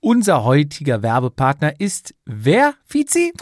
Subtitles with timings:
[0.00, 3.34] Unser heutiger Werbepartner ist wer, Fizi?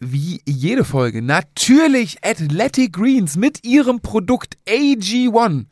[0.00, 5.66] Wie jede Folge natürlich Athletic Greens mit ihrem Produkt AG1.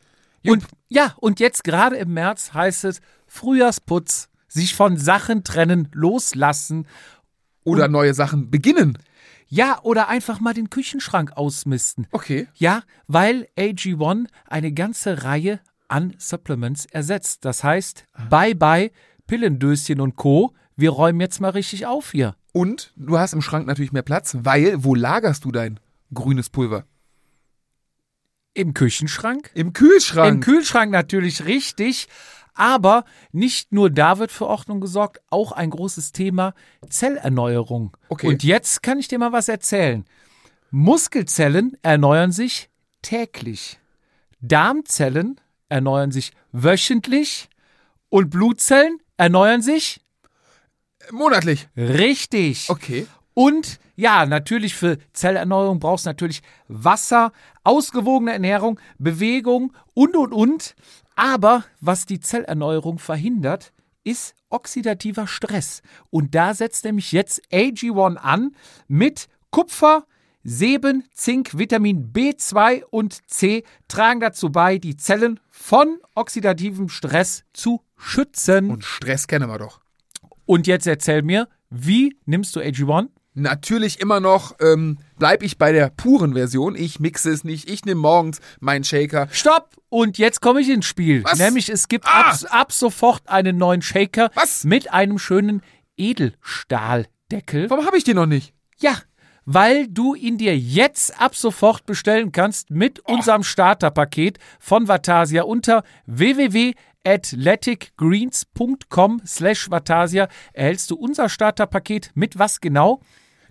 [0.45, 6.87] Und ja, und jetzt gerade im März heißt es Frühjahrsputz, sich von Sachen trennen, loslassen.
[7.65, 8.97] Oder neue Sachen beginnen.
[9.49, 12.07] Ja, oder einfach mal den Küchenschrank ausmisten.
[12.11, 12.47] Okay.
[12.55, 17.43] Ja, weil AG1 eine ganze Reihe an Supplements ersetzt.
[17.43, 18.91] Das heißt, bye bye
[19.27, 20.53] Pillendöschen und Co.
[20.75, 22.35] Wir räumen jetzt mal richtig auf hier.
[22.53, 25.79] Und du hast im Schrank natürlich mehr Platz, weil wo lagerst du dein
[26.13, 26.85] grünes Pulver?
[28.53, 29.51] Im Küchenschrank?
[29.53, 30.35] Im Kühlschrank.
[30.35, 32.07] Im Kühlschrank natürlich richtig.
[32.55, 36.55] Aber nicht nur da wird für Ordnung gesorgt, auch ein großes Thema
[36.89, 37.95] Zellerneuerung.
[38.09, 38.27] Okay.
[38.27, 40.05] Und jetzt kann ich dir mal was erzählen.
[40.71, 42.71] Muskelzellen erneuern sich
[43.03, 43.79] täglich.
[44.41, 47.49] Darmzellen erneuern sich wöchentlich
[48.09, 50.01] und Blutzellen erneuern sich
[51.11, 51.67] Monatlich.
[51.75, 52.69] richtig.
[52.69, 53.07] Okay.
[53.33, 57.31] Und ja, natürlich für Zellerneuerung brauchst du natürlich Wasser,
[57.63, 60.75] ausgewogene Ernährung, Bewegung und, und, und.
[61.15, 65.81] Aber was die Zellerneuerung verhindert, ist oxidativer Stress.
[66.09, 68.55] Und da setzt nämlich jetzt AG1 an
[68.87, 70.05] mit Kupfer,
[70.43, 77.81] Seben, Zink, Vitamin B2 und C tragen dazu bei, die Zellen von oxidativem Stress zu
[77.97, 78.69] schützen.
[78.71, 79.79] Und Stress kennen wir doch.
[80.45, 83.07] Und jetzt erzähl mir, wie nimmst du AG1?
[83.33, 86.75] Natürlich immer noch ähm, bleib ich bei der puren Version.
[86.75, 87.69] Ich mixe es nicht.
[87.69, 89.27] Ich nehme morgens meinen Shaker.
[89.31, 89.75] Stopp!
[89.89, 91.23] Und jetzt komme ich ins Spiel.
[91.23, 91.37] Was?
[91.37, 92.31] Nämlich es gibt Ah!
[92.31, 94.63] ab, ab sofort einen neuen Shaker Was?
[94.63, 95.61] mit einem schönen
[95.97, 97.69] Edelstahldeckel.
[97.69, 98.53] Warum habe ich den noch nicht?
[98.79, 98.97] Ja,
[99.45, 105.83] weil du ihn dir jetzt ab sofort bestellen kannst mit unserem Starterpaket von Vatasia unter
[107.05, 113.01] www.athleticgreens.com slash Vatasia erhältst du unser Starterpaket mit was genau?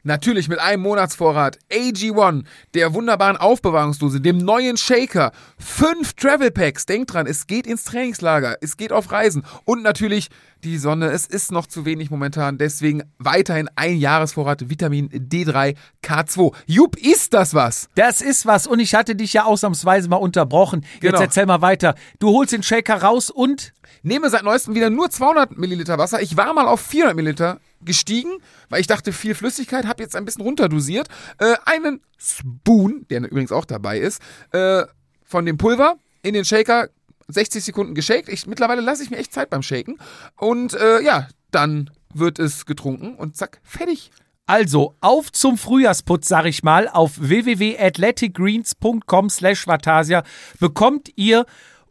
[0.07, 6.86] Natürlich mit einem Monatsvorrat AG1, der wunderbaren Aufbewahrungsdose, dem neuen Shaker, fünf Travel Packs.
[6.86, 10.29] Denk dran, es geht ins Trainingslager, es geht auf Reisen und natürlich
[10.63, 11.07] die Sonne.
[11.07, 16.55] Es ist noch zu wenig momentan, deswegen weiterhin ein Jahresvorrat Vitamin D3 K2.
[16.67, 17.89] Jupp, ist das was?
[17.97, 20.83] Das ist was und ich hatte dich ja ausnahmsweise mal unterbrochen.
[20.95, 21.20] Jetzt Genau.
[21.20, 21.97] erzähl mal weiter.
[22.20, 23.73] Du holst den Shaker raus und
[24.03, 26.23] Nehme seit neuestem wieder nur 200 Milliliter Wasser.
[26.23, 28.39] Ich war mal auf 400 Milliliter gestiegen,
[28.69, 31.09] weil ich dachte, viel Flüssigkeit, habe jetzt ein bisschen runterdosiert.
[31.39, 34.20] Äh, einen Spoon, der übrigens auch dabei ist,
[34.53, 34.85] äh,
[35.25, 36.89] von dem Pulver in den Shaker,
[37.29, 38.29] 60 Sekunden geshakt.
[38.29, 39.98] Ich, mittlerweile lasse ich mir echt Zeit beim Shaken.
[40.36, 44.11] Und äh, ja, dann wird es getrunken und zack, fertig.
[44.48, 50.23] Also, auf zum Frühjahrsputz, sag ich mal, auf www.athleticgreens.com slash Vatasia
[50.61, 51.47] bekommt ihr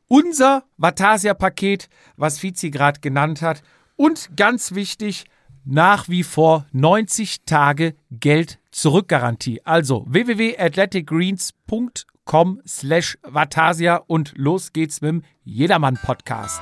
[0.07, 3.62] unser Vatasia-Paket, was Fizi gerade genannt hat.
[3.97, 5.25] Und ganz wichtig,
[5.65, 9.59] nach wie vor 90 Tage Geld zurückgarantie.
[9.65, 16.61] Also www.athleticgreens.com slash Vatasia und los geht's mit dem Jedermann-Podcast.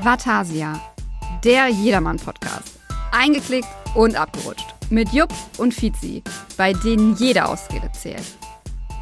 [0.00, 0.80] Vatasia,
[1.42, 2.78] der Jedermann-Podcast.
[3.12, 4.66] Eingeklickt und abgerutscht.
[4.90, 6.22] Mit Jupp und Fizi,
[6.56, 8.36] bei denen jede Ausrede zählt.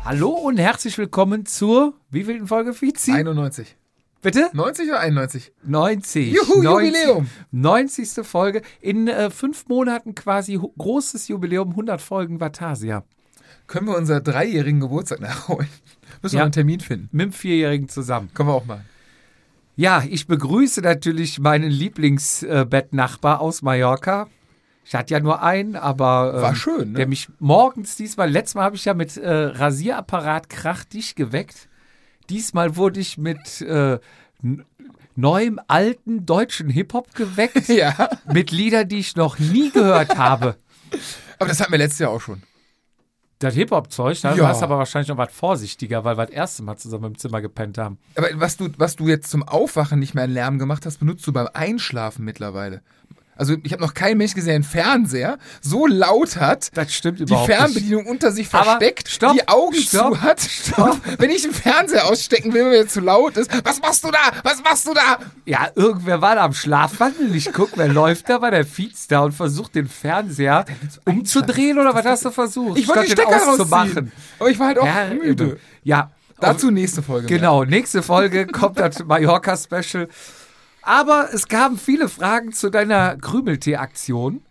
[0.05, 3.13] Hallo und herzlich willkommen zur wievielten Folge Fizi?
[3.13, 3.77] 91.
[4.23, 4.51] Bitte?
[4.53, 5.53] 90 oder 91?
[5.65, 6.33] 90.
[6.33, 7.27] Juhu, 90, Jubiläum.
[7.51, 8.09] 90.
[8.27, 8.63] Folge.
[8.81, 13.05] In äh, fünf Monaten quasi großes Jubiläum, 100 Folgen Vatasia.
[13.67, 15.69] Können wir unser dreijährigen Geburtstag nachholen?
[16.23, 16.45] Müssen wir Ja.
[16.45, 17.09] einen Termin finden.
[17.11, 18.31] Mit dem Vierjährigen zusammen.
[18.33, 18.85] Können wir auch machen.
[19.75, 24.29] Ja, ich begrüße natürlich meinen Lieblingsbettnachbar aus Mallorca.
[24.85, 26.99] Ich hatte ja nur einen, aber ähm, War schön, ne?
[26.99, 31.69] der mich morgens diesmal, letztes Mal habe ich ja mit äh, Rasierapparat krachtig geweckt.
[32.31, 33.99] Diesmal wurde ich mit äh,
[35.15, 37.69] neuem, alten deutschen Hip-Hop geweckt.
[37.69, 38.09] Ja.
[38.33, 40.57] mit Liedern, die ich noch nie gehört habe.
[41.39, 42.43] Aber das hatten wir letztes Jahr auch schon.
[43.39, 44.45] Das Hip-Hop-Zeug, da Ja.
[44.45, 47.77] warst aber wahrscheinlich noch was vorsichtiger, weil wir das erste Mal zusammen im Zimmer gepennt
[47.77, 47.99] haben.
[48.15, 51.27] Aber was du, was du jetzt zum Aufwachen nicht mehr an Lärm gemacht hast, benutzt
[51.27, 52.83] du beim Einschlafen mittlerweile.
[53.35, 57.19] Also ich habe noch keinen Mensch gesehen, der einen Fernseher so laut hat, Das stimmt
[57.19, 57.57] die überhaupt nicht.
[57.59, 60.41] Fernbedienung unter sich versteckt, stopp, die Augen stopp, zu hat.
[60.41, 61.01] stopp.
[61.19, 64.19] Wenn ich den Fernseher ausstecken will, weil er zu laut ist, was machst du da?
[64.43, 65.19] Was machst du da?
[65.47, 67.35] Ja, irgendwer war da am Schlafwandel.
[67.35, 70.67] Ich guck, wer läuft da, war der Fietz da und versucht den Fernseher
[71.07, 72.79] umzudrehen oder was hast du versucht?
[72.79, 74.13] Ich wollte den Stecker auszumachen.
[74.39, 75.59] Aber ich war halt auch Ja, müde.
[75.83, 76.11] ja.
[76.39, 77.29] Dazu nächste Folge.
[77.29, 77.39] mehr.
[77.39, 80.09] Genau, nächste Folge kommt das Mallorca-Special.
[80.83, 84.43] Aber es kamen viele Fragen zu deiner Krümeltee-Aktion.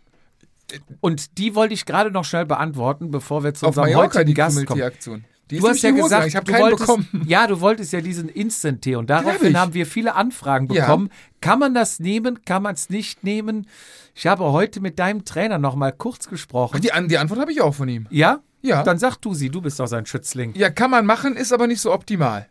[1.01, 4.28] Und die wollte ich gerade noch schnell beantworten, bevor wir zu Auf unserem Mallorca heutigen
[4.28, 5.25] die Gast kommen.
[5.50, 7.25] Die Du hast ja die Hose gesagt, ich habe keinen wolltest, bekommen.
[7.28, 10.86] ja, du wolltest ja diesen Instant-Tee und daraufhin haben wir viele Anfragen Ja.
[10.86, 11.10] bekommen.
[11.42, 12.45] Kann man das nehmen?
[12.45, 13.68] Kann man es nicht nehmen?
[14.16, 16.80] Ich habe heute mit deinem Trainer noch mal kurz gesprochen.
[16.80, 18.07] Die, An- die Antwort habe ich auch von ihm.
[18.10, 18.39] ja?
[18.62, 18.83] Ja.
[18.83, 20.54] Dann sag du sie, du bist doch sein Schützling.
[20.56, 22.48] Ja, kann man machen, ist aber nicht so optimal.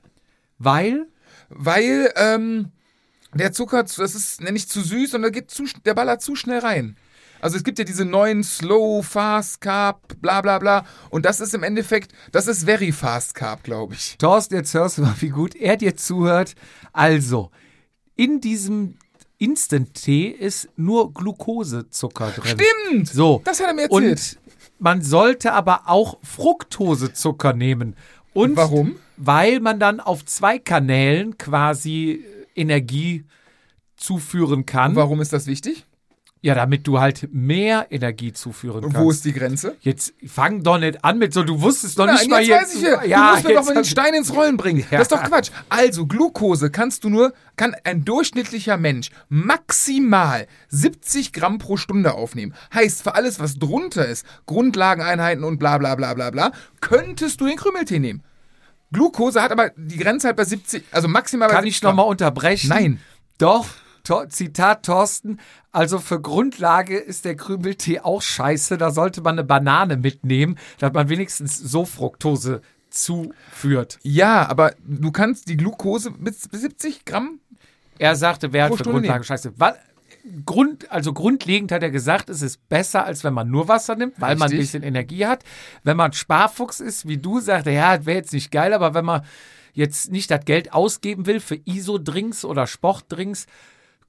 [0.58, 1.06] Weil,
[1.48, 2.72] Weil ähm,
[3.34, 6.60] der Zucker, das ist nicht zu süß und da geht zu, der ballert zu schnell
[6.60, 6.96] rein.
[7.40, 10.84] Also es gibt ja diese neuen Slow, Fast Carb, bla bla bla.
[11.08, 14.16] Und das ist im Endeffekt, das ist Very Fast Carb, glaube ich.
[14.18, 16.54] Thorsten, jetzt hörst du mal, wie gut er dir zuhört.
[16.92, 17.50] Also,
[18.14, 18.96] in diesem
[19.38, 22.58] Instant-Tee ist nur Glukosezucker drin.
[22.58, 23.08] Stimmt!
[23.08, 23.40] So.
[23.44, 24.02] Das hat er mir erzählt.
[24.02, 24.38] Und
[24.78, 27.96] man sollte aber auch Fructosezucker nehmen.
[28.34, 28.96] Und Warum?
[29.16, 32.24] Weil man dann auf zwei Kanälen quasi
[32.54, 33.24] Energie
[33.96, 34.96] zuführen kann.
[34.96, 35.86] Warum ist das wichtig?
[36.42, 39.04] Ja, damit du halt mehr Energie zuführen Und kannst.
[39.04, 39.76] wo ist die Grenze?
[39.82, 42.74] Jetzt fang doch nicht an mit so, du wusstest doch Nein, nicht mal jetzt weiß
[42.76, 43.04] ich ja.
[43.04, 44.80] ja, du musst mir doch mal den Stein ins Rollen bringen.
[44.90, 44.98] Ja.
[44.98, 45.50] Das ist doch Quatsch.
[45.68, 52.54] Also, Glucose kannst du nur, kann ein durchschnittlicher Mensch maximal 70 Gramm pro Stunde aufnehmen.
[52.72, 57.46] Heißt, für alles, was drunter ist, Grundlageneinheiten und bla bla bla bla bla, könntest du
[57.48, 58.22] den Krümeltee nehmen.
[58.92, 62.06] Glucose hat aber die Grenze halt bei 70, also maximal bei Kann 70 ich nochmal
[62.06, 62.68] unterbrechen?
[62.68, 63.00] Nein.
[63.38, 63.66] Doch.
[64.02, 65.38] To Zitat Thorsten,
[65.72, 68.78] also für Grundlage ist der Krümeltee auch scheiße.
[68.78, 73.98] Da sollte man eine Banane mitnehmen, dass man wenigstens so Fructose zuführt.
[74.02, 77.40] Ja, aber du kannst die Glucose mit 70 Gramm
[77.98, 79.24] Er sagte, wer hat für Stunde Grundlage nehmen.
[79.24, 79.52] scheiße.
[79.56, 79.76] Weil,
[80.44, 84.20] Grund, also grundlegend hat er gesagt, es ist besser, als wenn man nur Wasser nimmt,
[84.20, 84.60] weil man ein Richtig.
[84.60, 85.44] bisschen Energie hat.
[85.82, 89.22] Wenn man Sparfuchs ist, wie du sagst, ja, wäre jetzt nicht geil, aber wenn man
[89.72, 93.46] jetzt nicht das Geld ausgeben will für ISO-Drinks oder Sportdrinks,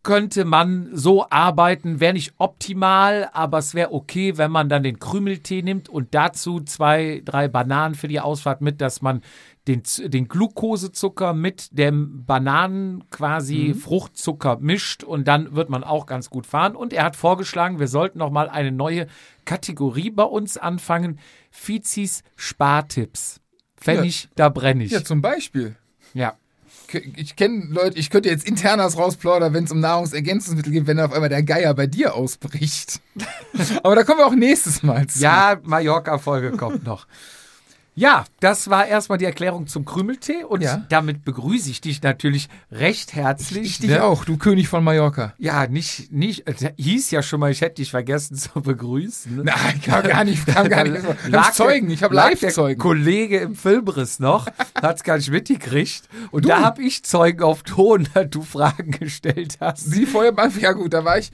[0.04, 5.00] könnte man so arbeiten, wäre nicht optimal, aber es wäre okay, wenn man dann den
[5.00, 9.22] Krümeltee nimmt und dazu zwei, drei Bananen für die Ausfahrt mit, dass man
[9.68, 16.30] den, den Glukosezucker mit dem Bananen quasi Fruchtzucker mischt und dann wird man auch ganz
[16.30, 16.76] gut fahren.
[16.76, 19.08] Und er hat vorgeschlagen, wir sollten noch mal eine neue
[19.46, 21.20] Kategorie bei uns anfangen.
[21.52, 23.40] Fizis Spartipps.
[23.76, 24.08] Fände Ja.
[24.10, 24.92] ich, da brenne ich.
[24.92, 25.76] Ja, zum Beispiel.
[26.14, 26.34] ja.
[27.16, 31.14] Ich kenne Leute, ich könnte jetzt internas rausplaudern, wenn es um Nahrungsergänzungsmittel geht, wenn auf
[31.14, 33.00] einmal der Geier bei dir ausbricht.
[33.84, 35.20] Aber da kommen wir auch nächstes Mal zu.
[35.20, 37.08] Ja, Mallorca-Folge kommt noch.
[37.94, 40.86] Ja, das war erstmal die Erklärung zum Krümeltee und Ja.
[40.88, 43.64] damit begrüße ich dich natürlich recht herzlich.
[43.66, 44.04] ich dich ne?
[44.06, 45.34] auch, du König von Mallorca.
[45.38, 46.46] Ja, nicht, nicht,
[46.78, 49.36] hieß ja schon mal, ich hätte dich vergessen zu begrüßen.
[49.36, 49.44] ne?
[49.44, 51.04] Nein, kam gar nicht, kam gar nicht.
[51.26, 52.80] Ich Lag hab Zeugen, ich habe Live-Zeugen.
[52.82, 54.48] Kollege im Filmriss noch,
[54.82, 56.04] hat es gar nicht mitgekriegt.
[56.32, 56.50] Und Du.
[56.50, 59.92] da habe ich Zeugen auf Ton, da du Fragen gestellt hast.
[59.92, 61.30] Sie vorher, ja gut, da war ich,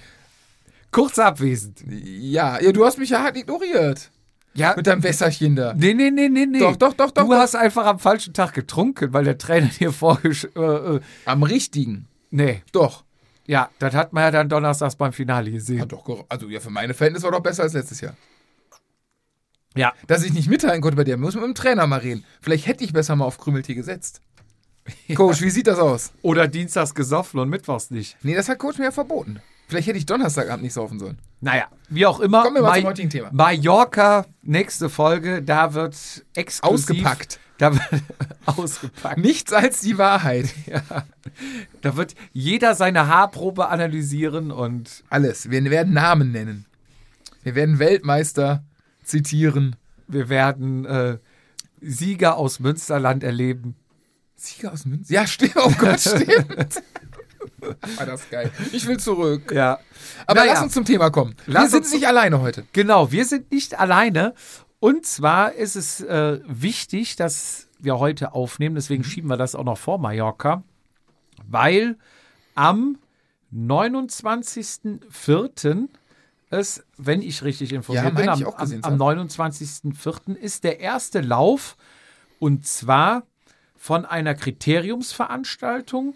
[0.90, 1.84] Kurz abwesend.
[1.88, 4.10] ja, ja, du hast mich ja hart ignoriert.
[4.58, 5.74] Ja, Mit deinem Wässerchen da.
[5.76, 6.60] Nee, nee, nee, nee, nee.
[6.60, 7.38] Doch, doch, doch, doch, Du doch.
[7.38, 10.46] hast einfach am falschen Tag getrunken, weil der Trainer dir vorgesch...
[10.56, 12.08] Äh, äh, Am richtigen.
[12.32, 13.04] nee, Doch.
[13.46, 15.88] ja, das hat man ja dann donnerstags beim Finale gesehen.
[15.88, 18.16] doch, ger- also ja, für meine Verhältnisse war doch besser als letztes Jahr.
[19.76, 19.94] Ja.
[20.08, 22.24] Dass ich nicht mitteilen konnte bei dir, muss man mit dem Trainer mal reden.
[22.42, 24.22] Vielleicht hätte ich besser mal auf Krümeltee gesetzt.
[25.16, 26.14] Coach, wie sieht das aus?
[26.24, 28.18] Oder dienstags gesoffen und mittwochs nicht.
[28.24, 29.40] Nee, das hat Coach mir ja verboten.
[29.68, 31.18] Vielleicht hätte ich Donnerstagabend nicht saufen sollen.
[31.42, 32.44] Naja, wie auch immer.
[32.44, 33.30] Kommen wir mal Ma- zum heutigen Thema.
[33.32, 35.96] Mallorca, nächste Folge, da wird
[36.36, 36.90] exklusiv...
[36.96, 37.40] Ausgepackt.
[37.58, 38.04] Da wird
[38.46, 39.18] ausgepackt.
[39.18, 40.48] Nichts als die Wahrheit.
[41.82, 45.52] Da wird jeder seine Haarprobe analysieren und Alles.
[45.52, 46.66] Wir werden Namen nennen.
[47.44, 48.64] Wir werden Weltmeister
[49.04, 49.76] zitieren.
[50.08, 51.18] wir werden äh,
[51.82, 53.76] Sieger aus Münsterland erleben.
[54.36, 55.14] Sieger aus Münster?
[55.14, 55.56] Ja, stimmt.
[55.58, 56.82] Oh Gott, stimmt.
[57.98, 58.52] War das geil.
[58.72, 59.52] Ich will zurück.
[59.54, 59.80] Ja.
[60.26, 60.54] Aber Naja.
[60.54, 61.36] lass uns zum Thema kommen.
[61.46, 62.66] Lass wir sind nicht alleine heute.
[62.74, 64.34] Genau, wir sind nicht alleine.
[64.80, 69.64] Und zwar ist es äh, wichtig, dass wir heute aufnehmen, deswegen schieben wir das auch
[69.64, 70.64] noch vor Mallorca,
[71.48, 71.98] weil
[72.56, 72.98] am
[73.54, 75.88] 29.04.
[76.50, 80.36] es, wenn ich richtig informiert Ja, bin, am, gesehen am, am 29.04.
[80.36, 81.76] ist der erste Lauf
[82.40, 83.24] und zwar
[83.76, 86.16] von einer Kriteriumsveranstaltung.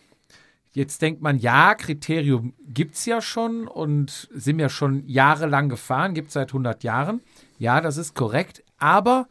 [0.74, 6.13] Jetzt denkt man, ja, Kriterium gibt es ja schon und sind ja schon jahrelang gefahren,
[6.13, 7.22] gibt es seit 100 Jahren.
[7.60, 8.63] Ja, das ist korrekt.
[8.78, 9.28] Aber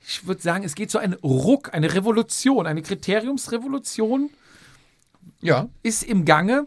[0.00, 4.30] ich würde sagen, es geht so ein Ruck, eine Revolution, eine Kriteriumsrevolution
[5.40, 5.68] Ja.
[5.84, 6.66] ist im Gange.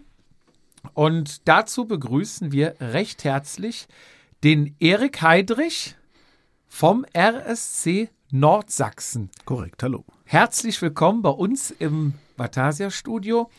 [0.94, 3.88] Und dazu begrüßen wir recht herzlich
[4.44, 5.96] den Erik Heidrich
[6.70, 9.30] vom RSC Nordsachsen.
[9.44, 10.06] Korrekt, hallo.
[10.24, 13.50] Herzlich willkommen bei uns im Batasia-Studio.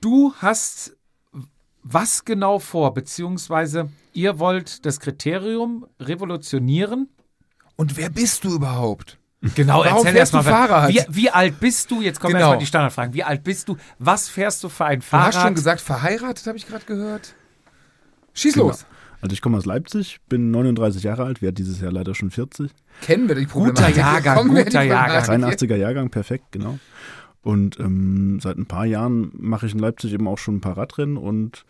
[0.00, 0.96] Du hast
[1.82, 7.08] was genau vor, beziehungsweise ihr wollt das Kriterium revolutionieren?
[7.76, 9.18] Und wer bist du überhaupt?
[9.54, 10.42] Genau, Warum erzähl fährst erst du mal.
[10.68, 10.88] Fahrrad?
[10.90, 12.02] Wie, wie alt bist du?
[12.02, 12.46] Jetzt kommen Genau.
[12.46, 13.14] erstmal die Standardfragen.
[13.14, 13.76] Wie alt bist du?
[13.98, 15.34] Was fährst du für ein Du Fahrrad?
[15.34, 17.34] hast schon gesagt, verheiratet, habe ich gerade gehört.
[18.34, 18.66] Schieß Genau.
[18.68, 18.84] los.
[19.22, 22.70] Also ich komme aus Leipzig, bin 39 Jahre alt, werde dieses Jahr leider schon 40.
[23.02, 23.86] Kennen wir die Problematik?
[23.94, 25.22] Guter Jahrgang, guter Jahrgang.
[25.24, 25.70] Problematik?
[25.70, 26.78] 83er Jahrgang, perfekt, genau.
[27.42, 30.76] Und ähm, seit ein paar Jahren mache ich in Leipzig eben auch schon ein paar
[30.76, 31.64] Radrennen und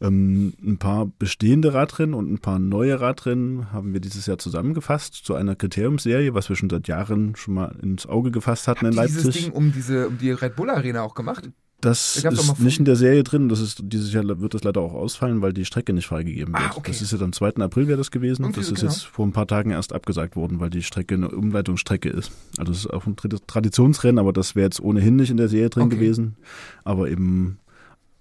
[0.00, 5.14] ähm, ein paar bestehende Radrennen und ein paar neue Radrennen haben wir dieses Jahr zusammengefasst
[5.14, 8.96] zu einer Kriteriumsserie, was wir schon seit Jahren schon mal ins Auge gefasst hatten in
[8.96, 9.44] Habt dieses Leipzig.
[9.44, 11.50] Ding um, diese, um die Red Bull Arena auch gemacht?
[11.80, 13.48] Das ist nicht in der Serie drin.
[13.48, 16.64] Das ist dieses Jahr wird das leider auch ausfallen, weil die Strecke nicht freigegeben wird.
[16.64, 16.90] Ah, okay.
[16.90, 17.56] Das ist jetzt am 2.
[17.56, 18.42] April wäre das gewesen.
[18.42, 18.90] Irgendwie das ist genau.
[18.92, 22.32] jetzt vor ein paar Tagen erst abgesagt worden, weil die Strecke eine Umleitungsstrecke ist.
[22.58, 25.48] Also es ist auch ein Tra- Traditionsrennen, aber das wäre jetzt ohnehin nicht in der
[25.48, 25.96] Serie drin Okay.
[25.96, 26.36] gewesen.
[26.84, 27.58] Aber eben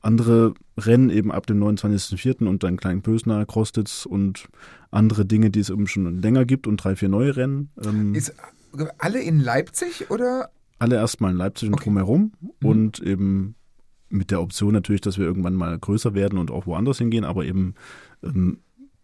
[0.01, 2.45] andere Rennen eben ab dem 29.04.
[2.47, 4.47] und dann Klein Pösner, Krostitz und
[4.91, 7.69] andere Dinge, die es eben schon länger gibt und drei, vier neue Rennen.
[7.83, 8.29] Ähm, Ist
[8.77, 10.49] äh, alle in Leipzig oder?
[10.79, 11.85] Alle erstmal in Leipzig und Okay.
[11.85, 12.49] drumherum Mhm.
[12.67, 13.55] und eben
[14.09, 17.45] mit der Option natürlich, dass wir irgendwann mal größer werden und auch woanders hingehen, aber
[17.45, 17.73] eben
[18.23, 18.59] ähm,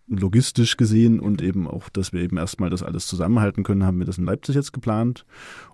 [0.08, 4.06] logistisch gesehen und eben auch, dass wir eben erstmal das alles zusammenhalten können, haben wir
[4.06, 5.26] das in Leipzig jetzt geplant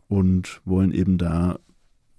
[0.07, 1.57] und wollen eben da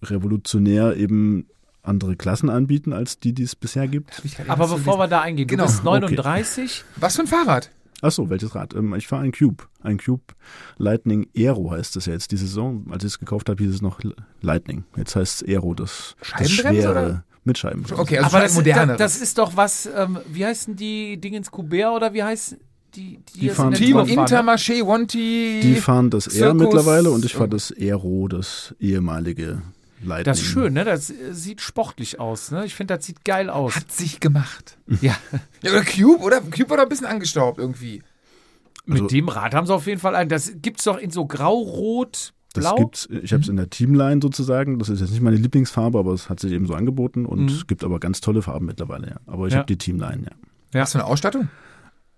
[0.03, 1.47] revolutionär eben
[1.83, 4.23] andere Klassen anbieten als die, die es bisher gibt.
[4.49, 6.01] Aber bevor wir da eingehen, Genau, du bist okay.
[6.01, 6.85] 39.
[6.97, 7.71] Was für ein Fahrrad?
[8.01, 8.75] Achso, welches Rad?
[8.75, 9.65] Ähm, ich fahre ein Cube.
[9.83, 10.23] Ein Cube
[10.77, 12.31] Lightning Aero heißt das ja jetzt.
[12.31, 14.01] Die Saison, als ich es gekauft habe, hieß es noch
[14.41, 14.85] Lightning.
[14.97, 17.25] Jetzt heißt es Aero, das, das schwere oder?
[17.45, 18.01] mit Scheibenbremse.
[18.01, 18.99] Okay, also Aber das, ein moderneres.
[18.99, 22.59] das, das ist doch was, ähm, wie heißen die Dingens Kubert oder wie heißen
[22.95, 23.97] die, die, Die fahren- Team?
[23.99, 25.61] Intermarché, Wanty.
[25.63, 29.61] Die fahren das R Circus- mittlerweile und ich fahre das Aero, das ehemalige
[30.03, 30.25] Lightning.
[30.25, 30.85] Das ist schön, ne?
[30.85, 32.65] Das äh, sieht sportlich aus, ne?
[32.65, 33.75] Ich finde, das sieht geil aus.
[33.77, 34.79] hat sich gemacht.
[35.01, 35.17] Ja,
[35.63, 36.41] Ja, oder Cube, oder?
[36.41, 38.03] Cube war doch ein bisschen angestaubt irgendwie.
[38.87, 40.29] mit Also- dem Rad haben sie auf jeden Fall einen.
[40.31, 42.77] Das gibt's doch in so grau, rot, Das blau.
[42.77, 44.79] gibt's, ich habe es in der Teamline sozusagen.
[44.79, 47.49] Das ist jetzt nicht meine Lieblingsfarbe, aber es hat sich eben so angeboten und Mhm.
[47.49, 49.17] es gibt aber ganz tolle Farben mittlerweile, ja.
[49.27, 49.59] Aber ich Ja.
[49.61, 50.31] habe die Teamline, ja.
[50.75, 50.81] Ja.
[50.83, 51.49] Was für eine Ausstattung?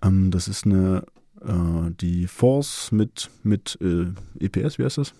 [0.02, 1.04] Ähm, das ist eine
[1.42, 4.06] äh, die Force mit mit äh,
[4.38, 5.14] EPS, wie heißt das?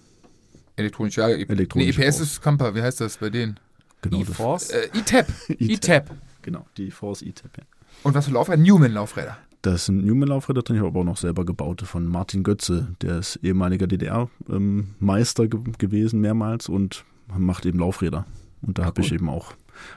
[0.80, 1.28] Elektronisch, ja.
[1.28, 2.22] E- Elektronisch Nee, EPS auch.
[2.22, 3.58] ist Camper, wie heißt das bei denen?
[4.02, 4.70] Genau, E-Force.
[4.70, 5.26] Äh, E-Tap.
[5.48, 6.10] E-Tap.
[6.42, 7.64] Genau, die Force E-Tap, ja.
[8.02, 8.62] Und was für Laufräder?
[8.62, 9.36] Newman-Laufräder.
[9.62, 13.18] Das sind Newman-Laufräder drin, ich habe aber auch noch selber gebaute von Martin Götze, der
[13.18, 17.04] ist ehemaliger DDR-Meister ge gewesen mehrmals und
[17.36, 18.24] macht eben Laufräder.
[18.62, 19.52] Und da habe ich eben auch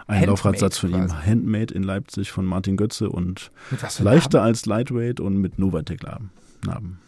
[0.08, 1.26] einen Handmade Laufradsatz von ihm, quasi.
[1.28, 3.52] Handmade in Leipzig von Martin Götze und
[4.00, 4.48] leichter Namen?
[4.50, 7.00] als Lightweight und mit Novatec-Narben.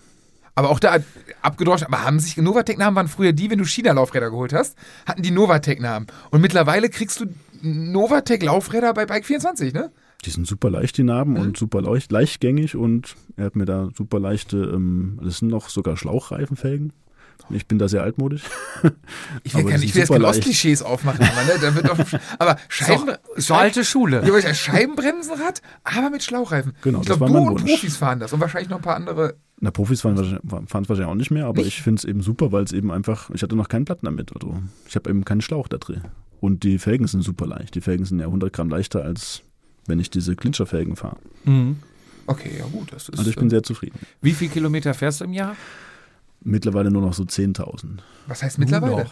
[0.56, 0.98] Aber auch da
[1.42, 1.88] abgedroschen.
[1.88, 6.08] Aber haben sich Novatec-Namen waren früher die, wenn du China-Laufräder geholt hast, hatten die Novatec-Namen.
[6.32, 7.26] Und mittlerweile kriegst du
[7.62, 9.92] Novatec-Laufräder bei Bike 24, ne?
[10.26, 11.40] Die sind super leicht, die Narben, Mhm.
[11.40, 15.70] und super leicht, leichtgängig und er hat mir da super leichte, ähm, das sind noch
[15.70, 16.94] sogar Schlauchreifenfelgen.
[17.52, 18.44] Ich bin da sehr altmodisch.
[19.44, 20.26] Ich will, Aber kein, die ich will jetzt keine.
[20.26, 21.60] Ostklischees aufmachen, aber, ne?
[21.62, 24.24] Da wird doch, aber Scheiben, so alte Schule.
[24.26, 26.74] Ja, Scheibenbremsenrad, aber mit Schlauchreifen.
[26.82, 27.64] Genau, ich das glaube, du und Wunsch.
[27.72, 29.36] Profis fahren das und wahrscheinlich noch ein paar andere.
[29.60, 30.32] Na, Profis fahren es
[30.72, 31.70] wahrscheinlich auch nicht mehr, aber Nicht?
[31.70, 34.34] ich finde es eben super, weil es eben einfach, ich hatte noch keinen Platten damit.
[34.34, 36.02] Also ich habe eben keinen Schlauch da drin.
[36.42, 37.74] Und die Felgen sind super leicht.
[37.76, 39.42] Die Felgen sind ja 100 Gramm leichter, als
[39.88, 41.18] wenn ich diese Clincher-Felgen fahre.
[41.46, 41.78] Mhm.
[42.28, 43.18] Okay, ja gut, das ist.
[43.18, 44.00] Also ich bin äh, sehr zufrieden.
[44.22, 45.56] Wie viel Kilometer fährst du im Jahr?
[46.44, 48.00] Mittlerweile nur noch so 10.000.
[48.28, 49.06] was heißt mittlerweile?
[49.06, 49.12] noch.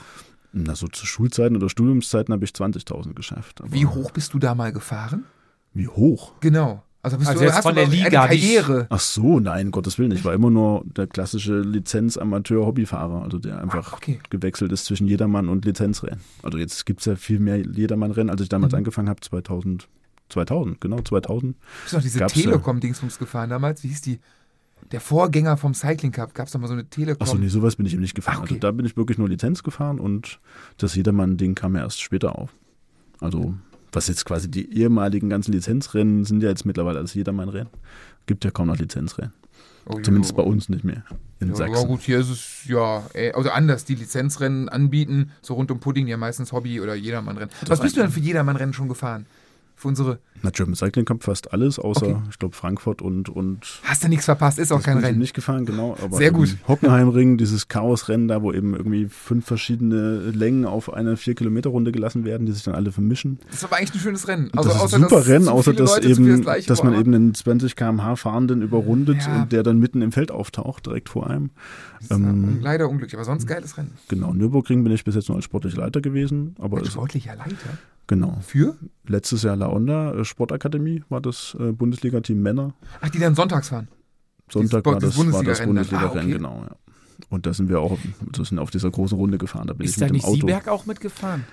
[0.52, 3.62] Na, so zu Schulzeiten oder Studiumszeiten habe ich 20.000 geschafft.
[3.62, 5.26] Aber Wie hoch bist du da mal gefahren?
[5.74, 6.34] Wie hoch?
[6.42, 6.84] Genau.
[7.04, 8.88] Also bist Also du jetzt hast von der Liga, eine Karriere.
[8.90, 10.12] Ach so, nein, Gottes Willen.
[10.12, 14.20] Ich war immer nur der klassische Lizenz-Amateur-Hobbyfahrer, also der einfach Ach, okay.
[14.30, 16.22] gewechselt ist zwischen Jedermann und Lizenzrennen.
[16.44, 18.78] Also jetzt gibt es ja viel mehr Jedermann-Rennen, als ich damals Mhm.
[18.80, 19.88] angefangen habe, 2000.
[20.30, 21.58] 2000, genau, 2000.
[21.84, 22.26] Bist du noch diese.
[22.26, 23.84] Telekom-Dingsbums gefahren damals?
[23.84, 24.20] Wie hieß die?
[24.92, 26.34] Der Vorgänger vom Cycling Cup.
[26.34, 27.22] Gab es da mal so eine Telekom?
[27.22, 28.38] Achso, nee, sowas bin ich eben nicht gefahren.
[28.40, 28.54] Ach, okay.
[28.56, 30.40] Also da bin ich wirklich nur Lizenz gefahren und
[30.78, 32.54] das Jedermann-Ding kam ja erst später auf.
[33.20, 33.54] Also,
[33.96, 37.70] was jetzt quasi die ehemaligen ganzen Lizenzrennen sind ja jetzt mittlerweile als Jedermann-Rennen.
[38.26, 39.34] Gibt ja kaum noch Lizenzrennen.
[39.86, 41.04] Oh, Zumindest bei uns nicht mehr.
[41.42, 41.76] In Ja, Sachsen.
[41.76, 46.08] ja, gut, hier ist es ja, also anders, die Lizenzrennen anbieten, so rund um Pudding,
[46.08, 47.52] ja meistens Hobby- oder Jedermann-Rennen.
[47.68, 49.26] Was bist du denn für Jedermann-Rennen schon gefahren?
[49.84, 52.16] Für unsere, Na, German Cycling Cup fast alles, außer, Okay.
[52.30, 55.20] ich glaube, Frankfurt und, und hast du nichts verpasst, ist auch kein Rennen.
[55.20, 55.98] nicht gefahren, genau.
[56.02, 56.56] Aber Sehr gut.
[56.70, 61.92] Hockenheimring, dieses Chaosrennen da, wo eben irgendwie fünf verschiedene Längen auf eine vier Kilometer Runde
[61.92, 63.40] gelassen werden, die sich dann alle vermischen.
[63.48, 64.50] Das ist aber eigentlich ein schönes Rennen.
[64.56, 67.14] Also das ist außer, ein super Rennen, außer dass Leute eben, das dass man eben
[67.14, 69.42] einen 20 km/h Fahrenden überrundet Ja.
[69.44, 71.50] und der dann mitten im Feld auftaucht, direkt vor einem.
[72.10, 73.92] Ähm, leider unglücklich, aber sonst geiles Rennen.
[74.08, 77.78] Genau, Nürburgring bin ich bis jetzt nur als sportlicher Leiter gewesen, aber es, sportlicher Leiter.
[78.08, 78.38] Genau.
[78.42, 78.76] Für?
[79.08, 82.74] Letztes Jahr La Onda äh, Sportakademie war das äh, Bundesliga-Team Männer.
[83.02, 83.88] Ach, die dann sonntags fahren.
[84.52, 85.62] Sonntag war das, war das.
[85.66, 86.32] Bundesliga-Rennen, Ah, okay.
[86.32, 86.66] genau.
[86.70, 86.76] Ja.
[87.30, 87.98] Und da sind wir auch
[88.32, 89.68] das sind auf dieser großen Runde gefahren.
[89.68, 90.36] Da bin Ist ich da mit dem nicht Auto.
[90.36, 91.46] Sieberg auch mitgefahren?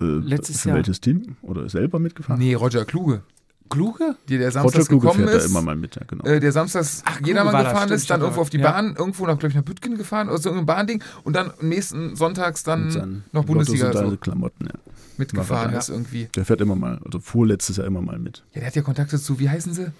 [0.00, 0.76] äh, letztes Jahr?
[0.76, 1.36] welches Team?
[1.42, 2.38] Oder selber mitgefahren?
[2.40, 3.22] Nee, Roger Kluge.
[3.68, 4.16] Kluge?
[4.28, 5.44] Die, der Roger samstags Kluge gekommen fährt ist.
[5.44, 6.24] da immer mal mit, ja, genau.
[6.24, 8.70] äh, der samstags Ach, jedermann das, gefahren stimmt, ist, dann irgendwo auf die ja.
[8.70, 11.68] Bahn, irgendwo nach, glaube ich, nach Bütgen gefahren oder so irgendeine Bahnding und dann am
[11.68, 14.74] nächsten sonntags dann noch Bundesliga so seine Klamotten, ja.
[15.16, 16.28] mitgefahren ist irgendwie.
[16.34, 18.44] Der fährt immer mal, also fuhr letztes Jahr immer mal mit.
[18.54, 19.92] Ja, der hat ja Kontakte zu, wie heißen sie?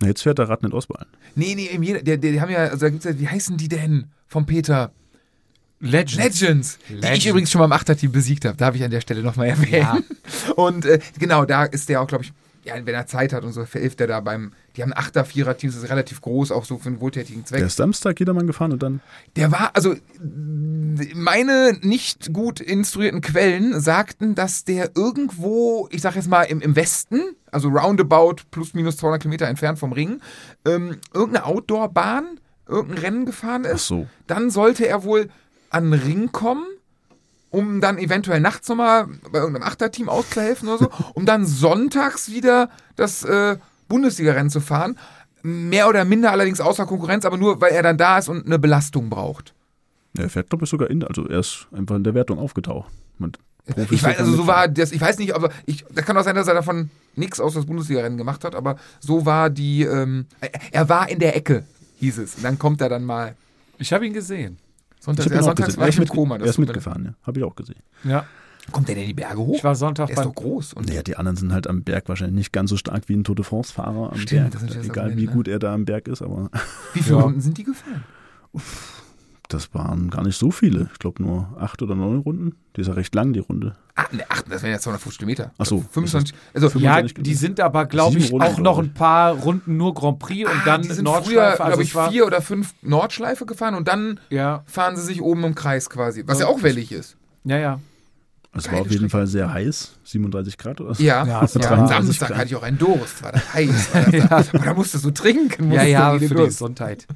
[0.00, 1.08] Na, jetzt fährt der Rad nicht Oswald.
[1.34, 3.56] Nee, nee, eben jeder, der, der, die haben ja, also da gibt's ja, wie heißen
[3.56, 4.06] die denn?
[4.26, 4.92] Vom Peter.
[5.80, 6.16] Legends.
[6.16, 6.78] Legends.
[6.88, 7.18] Die Legends.
[7.18, 8.56] ich übrigens schon mal im Achterteam besiegt habe.
[8.56, 9.72] Darf ich an der Stelle nochmal erwähnen.
[9.72, 9.98] Ja.
[10.56, 12.32] Und äh, genau, da ist der auch, glaube ich,
[12.64, 15.24] ja, wenn er Zeit hat und so, hilft er da beim, die haben ein Achter-,
[15.24, 17.58] Vierer-Team, das ist relativ groß, auch so für einen wohltätigen Zweck.
[17.58, 19.00] Der ist Samstag jedermann gefahren und dann
[19.36, 19.94] Der war, also
[21.14, 26.76] meine nicht gut instruierten Quellen sagten, dass der irgendwo, ich sag jetzt mal im, im
[26.76, 30.20] Westen, also roundabout plus minus 200 Kilometer entfernt vom Ring,
[30.66, 33.86] ähm, irgendeine Outdoor-Bahn, irgendein Rennen gefahren Ach ist.
[33.86, 34.06] so.
[34.26, 35.28] Dann sollte er wohl
[35.70, 36.64] an den Ring kommen,
[37.50, 42.70] um dann eventuell nachts nochmal bei irgendeinem Achterteam auszuhelfen oder so, um dann sonntags wieder
[42.96, 43.56] das äh,
[43.88, 44.98] Bundesliga-Rennen zu fahren.
[45.42, 48.58] Mehr oder minder allerdings außer Konkurrenz, aber nur, weil er dann da ist und eine
[48.58, 49.54] Belastung braucht.
[50.16, 52.90] Er fährt, glaube ich, sogar in, also er ist einfach in der Wertung aufgetaucht.
[53.74, 56.16] Profis Ich weiß, er also so war das, ich weiß nicht, aber ich, da kann
[56.16, 59.82] auch sein, dass er davon nichts aus das Bundesliga-Rennen gemacht hat, aber so war die,
[59.82, 60.26] ähm,
[60.72, 61.64] er war in der Ecke,
[61.98, 62.36] hieß es.
[62.36, 63.34] Und dann kommt er dann mal.
[63.78, 64.58] Ich habe ihn gesehen.
[65.16, 66.36] Sonntags, Ich hab ja, sonntags war Er ich ist, im mit, Koma.
[66.36, 67.14] er ist mitgefahren, ja.
[67.22, 67.82] Habe ich auch gesehen.
[68.04, 68.24] Ja.
[68.70, 69.54] Kommt der denn die Berge hoch?
[69.56, 70.74] Ich war Sonntag der ist doch groß.
[70.74, 73.24] Und Naja, die anderen sind halt am Berg wahrscheinlich nicht ganz so stark wie ein
[73.24, 74.78] Tour de France-Fahrer am Stimmt, das ist Berg.
[74.80, 75.32] das Egal Argument, wie ne?
[75.32, 76.50] gut er da am Berg ist, aber
[76.92, 77.22] wie viele Ja.
[77.22, 78.04] Runden sind die gefahren?
[79.48, 80.88] Das waren gar nicht so viele.
[80.92, 82.54] Ich glaube nur acht oder neun Runden.
[82.76, 83.74] Die ist ja recht lang, die Runde.
[83.94, 85.50] Ah, ne, ach, das wären ja 250 Kilometer.
[85.58, 86.34] Ach so, 25.
[86.54, 89.94] Also, Ja, 25 die sind aber, glaube ich, Runden, auch noch ein paar Runden nur
[89.94, 91.56] Grand Prix und ah, dann die sind Nordschleife.
[91.56, 95.02] früher, also glaube ich, war, vier oder fünf Nordschleife gefahren und dann Ja, fahren sie
[95.02, 96.52] sich oben im Kreis quasi, was ja Ja.
[96.52, 97.16] auch wellig ist.
[97.44, 97.80] ja, ja.
[98.58, 99.10] Es war auf jeden Strecke.
[99.10, 101.02] Fall sehr heiß, 37 Grad oder so.
[101.02, 102.38] Ja, Ja, ja, es war- am 33 Samstag Grad.
[102.38, 103.94] hatte ich auch einen Durst, war das heiß.
[103.94, 105.70] War das da, da musstest du trinken.
[105.72, 106.48] Ja, musstest ja, du für die Durst.
[106.58, 107.06] Gesundheit.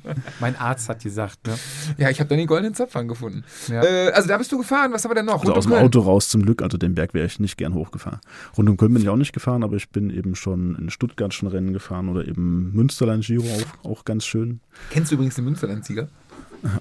[0.40, 1.55] Mein Arzt hat gesagt, ne?
[1.98, 3.44] Ja, ich habe da den goldenen Zapfhahn gefunden.
[3.68, 3.83] Ja.
[3.83, 5.40] Äh, also da bist du gefahren, was haben wir denn noch?
[5.40, 5.87] Also Rund aus um dem Köln.
[5.87, 8.20] Auto raus zum Glück, also den Berg wäre ich nicht gern hochgefahren.
[8.57, 11.33] Rund um Köln bin ich auch nicht gefahren, aber ich bin eben schon in Stuttgart
[11.35, 13.44] schon Rennen gefahren oder eben Münsterland Giro
[13.85, 14.61] auch, auch ganz schön.
[14.90, 16.09] Kennst du übrigens den Münsterland-Sieger?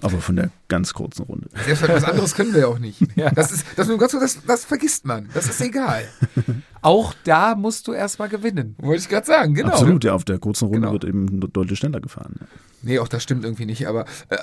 [0.02, 1.50] Aber von der ganz kurzen Runde.
[1.66, 3.00] Selbst was anderes können wir ja auch nicht.
[3.16, 3.30] Ja.
[3.32, 5.28] Das, ist, das, das, das vergisst man.
[5.34, 6.04] Das ist egal.
[6.82, 8.76] Auch da musst du erstmal gewinnen.
[8.80, 9.70] Wollte ich gerade sagen, genau.
[9.74, 10.94] Absolut, ja, auf der kurzen Runde Genau.
[10.94, 12.36] wird eben deutlich schneller gefahren.
[12.40, 12.48] Ja.
[12.84, 13.88] Nee, auch das stimmt irgendwie nicht.
[13.88, 14.38] Aber äh,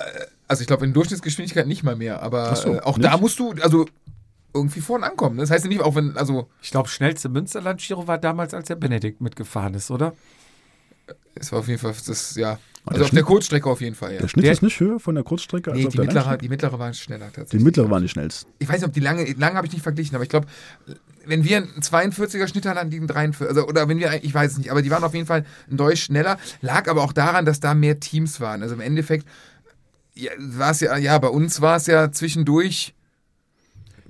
[0.47, 2.21] also ich glaube in Durchschnittsgeschwindigkeit nicht mal mehr.
[2.21, 3.09] Aber so, äh, auch nicht?
[3.11, 3.85] da musst du also
[4.53, 5.37] irgendwie vorne ankommen.
[5.37, 8.75] Das heißt ja nicht, auch wenn, also Ich glaube, schnellste Münsterland-Giro war damals, als der
[8.75, 10.13] Benedikt mitgefahren ist, oder?
[11.35, 12.55] Es war auf jeden Fall das, ja.
[12.55, 14.19] der Also auf Schnitt- der Kurzstrecke auf jeden Fall, ja.
[14.21, 16.23] Der Schnitt Der- ist nicht höher von der Kurzstrecke als Nee, auf die der mittlere,
[16.23, 16.41] Langstrecke.
[16.43, 17.63] die mittlere waren schneller Die tatsächlich.
[17.63, 18.51] mittlere waren die schnellsten.
[18.59, 20.47] Ich weiß nicht, ob die lange, lange habe ich nicht verglichen, aber ich glaube,
[21.25, 24.53] wenn wir einen 42er Schnitt hatten, die einen 43, also, oder wenn wir, ich weiß
[24.53, 27.45] es nicht, aber die waren auf jeden Fall ein Deutsch schneller, lag aber auch daran,
[27.45, 28.63] dass da mehr Teams waren.
[28.63, 29.27] Also im Endeffekt
[30.15, 32.93] ja, war es ja, ja, bei uns war es ja zwischendurch,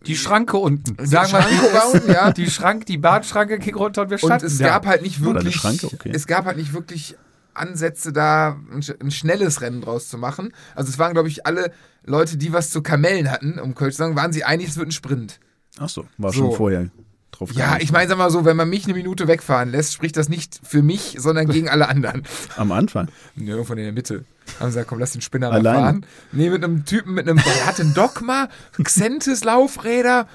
[0.06, 0.96] Die Schranke unten.
[0.98, 2.32] Die Sagen wir, Schranke war unten, ja.
[2.32, 4.66] Die Schrank, die Bahnschranke ging runter und wir und standen es da.
[4.66, 6.12] gab halt nicht wirklich, Schranke, okay.
[6.14, 7.16] es gab halt nicht wirklich
[7.54, 10.54] Ansätze da, ein, ein schnelles Rennen draus zu machen.
[10.76, 11.72] Also es waren, glaube ich, alle
[12.06, 14.88] Leute, die was zu Kamellen hatten, um Köln zu sagen, waren sie einig, es wird
[14.88, 15.40] ein Sprint.
[15.78, 16.40] Ach so, war So.
[16.40, 16.90] schon vorher
[17.32, 20.18] drauf Ja, ich meine, sag mal so, wenn man mich eine Minute wegfahren lässt, spricht
[20.18, 22.24] das nicht für mich, sondern gegen alle anderen.
[22.58, 23.08] Am Anfang.
[23.36, 24.26] Ja, irgendwo in der Mitte.
[24.60, 25.80] Haben sie gesagt, komm, lass den Spinner mal Alleine?
[25.80, 26.06] fahren.
[26.32, 28.50] Nee, mit einem Typen, mit einem, der hatte einen Dogma,
[28.84, 30.28] Xentis Laufräder.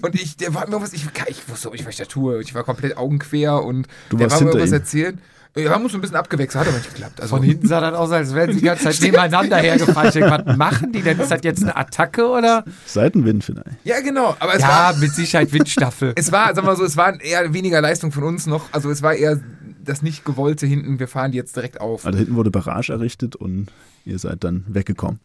[0.00, 2.40] Und ich, der war mir was, ich, ich wusste nicht, was ich da tue.
[2.40, 4.72] Ich war komplett augenquer und Du der war mir ihm.
[4.72, 5.20] erzählen.
[5.54, 7.20] Wir haben uns ein bisschen abgewechselt, hat aber nicht geklappt.
[7.20, 10.56] Also, Von hinten sah das aus, als wären sie die ganze Zeit nebeneinander denke, was
[10.56, 11.20] machen die denn?
[11.20, 12.64] Ist das jetzt eine Attacke oder?
[12.86, 13.66] Seitenwind vielleicht.
[13.84, 14.34] ja, genau.
[14.40, 16.12] Aber es Ja, war, mit Sicherheit Windstaffel.
[16.16, 18.72] es war, sag mal so, es war eher weniger Leistung von uns noch.
[18.72, 19.40] Also es war eher
[19.84, 22.06] das nicht gewollte hinten, wir fahren die jetzt direkt auf.
[22.06, 23.66] Also hinten wurde Barrage errichtet und
[24.04, 25.20] ihr seid dann weggekommen.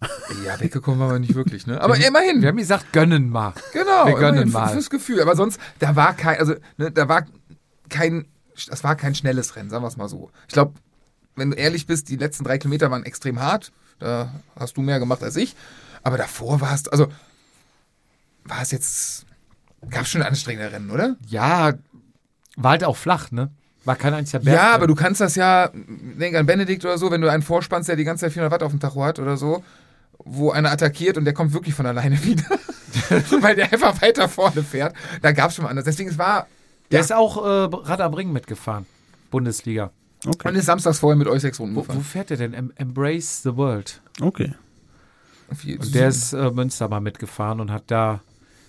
[0.45, 1.79] Ja, weggekommen waren wir nicht wirklich, ne?
[1.79, 2.41] Aber immerhin.
[2.41, 3.53] Wir haben gesagt, gönnen mal.
[3.71, 4.67] Genau, Wir gönnen immerhin, mal.
[4.69, 5.21] Fürs Gefühl.
[5.21, 7.25] Aber sonst, da war kein, also, ne, da war
[7.89, 8.25] kein,
[8.69, 10.31] das war kein schnelles Rennen, sagen wir es mal so.
[10.47, 10.73] Ich glaube,
[11.35, 13.71] wenn du ehrlich bist, die letzten drei Kilometer waren extrem hart.
[13.99, 15.55] Da hast du mehr gemacht als ich.
[16.03, 17.07] Aber davor war es, also,
[18.43, 19.25] war es jetzt,
[19.89, 21.15] gab es schon anstrengende Rennen, oder?
[21.27, 21.73] Ja,
[22.55, 23.51] war halt auch flach, ne?
[23.85, 24.55] War kein einziger Berg.
[24.55, 27.87] ja, aber du kannst das ja, denk an Benedikt oder so, wenn du einen vorspannst,
[27.87, 29.63] der die ganze Zeit 400 Watt auf dem Tacho hat oder so,
[30.17, 32.43] wo einer attackiert und der kommt wirklich von alleine wieder,
[33.41, 34.93] weil der einfach weiter vorne fährt.
[35.21, 35.85] Da gab es schon mal anders.
[35.85, 36.47] Deswegen, es war,
[36.91, 37.03] Der Ja.
[37.03, 38.85] ist auch äh, Rad am Ring mitgefahren.
[39.31, 39.91] Bundesliga.
[40.25, 40.47] Okay.
[40.49, 42.03] Und ist samstags vorher mit euch sechs Runden Wo, wo gefahren.
[42.03, 42.53] fährt der denn?
[42.53, 44.01] Em Embrace the World.
[44.21, 44.53] Okay.
[45.49, 48.21] Und der ist äh, Münster mal mitgefahren und hat da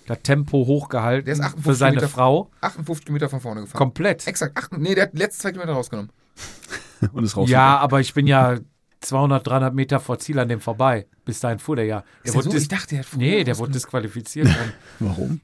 [0.07, 2.49] das Tempo hochgehalten Der ist 58 für seine Kilometer- Frau.
[2.61, 3.77] 58 Kilometer von vorne gefahren.
[3.77, 4.27] Komplett.
[4.27, 4.53] Exakt.
[4.55, 6.11] Ach, nee, der hat die letzten zwei Kilometer rausgenommen.
[7.13, 7.49] und ist raus.
[7.49, 8.57] Ja, aber ich bin ja
[9.01, 11.07] 200, 300 Meter vor Ziel an dem vorbei.
[11.25, 12.03] Bis dahin fuhr der ja.
[12.23, 12.57] Der Ist wurde so?
[12.57, 14.47] Ich dachte, der hat Nee, der wurde disqualifiziert.
[14.99, 15.41] Warum?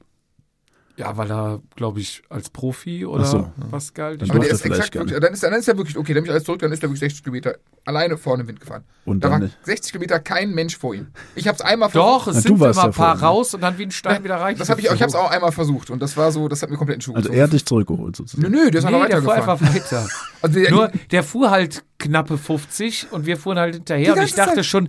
[0.98, 3.50] Ja, weil er, glaube ich, als Profi oder Ach so.
[3.70, 4.22] was galt.
[4.22, 6.14] Dann Aber der er ist vielleicht exakt wirklich, dann ist, dann ist er wirklich, okay,
[6.14, 8.60] dann bin ich alles zurück, dann ist er wirklich 60 Kilometer alleine vorne im Wind
[8.60, 8.82] gefahren.
[9.04, 9.58] Und Da dann war nicht.
[9.64, 11.08] 60 Kilometer kein Mensch vor ihm.
[11.34, 12.28] Ich habe es einmal Doch, versucht.
[12.28, 13.20] es Na, sind immer ein paar vorne.
[13.20, 14.56] raus und dann wie ein Stein wieder rein.
[14.58, 16.62] Das habe ich, auch- ich habe es auch einmal versucht und das war so, das
[16.62, 17.38] hat mir komplett in den Schuh Also gezogen.
[17.38, 18.52] er hat dich zurückgeholt Nö, sozusagen.
[18.52, 19.66] nö, der ist Nee, noch der fuhr weitergefahren.
[19.68, 20.08] einfach weiter.
[20.42, 24.14] Also der, Nur, der fuhr halt knappe 50 und wir fuhren halt hinterher.
[24.14, 24.66] Und ich dachte Zeit.
[24.66, 24.88] schon,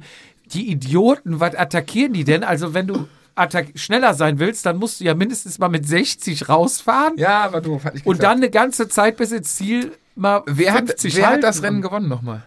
[0.54, 2.43] die Idioten, was attackieren die denn?
[2.43, 3.08] Also, wenn du
[3.76, 7.84] schneller sein willst, dann musst du ja mindestens mal mit 60 rausfahren ja, war doof.
[7.86, 11.30] Hat nicht und dann eine ganze Zeit bis ins Ziel mal wer, hat, 50 wer
[11.30, 12.43] hat das Rennen gewonnen nochmal?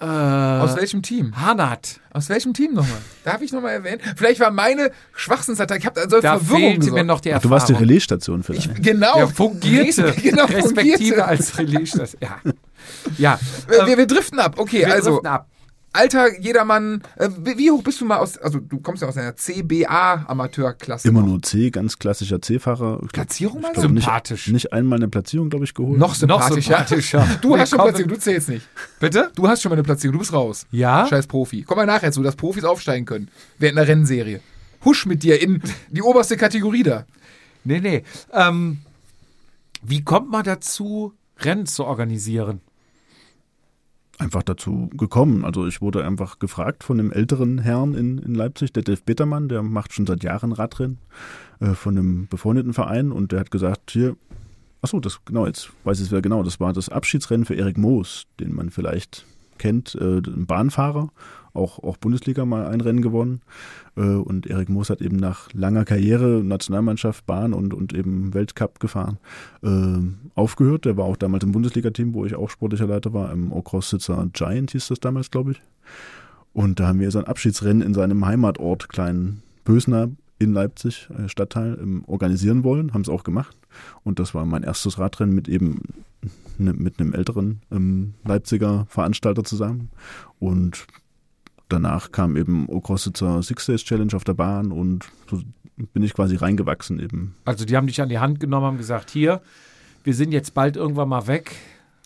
[0.00, 1.34] Äh, Aus welchem Team?
[1.40, 1.98] Hanat.
[2.12, 2.98] Aus welchem Team nochmal?
[3.24, 4.00] Darf ich nochmal erwähnen?
[4.16, 5.80] Vielleicht war meine Schwachsinnsattacke.
[5.80, 6.94] Ich habe also Da Verwirrung fehlte gesorgt.
[6.94, 7.50] mir noch die Erfahrung.
[7.50, 8.70] du warst die Relaisstation vielleicht.
[8.78, 9.18] Ich, genau.
[9.18, 11.24] ja, fungierte, Genau, respektive fungierte.
[11.24, 11.90] als Relais.
[11.92, 12.38] Das, ja.
[13.18, 13.40] ja.
[13.66, 14.54] Wir, wir, wir driften ab.
[14.58, 15.48] Okay, Wir also driften ab.
[15.92, 17.02] Alter jedermann.
[17.16, 18.36] Äh, wie wie hoch bist du mal aus?
[18.38, 21.08] Also du kommst ja aus einer CBA Amateurklasse.
[21.08, 23.00] Immer nur C, ganz klassischer C-Fahrer.
[23.12, 23.68] Platzierung mal?
[23.68, 24.48] ich glaub, nicht, Sympathisch.
[24.48, 25.98] nicht einmal eine Platzierung, glaube ich, geholt.
[25.98, 26.78] Noch Noch sympathischer.
[26.78, 27.38] sympathischer.
[27.40, 27.78] Du hast schon.
[27.78, 28.66] Platzierung, du zählst nicht.
[29.00, 29.30] Bitte?
[29.34, 30.66] Du hast schon mal eine Platzierung, du bist raus.
[30.70, 31.06] Ja?
[31.06, 31.62] Scheiß Profi.
[31.62, 33.28] Komm mal nachher zu, dass Profis aufsteigen können.
[33.58, 34.40] Während einer Rennserie.
[34.84, 37.04] Husch mit dir in die oberste Kategorie da.
[37.64, 38.04] Nee, nee.
[38.32, 38.78] Ähm,
[39.82, 42.60] wie kommt man dazu, Rennen zu organisieren?
[44.18, 45.44] Einfach dazu gekommen.
[45.44, 49.48] Also ich wurde einfach gefragt von einem älteren Herrn in, in Leipzig, der Dave Bittermann,
[49.48, 50.98] der macht schon seit Jahren Radrennen
[51.60, 54.16] äh, von einem befreundeten Verein und der hat gesagt, hier,
[54.82, 57.78] achso, das genau, jetzt weiß ich es wieder genau, das war das Abschiedsrennen für Erik
[57.78, 59.24] Moos, den man vielleicht
[59.58, 61.10] kennt, äh, ein Bahnfahrer,
[61.54, 63.40] auch, auch Bundesliga mal ein Rennen gewonnen.
[63.96, 68.80] Äh, und Erik Moos hat eben nach langer Karriere Nationalmannschaft, Bahn und, und eben Weltcup
[68.80, 69.18] gefahren,
[69.62, 69.98] äh,
[70.34, 70.84] aufgehört.
[70.84, 74.70] Der war auch damals im Bundesliga-Team, wo ich auch sportlicher Leiter war, im Ocross-Sitzer Giant
[74.70, 75.60] hieß das damals, glaube ich.
[76.52, 81.28] Und da haben wir so ein Abschiedsrennen in seinem Heimatort, kleinen Bösner in Leipzig, äh,
[81.28, 83.56] Stadtteil, ähm, organisieren wollen, haben es auch gemacht.
[84.04, 85.82] Und das war mein erstes Radrennen mit eben
[86.58, 89.90] ne, mit einem älteren ähm, Leipziger Veranstalter zusammen.
[90.38, 90.86] Und
[91.68, 95.40] danach kam eben Okrositzer Six Days Challenge auf der Bahn und so
[95.92, 97.34] bin ich quasi reingewachsen eben.
[97.44, 99.40] Also die haben dich an die Hand genommen, haben gesagt, hier,
[100.02, 101.54] wir sind jetzt bald irgendwann mal weg.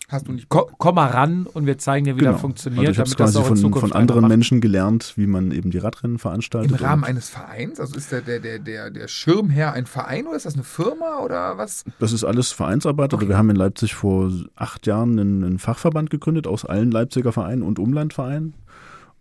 [0.09, 2.91] Hast du nicht Ko komm mal ran und wir zeigen dir, wie das funktioniert, Also
[2.91, 4.27] ich habe quasi von, von anderen.
[4.27, 6.71] Menschen gelernt, wie man eben die Radrennen veranstaltet.
[6.71, 7.79] im Rahmen eines Vereins?
[7.79, 11.19] Also ist der, der, der, der, der Schirmherr ein Verein oder ist das eine Firma
[11.19, 11.83] oder was?
[11.99, 13.13] Das ist alles Vereinsarbeit.
[13.13, 17.31] Also wir haben in Leipzig vor acht Jahren einen, einen Fachverband gegründet aus allen Leipziger
[17.31, 18.53] Vereinen und Umlandvereinen.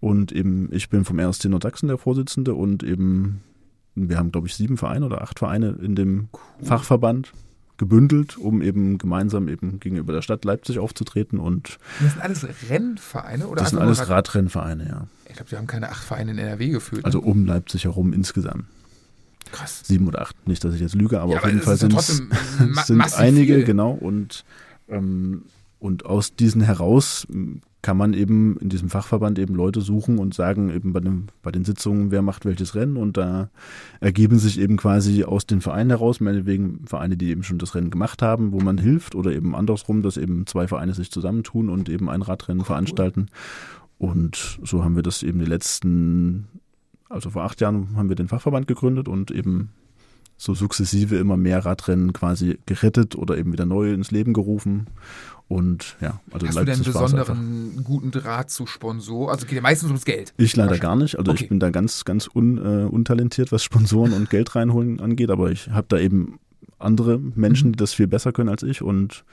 [0.00, 3.40] Und eben, ich bin vom RSC Nordsachsen der Vorsitzende und eben,
[3.94, 6.28] wir haben, glaube ich, sieben Vereine oder acht Vereine in dem
[6.60, 7.32] Fachverband
[7.82, 11.40] gebündelt, um eben gemeinsam eben gegenüber der Stadt Leipzig aufzutreten.
[11.40, 15.06] Und Das sind alles Rennvereine oder das sind alles Rad- Radrennvereine, ja.
[15.28, 17.04] Ich glaube, die haben keine acht Vereine in NRW geführt.
[17.04, 17.24] Also ne?
[17.26, 18.66] um Leipzig herum insgesamt.
[19.50, 19.80] krass.
[19.84, 20.36] Sieben oder acht.
[20.46, 22.00] Nicht, dass ich jetzt lüge, aber Ja, auf aber jeden Fall sind
[22.86, 23.64] sind einige, viel.
[23.64, 23.90] genau.
[23.90, 24.44] Und,
[24.88, 25.42] ähm,
[25.80, 27.26] und aus diesen heraus
[27.82, 31.50] kann man eben in diesem Fachverband eben Leute suchen und sagen eben bei, dem, bei
[31.50, 32.96] den Sitzungen, wer macht welches Rennen.
[32.96, 33.50] Und da
[33.98, 37.90] ergeben sich eben quasi aus den Vereinen heraus, meinetwegen Vereine, die eben schon das Rennen
[37.90, 41.88] gemacht haben, wo man hilft oder eben andersrum, dass eben zwei Vereine sich zusammentun und
[41.88, 43.26] eben ein Radrennen veranstalten.
[43.98, 46.46] Und so haben wir das eben die letzten,
[47.08, 49.70] also vor acht Jahren haben wir den Fachverband gegründet und eben
[50.36, 54.86] so sukzessive immer mehr Radrennen quasi gerettet oder eben wieder neu ins Leben gerufen.
[55.48, 59.30] Und ja, also Hast du denn einen besonderen guten Draht zu Sponsor?
[59.30, 60.32] Also geht ja meistens ums Geld.
[60.38, 61.18] Ich leider gar nicht.
[61.18, 61.44] Also Okay.
[61.44, 65.50] ich bin da ganz, ganz un, äh, untalentiert, was Sponsoren und Geld reinholen angeht, aber
[65.50, 66.38] ich habe da eben
[66.78, 67.72] andere Menschen, Mhm.
[67.72, 69.24] die das viel besser können als ich und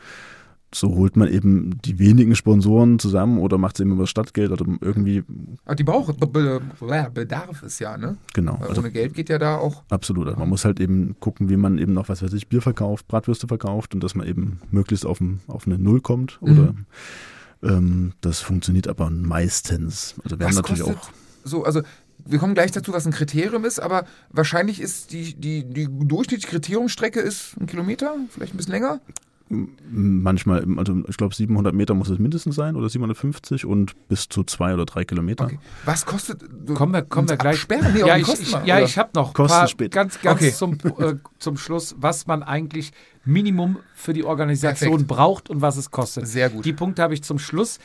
[0.73, 4.51] so holt man eben die wenigen Sponsoren zusammen oder macht es eben über das Stadtgeld
[4.51, 5.23] oder irgendwie,
[5.65, 8.17] Aber die braucht Be Be Be Bedarf ist ja, ne?
[8.34, 8.58] genau.
[8.60, 9.84] Weil Also ohne Geld geht ja da auch.
[9.89, 10.27] Absolut.
[10.27, 13.08] Also man muss halt eben gucken, wie man eben noch, was weiß ich, Bier verkauft,
[13.08, 16.38] Bratwürste verkauft und dass man eben möglichst auf, ein, auf eine Null kommt.
[16.41, 16.86] Oder Mhm.
[17.63, 20.15] ähm, das funktioniert aber meistens.
[20.23, 21.10] Also wir Was haben natürlich auch.
[21.43, 21.82] so, also
[22.25, 26.47] wir kommen gleich dazu, was ein Kriterium ist, aber wahrscheinlich ist die, die, die durchschnittliche
[26.47, 28.99] Kriteriumsstrecke ist ein Kilometer, vielleicht ein bisschen länger.
[29.51, 34.43] Manchmal, also ich glaube 700 Meter muss es mindestens sein oder 750 und bis zu
[34.43, 35.45] zwei oder drei Kilometer.
[35.45, 35.59] Okay.
[35.85, 36.43] Was kostet.
[36.75, 37.55] Kommen wir, kommen wir gleich.
[37.55, 37.93] Absperren?
[37.93, 39.91] Nee, ja, ich, ich, mal, ja, ich habe noch ein Kosten paar, spät.
[39.91, 40.53] ganz, ganz Okay.
[40.53, 42.91] zum, äh, zum Schluss, was man eigentlich
[43.25, 45.07] Minimum für die Organisation Perfekt.
[45.07, 46.27] braucht und was es kostet.
[46.27, 46.63] Sehr gut.
[46.65, 47.79] Die Punkte habe ich zum Schluss.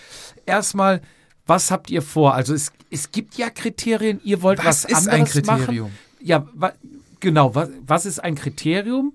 [0.46, 1.00] Erstmal,
[1.46, 2.34] Was habt ihr vor?
[2.34, 5.88] Also es, es gibt ja Kriterien, ihr wollt was, Was ist anderes ein Kriterium?
[5.88, 5.98] machen.
[6.20, 6.72] Ja, wa,
[7.20, 9.12] genau, was, was ist ein Kriterium?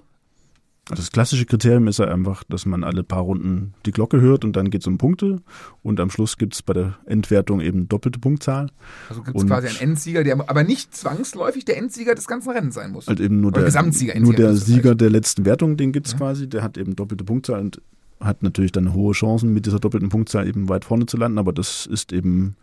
[0.90, 4.44] Also das klassische Kriterium ist ja einfach, dass man alle paar Runden die Glocke hört
[4.44, 5.40] und dann geht es um Punkte
[5.84, 8.72] und am Schluss gibt es bei der Endwertung eben doppelte Punktzahl.
[9.08, 12.74] Also gibt es quasi einen Endsieger, der aber nicht zwangsläufig der Endsieger des ganzen Rennens
[12.74, 13.08] sein muss.
[13.08, 16.50] Halt eben nur Oder der, Gesamtsieger, nur der Sieger der letzten Wertung, den gibt's quasi,
[16.50, 17.82] der hat eben doppelte Punktzahl und
[18.20, 21.54] hat natürlich dann hohe Chancen, mit dieser doppelten Punktzahl eben weit vorne zu landen, aber
[21.54, 22.56] das ist eben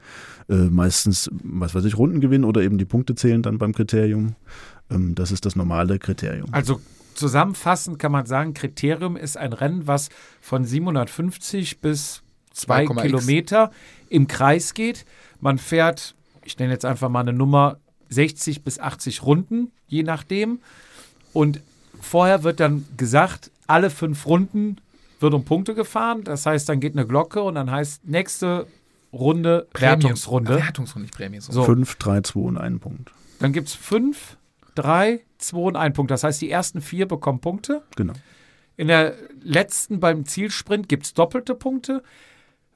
[0.49, 4.35] äh, meistens, was weiß ich, Rundengewinn oder eben die Punkte zählen dann beim Kriterium.
[4.91, 6.49] Ähm, das ist das normale Kriterium.
[6.53, 6.81] Also
[7.17, 10.09] zusammenfassend kann man sagen, Kriterium ist ein Rennen, was
[10.41, 13.03] von 750 bis 2 2,x.
[13.03, 13.71] Kilometer
[14.09, 15.05] im Kreis geht.
[15.41, 20.61] Man fährt, ich nenne jetzt einfach mal eine Nummer, 60 bis 80 Runden, je nachdem.
[21.33, 21.61] Und
[22.01, 24.77] vorher wird dann gesagt, alle fünf Runden
[25.21, 26.25] wird um Punkte gefahren.
[26.25, 28.67] Das heißt, dann geht eine Glocke und dann heißt nächste
[29.13, 30.03] Runde Prämien.
[30.03, 30.57] Wertungsrunde.
[30.57, 31.41] Wertungsrunde, nicht Prämie.
[31.41, 31.53] So.
[31.53, 31.65] So.
[31.65, 33.13] Fünf, drei, zwei und einen Punkt.
[33.39, 34.37] Dann gibt es fünf,
[34.77, 36.11] drei, zwei und ein Punkt.
[36.11, 37.83] Das heißt, die ersten vier bekommen Punkte.
[37.97, 38.13] Genau.
[38.77, 42.03] In der letzten beim Zielsprint gibt es doppelte Punkte.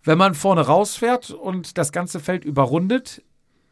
[0.03, 3.23] Wenn man vorne rausfährt und das ganze Feld überrundet,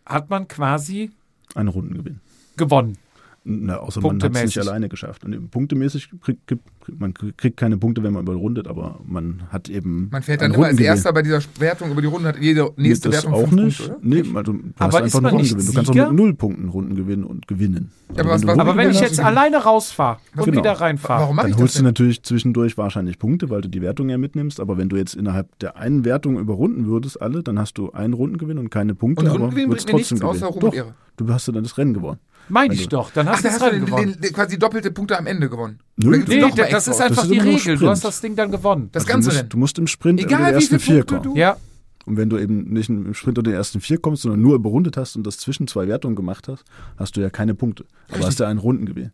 [0.04, 1.10] hat man quasi
[1.54, 2.20] Ein Rundengewinn.
[2.56, 2.98] gewonnen.
[3.50, 5.24] Na, außer man hat es nicht alleine geschafft.
[5.24, 6.62] Und eben punktemäßig kriegt, kriegt,
[7.00, 10.08] man kriegt keine Punkte, wenn man überrundet, aber man hat eben.
[10.12, 10.78] Man fährt dann immer als.
[10.78, 13.62] Erster bei dieser Wertung über die Runde, hat jede Nee, nächste das Wertung auch fünf
[13.64, 13.78] nicht.
[13.88, 14.22] Punkte, oder?
[14.22, 15.66] Nee, also du hast Aber ist einfach einen nicht Rundengewinn.
[15.66, 17.90] Du kannst auch mit null Punkten Runden gewinnen und gewinnen.
[18.14, 20.58] Ja, aber Also was- wenn du Aber wenn ich jetzt hast alleine rausfahre und Genau.
[20.58, 24.10] wieder reinfahre, Warum dann das holst du natürlich zwischendurch wahrscheinlich Punkte, weil du die Wertung
[24.10, 24.60] ja mitnimmst.
[24.60, 28.12] Aber wenn du jetzt innerhalb der einen Wertung überrunden würdest, alle, dann hast du einen
[28.12, 29.22] Rundengewinn und keine Punkte.
[29.24, 30.60] Und aber Rundengewinn bringt mir nichts außer gewinnen.
[30.60, 30.92] Doch,
[31.26, 32.18] du hast ja dann das Rennen gewonnen.
[32.48, 34.12] Meine ich doch, dann Ach, hast das hast du den, gewonnen.
[34.14, 35.78] den, den, quasi doppelte Punkte am Ende gewonnen.
[35.96, 36.92] Nö, Nee, das extra?
[36.92, 37.76] ist einfach ist die Regel.
[37.78, 38.88] Du hast das Ding dann gewonnen.
[38.92, 41.22] Das Also ganze du, musst, du musst im Sprint Egal, unter die ersten vier kommen.
[41.22, 41.56] du- Ja,
[42.06, 44.96] Und wenn du eben nicht im Sprint unter den ersten vier kommst, sondern nur überrundet
[44.96, 46.64] hast und das zwischen zwei Wertungen gemacht hast,
[46.96, 47.84] hast du ja keine Punkte.
[48.06, 48.26] Aber Richtig.
[48.28, 49.12] hast ja einen Rundengewinn.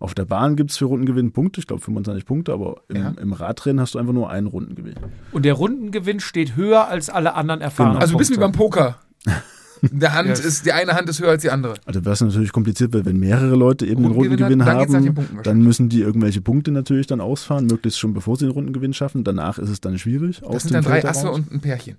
[0.00, 3.14] Auf der Bahn gibt es für Rundengewinn Punkte, ich glaube 25 Punkte, aber im, Ja.
[3.20, 4.94] im Radrennen hast du einfach nur einen Rundengewinn.
[5.32, 8.02] und der Rundengewinn steht höher als alle anderen erfahrenen Genau.
[8.02, 8.52] Also ein bisschen wie beim.
[8.52, 8.98] Poker.
[9.82, 10.40] Der Hand Yes.
[10.40, 11.74] ist, die eine Hand ist höher als die andere.
[11.86, 15.62] Also was natürlich kompliziert wird, wenn mehrere Leute eben den Rundengewinn dann haben, Punkten dann
[15.62, 19.24] müssen die irgendwelche Punkte natürlich dann ausfahren, möglichst schon bevor sie den Rundengewinn schaffen.
[19.24, 20.42] Danach ist es dann schwierig.
[20.42, 21.96] aus Das sind dann drei Asse und ein Pärchen.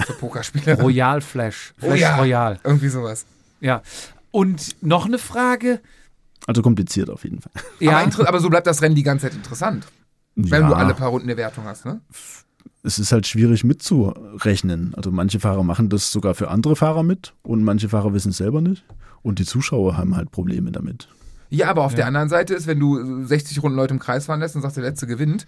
[0.00, 0.80] Für Pokerspieler.
[0.80, 1.74] Royal Flash.
[1.80, 2.16] Oh Flash ja.
[2.16, 2.60] Royal.
[2.62, 3.26] Irgendwie sowas.
[3.60, 3.82] Ja.
[4.30, 5.80] Und noch eine Frage.
[6.46, 7.52] Also kompliziert auf jeden Fall.
[7.80, 9.86] Ja, Aber, aber so bleibt das Rennen die ganze Zeit interessant.
[10.36, 12.00] Wenn ja, du alle paar Runden der Wertung hast, ne?
[12.88, 14.94] Es ist halt schwierig mitzurechnen.
[14.96, 18.38] Also manche Fahrer machen das sogar für andere Fahrer mit und manche Fahrer wissen es
[18.38, 18.84] selber nicht.
[19.22, 21.08] Und die Zuschauer haben halt Probleme damit.
[21.50, 21.96] Ja, aber auf Ja.
[21.98, 24.76] der anderen Seite ist, wenn du 60 Runden Leute im Kreis fahren lässt und sagst,
[24.76, 25.46] der letzte gewinnt,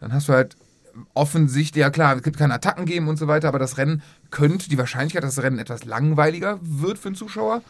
[0.00, 0.56] dann hast du halt
[1.14, 4.68] offensichtlich, ja klar, es gibt keine Attacken geben und so weiter, aber das Rennen könnte,
[4.68, 7.62] die Wahrscheinlichkeit, dass das Rennen etwas langweiliger wird für den Zuschauer.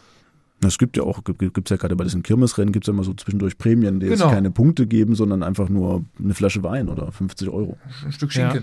[0.63, 3.03] Es gibt ja auch, gibt es ja gerade bei diesen Kirmesrennen, gibt es ja immer
[3.03, 4.25] so zwischendurch Prämien, die Genau.
[4.25, 7.77] jetzt keine Punkte geben, sondern einfach nur eine Flasche Wein oder 50 Euro.
[8.05, 8.53] Ein Stück Ja.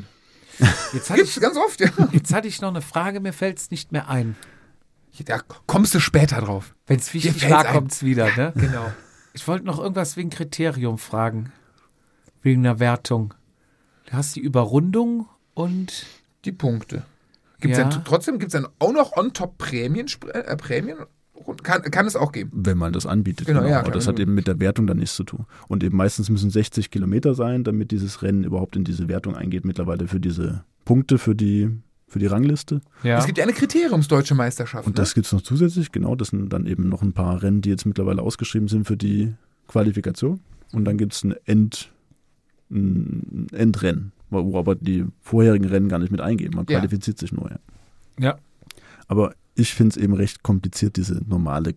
[0.92, 1.88] Jetzt hatte, Gibt's ich, ganz oft, ja.
[2.12, 4.37] jetzt hatte ich noch eine Frage, mir fällt es nicht mehr ein.
[5.25, 6.75] Da kommst du später drauf.
[6.87, 8.27] Wenn es wichtig war, kommt es wieder.
[8.37, 8.53] Ne?
[8.55, 8.92] Genau.
[9.33, 11.53] Ich wollte noch irgendwas wegen Kriterium fragen.
[12.42, 13.35] Wegen einer Wertung.
[14.07, 16.07] Du hast die Überrundung und
[16.44, 17.05] Die Punkte.
[17.61, 17.88] Gibt's Ja.
[17.88, 20.07] dann, trotzdem gibt es dann auch noch on top Prämien?
[20.33, 20.99] Äh, Prämien?
[21.62, 22.51] Kann, kann es auch geben.
[22.55, 23.46] Wenn man das anbietet.
[23.46, 25.46] Genau, ja, Aber klar, das hat eben mit der Wertung dann nichts zu tun.
[25.68, 29.64] Und eben meistens müssen 60 Kilometer sein, damit dieses Rennen überhaupt in diese Wertung eingeht,
[29.64, 31.70] mittlerweile für diese Punkte, für die,
[32.07, 32.81] für die Rangliste.
[33.03, 33.18] ja.
[33.18, 34.87] Es gibt ja eine Kriteriumsdeutsche Meisterschaft.
[34.87, 36.14] Und das gibt es noch zusätzlich, genau.
[36.16, 39.35] Das sind dann eben noch ein paar Rennen, die jetzt mittlerweile ausgeschrieben sind für die
[39.68, 40.40] Qualifikation.
[40.72, 41.90] Und dann gibt es ein, End,
[42.70, 46.53] ein Endrennen, wo aber die vorherigen Rennen gar nicht mit eingehen.
[46.55, 46.79] Man Ja.
[46.79, 47.59] qualifiziert sich nur, ja.
[48.18, 48.38] ja.
[49.07, 51.73] Aber ich finde es eben recht kompliziert, diese normale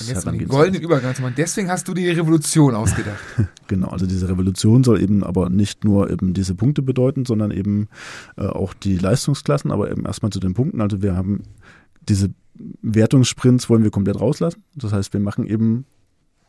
[0.00, 1.34] Und jetzt den goldenen Übergang zu machen.
[1.36, 3.20] Deswegen hast du die Revolution ausgedacht.
[3.68, 7.88] Genau, also diese Revolution soll eben aber nicht nur eben diese Punkte bedeuten, sondern eben
[8.36, 10.82] äh, auch die Leistungsklassen, aber eben erstmal zu den Punkten.
[10.82, 11.44] Also wir haben
[12.06, 12.34] diese
[12.82, 14.62] Wertungssprints wollen wir komplett rauslassen.
[14.74, 15.86] Das heißt, wir machen eben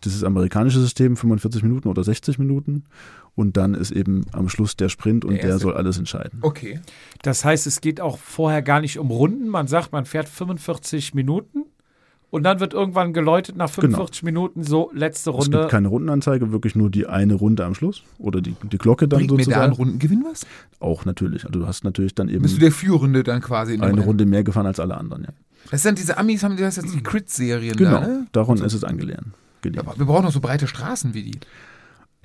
[0.03, 2.83] dieses amerikanische System 45 Minuten oder 60 Minuten
[3.35, 6.39] und dann ist eben am Schluss der Sprint und Der der, soll alles entscheiden.
[6.41, 6.79] Okay.
[7.21, 9.47] Das heißt, es geht auch vorher gar nicht um Runden.
[9.49, 11.63] Man sagt, man fährt 45 Minuten
[12.29, 15.39] und dann wird irgendwann geläutet nach 45 Minuten so letzte Genau.
[15.41, 15.57] Es Runde.
[15.59, 19.19] gibt keine Rundenanzeige, wirklich nur die eine Runde am Schluss oder die, die Glocke dann
[19.19, 19.71] Bringt mir da sozusagen.
[19.71, 20.45] ein Rundengewinn was?
[20.79, 21.45] Auch natürlich.
[21.45, 24.03] Also du hast natürlich dann eben Bist du der Führende dann quasi in eine Rennen?
[24.03, 25.23] Runde mehr gefahren als alle anderen.
[25.23, 25.29] Ja.
[25.71, 28.27] Das sind diese Amis, haben die das jetzt die Crit-Serien Genau, da, ne?
[28.31, 29.27] daran ist es angelehnt.
[29.61, 29.79] gelegt.
[29.87, 31.39] Aber wir brauchen noch so breite Straßen wie die.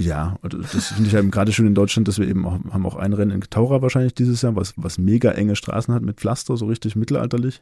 [0.01, 2.95] Ja, das finde ich eben gerade schön in Deutschland, dass wir eben auch, haben auch
[2.95, 6.57] ein Rennen in Taura wahrscheinlich dieses Jahr, was, was mega enge Straßen hat mit Pflaster,
[6.57, 7.61] so richtig mittelalterlich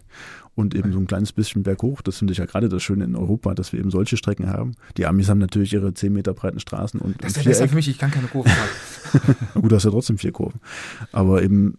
[0.55, 2.03] und eben so ein kleines bisschen berghoch.
[2.03, 4.75] Das finde ich ja gerade das Schöne in Europa, dass wir eben solche Strecken haben.
[4.99, 7.75] Die Amis haben natürlich ihre 10 Meter breiten Straßen und, Das ist ja besser für
[7.75, 9.37] mich, ich kann keine Kurven fahren.
[9.55, 10.61] Na Gut, du hast ja trotzdem vier Kurven.
[11.13, 11.79] Aber eben,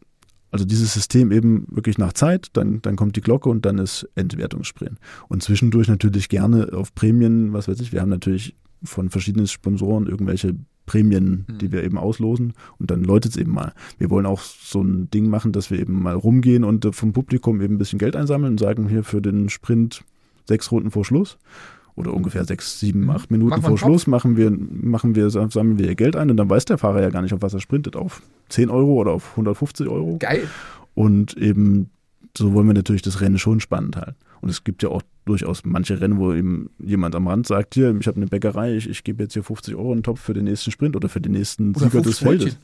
[0.50, 4.10] also dieses System eben wirklich nach Zeit, dann, dann kommt die Glocke und dann ist
[4.16, 4.98] Entwertungssprint.
[5.28, 10.08] Und zwischendurch natürlich gerne auf Prämien, was weiß ich, wir haben natürlich von verschiedenen Sponsoren
[10.08, 13.74] irgendwelche Prämien, die wir eben auslosen und dann läutet es eben mal.
[13.98, 17.14] Wir wollen auch so ein Ding machen, dass wir eben mal rumgehen und äh, vom
[17.14, 20.04] Publikum eben ein bisschen Geld einsammeln und sagen hier für den Sprint
[20.46, 21.38] sechs Runden vor Schluss
[21.96, 25.96] oder ungefähr sechs, sieben, acht Minuten vor Schluss machen wir, machen wir, sammeln wir ihr
[25.96, 28.22] Geld ein und dann weiß der Fahrer ja gar nicht, auf was er sprintet, auf
[28.50, 30.18] 10 Euro oder auf 150 Euro.
[30.20, 30.48] Geil.
[30.94, 31.90] Und eben
[32.38, 34.16] so wollen wir natürlich das Rennen schon spannend halten.
[34.42, 37.94] Und es gibt ja auch durchaus manche Rennen, wo eben jemand am Rand sagt, hier,
[38.00, 40.34] ich habe eine Bäckerei, ich, ich gebe jetzt hier 50 Euro in den Topf für
[40.34, 42.50] den nächsten Sprint oder für den nächsten Oder Sieger des 50 Brötchen.
[42.50, 42.58] Feldes.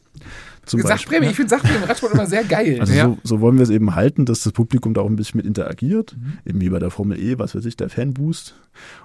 [0.66, 0.82] Zum.
[0.82, 2.78] Sachprämie, ich finde Sachprämie im Radsport immer sehr geil.
[2.80, 3.06] Also ja.
[3.06, 5.46] so, so wollen wir es eben halten, dass das Publikum da auch ein bisschen mit
[5.46, 6.38] interagiert, Mhm.
[6.46, 8.56] eben wie bei der Formel E, was weiß ich, der Fanboost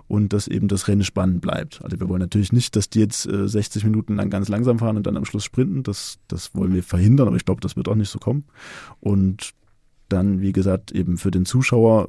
[0.07, 1.81] und dass eben das Rennen spannend bleibt.
[1.83, 4.97] Also wir wollen natürlich nicht, dass die jetzt äh, 60 Minuten lang ganz langsam fahren
[4.97, 7.89] und dann am Schluss sprinten, das, das wollen wir verhindern, aber ich glaube, das wird
[7.89, 8.45] auch nicht so kommen.
[9.01, 9.51] Und
[10.09, 12.09] dann, wie gesagt, eben für den Zuschauer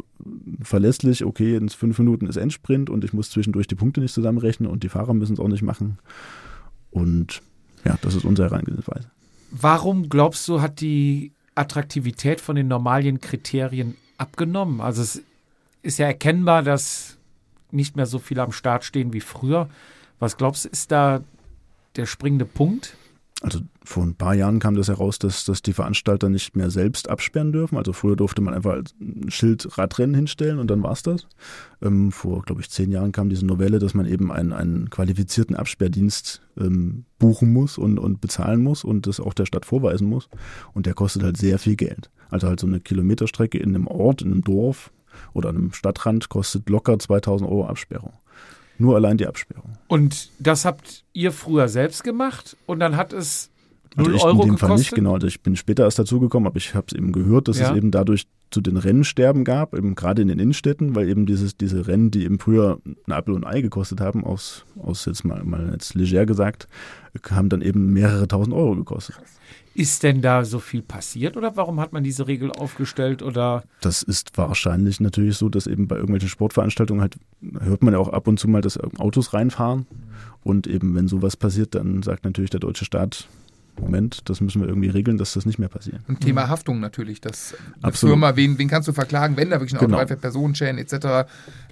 [0.62, 4.70] verlässlich, okay, in fünf Minuten ist Endsprint und ich muss zwischendurch die Punkte nicht zusammenrechnen
[4.70, 5.98] und die Fahrer müssen es auch nicht machen.
[6.92, 7.42] Und
[7.86, 9.10] ja, das ist unsere Herangehensweise.
[9.52, 14.82] Warum glaubst du, hat die Attraktivität von den normalen Kriterien abgenommen?
[14.82, 15.22] Also es
[15.82, 17.18] ist ja erkennbar, dass
[17.72, 19.70] nicht mehr so viele am Start stehen wie früher.
[20.20, 21.24] Was glaubst du, ist da
[21.96, 22.96] der springende Punkt?
[23.42, 27.10] Also vor ein paar Jahren kam das heraus, dass, dass die Veranstalter nicht mehr selbst
[27.10, 27.78] absperren dürfen.
[27.78, 31.26] Also früher durfte man einfach ein Schild Radrennen hinstellen und dann war's das.
[31.82, 35.56] Ähm, vor, glaube ich, zehn Jahren kam diese Novelle, dass man eben einen, einen qualifizierten
[35.56, 40.28] Absperrdienst ähm, buchen muss und, und bezahlen muss und das auch der Stadt vorweisen muss.
[40.74, 42.12] Und der kostet halt sehr viel Geld.
[42.30, 44.92] Also halt so eine Kilometerstrecke in einem Ort, in einem Dorf
[45.34, 48.14] oder an einem Stadtrand kostet locker 2000 Euro Absperrung.
[48.80, 49.78] Nur allein die Absperrung.
[49.88, 53.59] Und das habt ihr früher selbst gemacht und dann hat es 0
[53.96, 54.68] Also ich Euro in dem gekostet?
[54.70, 55.14] Fall nicht, genau.
[55.16, 57.72] Also ich bin später erst dazugekommen, aber ich habe es eben gehört, dass Ja.
[57.72, 61.58] es eben dadurch zu den Rennensterben gab, eben gerade in den Innenstädten, weil eben dieses,
[61.58, 65.24] diese Rennen, die eben früher ein Apfel und ein Ei gekostet haben, aus, aus jetzt
[65.24, 66.68] mal, mal jetzt leger gesagt,
[67.30, 69.16] haben dann eben mehrere tausend Euro gekostet.
[69.76, 74.02] Ist denn da so viel passiert oder warum hat man diese Regel aufgestellt oder Das
[74.04, 77.18] ist wahrscheinlich natürlich so, dass eben bei irgendwelchen Sportveranstaltungen halt,
[77.60, 79.86] hört man ja auch ab und zu mal, dass Autos reinfahren.
[80.44, 83.28] Und eben, wenn sowas passiert, dann sagt natürlich der deutsche Staat,
[83.80, 86.02] Moment, das müssen wir irgendwie regeln, dass das nicht mehr passiert.
[86.08, 87.22] Und Thema Haftung natürlich.
[87.22, 88.14] Das eine Absolut.
[88.14, 89.98] Firma, wen, wen kannst du verklagen, wenn da wirklich ein Auto Genau.
[89.98, 90.92] reinfährt, Personenschäden etc.
[91.00, 91.26] Dann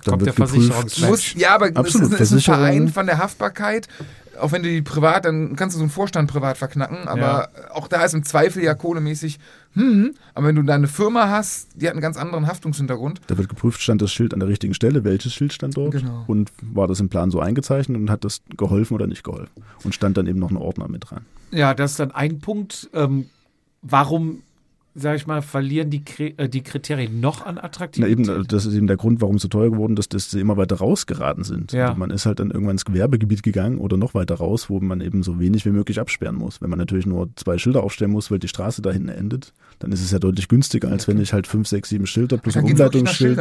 [0.06, 1.36] kommt der Versicherungsmensch?
[1.36, 2.56] Ja, aber Absolut, es ist, ist ein.
[2.56, 3.88] Verein von der Haftbarkeit.
[4.39, 7.08] Auch wenn du die privat, dann kannst du so einen Vorstand privat verknacken.
[7.08, 9.39] Aber auch da ist im Zweifel ja kohlemäßig,
[9.73, 13.21] hm, aber wenn du da eine Firma hast, die hat einen ganz anderen Haftungshintergrund.
[13.28, 16.23] Da wird geprüft, stand das Schild an der richtigen Stelle, welches Schild stand dort Genau.
[16.28, 19.63] und war das im Plan so eingezeichnet und hat das geholfen oder nicht geholfen.
[19.84, 21.26] Und stand dann eben noch ein Ordner mit dran.
[21.52, 22.89] Ja, das ist dann ein Punkt.
[22.93, 23.30] Ähm,
[23.82, 24.41] warum,
[24.99, 26.03] sag ich mal, verlieren die,
[26.38, 28.12] äh, die Kriterien noch an Na Attraktivität?
[28.12, 30.39] eben, äh, das ist eben der Grund, warum es so teuer geworden ist, dass sie
[30.39, 31.71] immer weiter rausgeraten sind.
[31.71, 31.91] Ja.
[31.91, 35.01] Und man ist halt dann irgendwann ins Gewerbegebiet gegangen oder noch weiter raus, wo man
[35.01, 36.62] eben so wenig wie möglich absperren muss.
[36.62, 39.91] Wenn man natürlich nur zwei Schilder aufstellen muss, weil die Straße da hinten endet, dann
[39.91, 42.65] ist es ja deutlich günstiger, als wenn ich halt fünf, sechs, sieben Schilder plus ein
[42.65, 43.39] Umleitungsschild.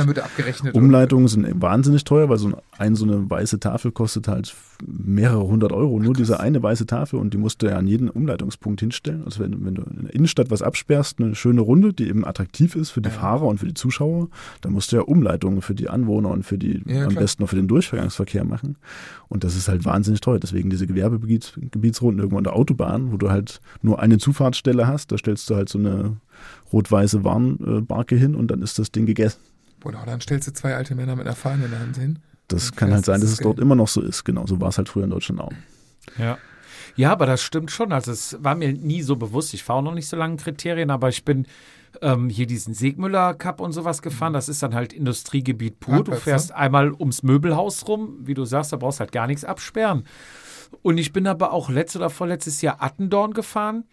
[0.74, 4.54] Umleitungen sind wahnsinnig teuer, weil so ein, ein, so eine weiße Tafel kostet halt
[4.86, 5.98] mehrere hundert Euro.
[5.98, 9.24] Nur diese eine weiße Tafel und die musst du ja an jeden Umleitungspunkt hinstellen.
[9.24, 12.74] Also wenn, wenn du in der Innenstadt was absperrst, eine schöne Runde, die eben attraktiv
[12.74, 14.28] ist für die Fahrer und für die Zuschauer,
[14.62, 17.50] dann musst du ja Umleitungen für die Anwohner und für die, Ja, am besten noch
[17.50, 18.76] für den Durchgangsverkehr machen.
[19.28, 20.40] Und das ist halt wahnsinnig teuer.
[20.40, 25.18] Deswegen diese Gewerbegebietsrunden irgendwo an der Autobahn, wo du halt nur eine Zufahrtsstelle hast, da
[25.18, 26.16] stellst du halt so eine
[26.72, 29.38] rot-weiße Warnbarke hin und dann ist das Ding gegessen.
[29.80, 32.18] Boah, dann stellst du zwei alte Männer mit einer Fahne in der Hand hin.
[32.48, 34.24] Das kann halt sein, dass das es dort immer noch so ist.
[34.24, 35.52] Genau, so war es halt früher in Deutschland auch.
[36.18, 36.38] Ja.
[36.96, 37.92] Ja, aber das stimmt schon.
[37.92, 39.54] Also es war mir nie so bewusst.
[39.54, 41.46] Ich fahre auch noch nicht so lange Kriterien, aber ich bin
[42.02, 44.32] ähm, hier diesen Segmüller Cup und sowas gefahren.
[44.32, 45.97] Das ist dann halt Industriegebiet pur.
[45.97, 49.44] Du Parkplatz, fährst einmal ums Möbelhaus rum, wie du sagst, da brauchst halt gar nichts
[49.44, 50.05] absperren.
[50.82, 53.84] Und ich bin aber auch letztes oder vorletztes Jahr Attendorn gefahren,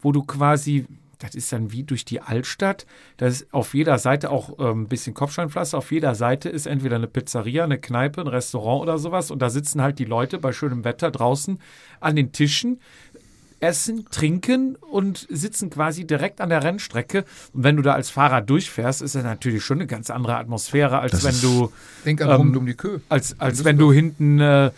[0.00, 0.86] wo du quasi,
[1.18, 4.88] das ist dann wie durch die Altstadt, da ist auf jeder Seite auch ähm, ein
[4.88, 9.30] bisschen Kopfsteinpflaster, auf jeder Seite ist entweder eine Pizzeria, eine Kneipe, ein Restaurant oder sowas
[9.30, 11.58] und da sitzen halt die Leute bei schönem Wetter draußen
[12.00, 12.80] an den Tischen,
[13.60, 17.24] essen, trinken und sitzen quasi direkt an der Rennstrecke.
[17.52, 20.98] Und wenn du da als Fahrer durchfährst, ist das natürlich schon eine ganz andere Atmosphäre,
[20.98, 21.72] als Das wenn du
[22.04, 23.00] Denk an Ähm, um die Kö.
[23.08, 24.70] als, als wenn du hinten äh,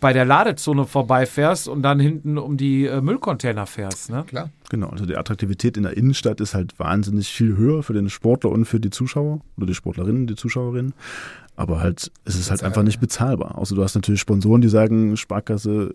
[0.00, 4.10] bei der Ladezone vorbeifährst und dann hinten um die äh, Müllcontainer fährst.
[4.10, 4.24] Ne?
[4.26, 4.50] Klar.
[4.70, 8.50] Genau, also die Attraktivität in der Innenstadt ist halt wahnsinnig viel höher für den Sportler
[8.50, 10.94] und für die Zuschauer oder die Sportlerinnen, die Zuschauerinnen.
[11.56, 13.58] Aber halt, es ist halt einfach nicht bezahlbar.
[13.58, 15.92] Außer du hast natürlich Sponsoren, die sagen, Sparkasse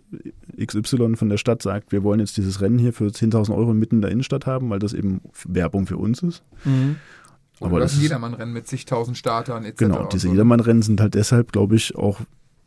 [0.61, 3.95] XY von der Stadt sagt, wir wollen jetzt dieses Rennen hier für 10.000 Euro mitten
[3.95, 6.43] in der Innenstadt haben, weil das eben Werbung für uns ist.
[7.61, 9.77] Oder Aber das Jedermann-Rennen mit zigtausend Startern etc.
[9.77, 10.33] Genau, und diese so.
[10.33, 12.19] Jedermann-Rennen sind halt deshalb, glaube ich, auch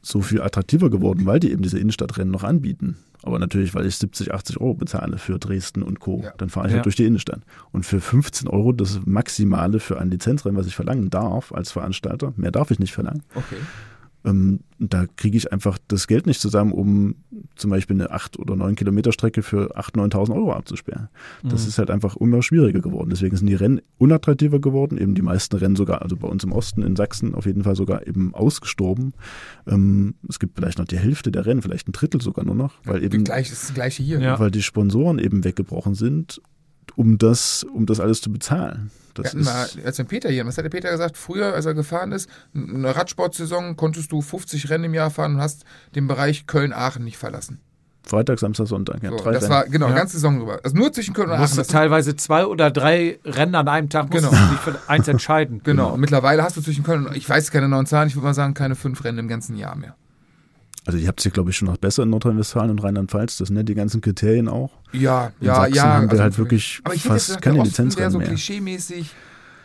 [0.06, 2.96] so viel attraktiver geworden, weil die eben diese Innenstadtrennen noch anbieten.
[3.22, 6.32] Aber natürlich, weil ich 70, 80 Euro bezahle für Dresden und Co., Ja.
[6.38, 6.76] dann fahre ich Ja.
[6.76, 7.40] halt durch die Innenstadt.
[7.72, 12.32] Und für 15 Euro das Maximale für ein Lizenzrennen, was ich verlangen darf als Veranstalter,
[12.36, 13.56] mehr darf ich nicht verlangen, Okay.
[14.26, 17.14] Ähm, da kriege ich einfach das Geld nicht zusammen, um
[17.54, 21.08] zum Beispiel eine 8 oder 9 Kilometer Strecke für 8.000, 9.000 Euro abzusperren.
[21.44, 23.08] Das ist halt einfach immer schwieriger geworden.
[23.10, 24.98] Deswegen sind die Rennen unattraktiver geworden.
[24.98, 27.76] Eben die meisten Rennen sogar, also bei uns im Osten, in Sachsen auf jeden Fall
[27.76, 29.14] sogar eben ausgestorben.
[29.66, 32.74] Ähm, es gibt vielleicht noch die Hälfte der Rennen, vielleicht ein Drittel sogar nur noch,
[32.84, 34.20] weil eben Gleich, das ist das gleiche hier.
[34.20, 34.38] Ja.
[34.38, 36.42] weil die Sponsoren eben weggebrochen sind,
[36.94, 38.90] um das, um das alles zu bezahlen.
[39.14, 41.16] Wir Das hatten mal, ist, als wir Peter hier, was hat der Peter gesagt?
[41.16, 45.40] Früher, als er gefahren ist, eine Radsportsaison, konntest du 50 Rennen im Jahr fahren und
[45.40, 45.64] hast
[45.94, 47.60] den Bereich Köln-Aachen nicht verlassen.
[48.06, 49.02] Freitag, Samstag, Sonntag.
[49.02, 49.52] Ja, So, drei das Rennen.
[49.54, 49.94] war, genau, Ja.
[49.96, 50.60] ganze Saison drüber.
[50.62, 51.56] Also nur zwischen Köln und Du Aachen.
[51.56, 54.28] Das, teilweise zwei oder drei Rennen an einem Tag Genau.
[54.30, 55.60] du dich für eins entscheiden.
[55.64, 55.94] genau.
[55.94, 58.34] Und mittlerweile hast du zwischen Köln und, ich weiß keine neuen Zahlen, ich würde mal
[58.34, 59.96] sagen, keine fünf Rennen im ganzen Jahr mehr.
[60.86, 63.36] Also ihr habt es hier, glaube ich, schon noch besser in Nordrhein-Westfalen und Rheinland-Pfalz.
[63.38, 64.70] Das sind ja die ganzen Kriterien auch.
[64.92, 65.82] Ja, In ja, Sachsen ja.
[65.84, 68.28] haben wir also halt wirklich aber ich hätte fast gesagt, keine wäre Lizenzrennen so mehr.
[68.28, 69.10] klischeemäßig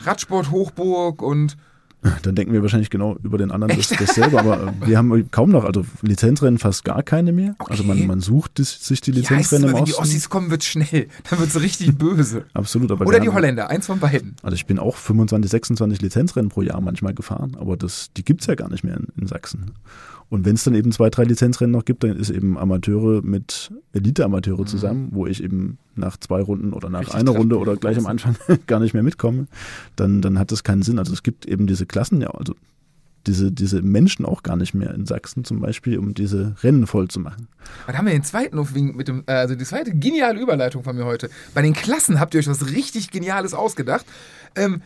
[0.01, 1.57] Radsport Hochburg und
[2.23, 5.51] Dann denken wir wahrscheinlich genau über den anderen das, dasselbe, aber äh, wir haben kaum
[5.51, 7.53] noch, also Lizenzrennen fast gar keine mehr.
[7.69, 8.07] Also man, Okay.
[8.07, 9.99] man sucht dis, sich die ja, es Lizenzrennen immer, im wenn die.
[9.99, 11.09] Ossis kommen, wird schnell.
[11.29, 12.45] Dann wird es richtig böse.
[12.55, 14.35] Absolut, aber Oder die Holländer, eins von beiden.
[14.41, 18.47] Also ich bin auch 25, 26 Lizenzrennen pro Jahr manchmal gefahren, aber das, die gibt's
[18.47, 19.73] ja gar nicht mehr in, in Sachsen.
[20.31, 23.69] Und wenn es dann eben zwei, drei Lizenzrennen noch gibt, dann ist eben Amateure mit
[23.91, 27.97] Elite-Amateure zusammen, wo ich eben nach zwei Runden oder nach Richtig einer Runde oder gleich
[27.97, 29.47] am Anfang gar nicht mehr mitkomme,
[29.97, 30.99] dann, dann hat das keinen Sinn.
[30.99, 32.55] Also es gibt eben diese Klassen, ja, also
[33.27, 37.09] diese, diese Menschen auch gar nicht mehr in Sachsen zum Beispiel, um diese Rennen voll
[37.09, 37.49] zu machen.
[37.85, 38.57] Dann haben wir den zweiten
[38.95, 41.29] mit dem, äh, also die zweite geniale Überleitung von mir heute.
[41.53, 44.05] Bei den Klassen habt ihr euch was richtig Geniales ausgedacht.
[44.55, 44.81] Ähm,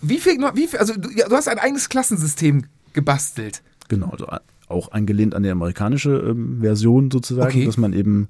[0.00, 3.62] wie viel, wie viel, also du, du hast ein eigenes Klassensystem gebastelt.
[3.88, 4.26] Genau, also
[4.68, 7.66] auch angelehnt an die amerikanische ähm, Version sozusagen, Okay.
[7.66, 8.28] dass man eben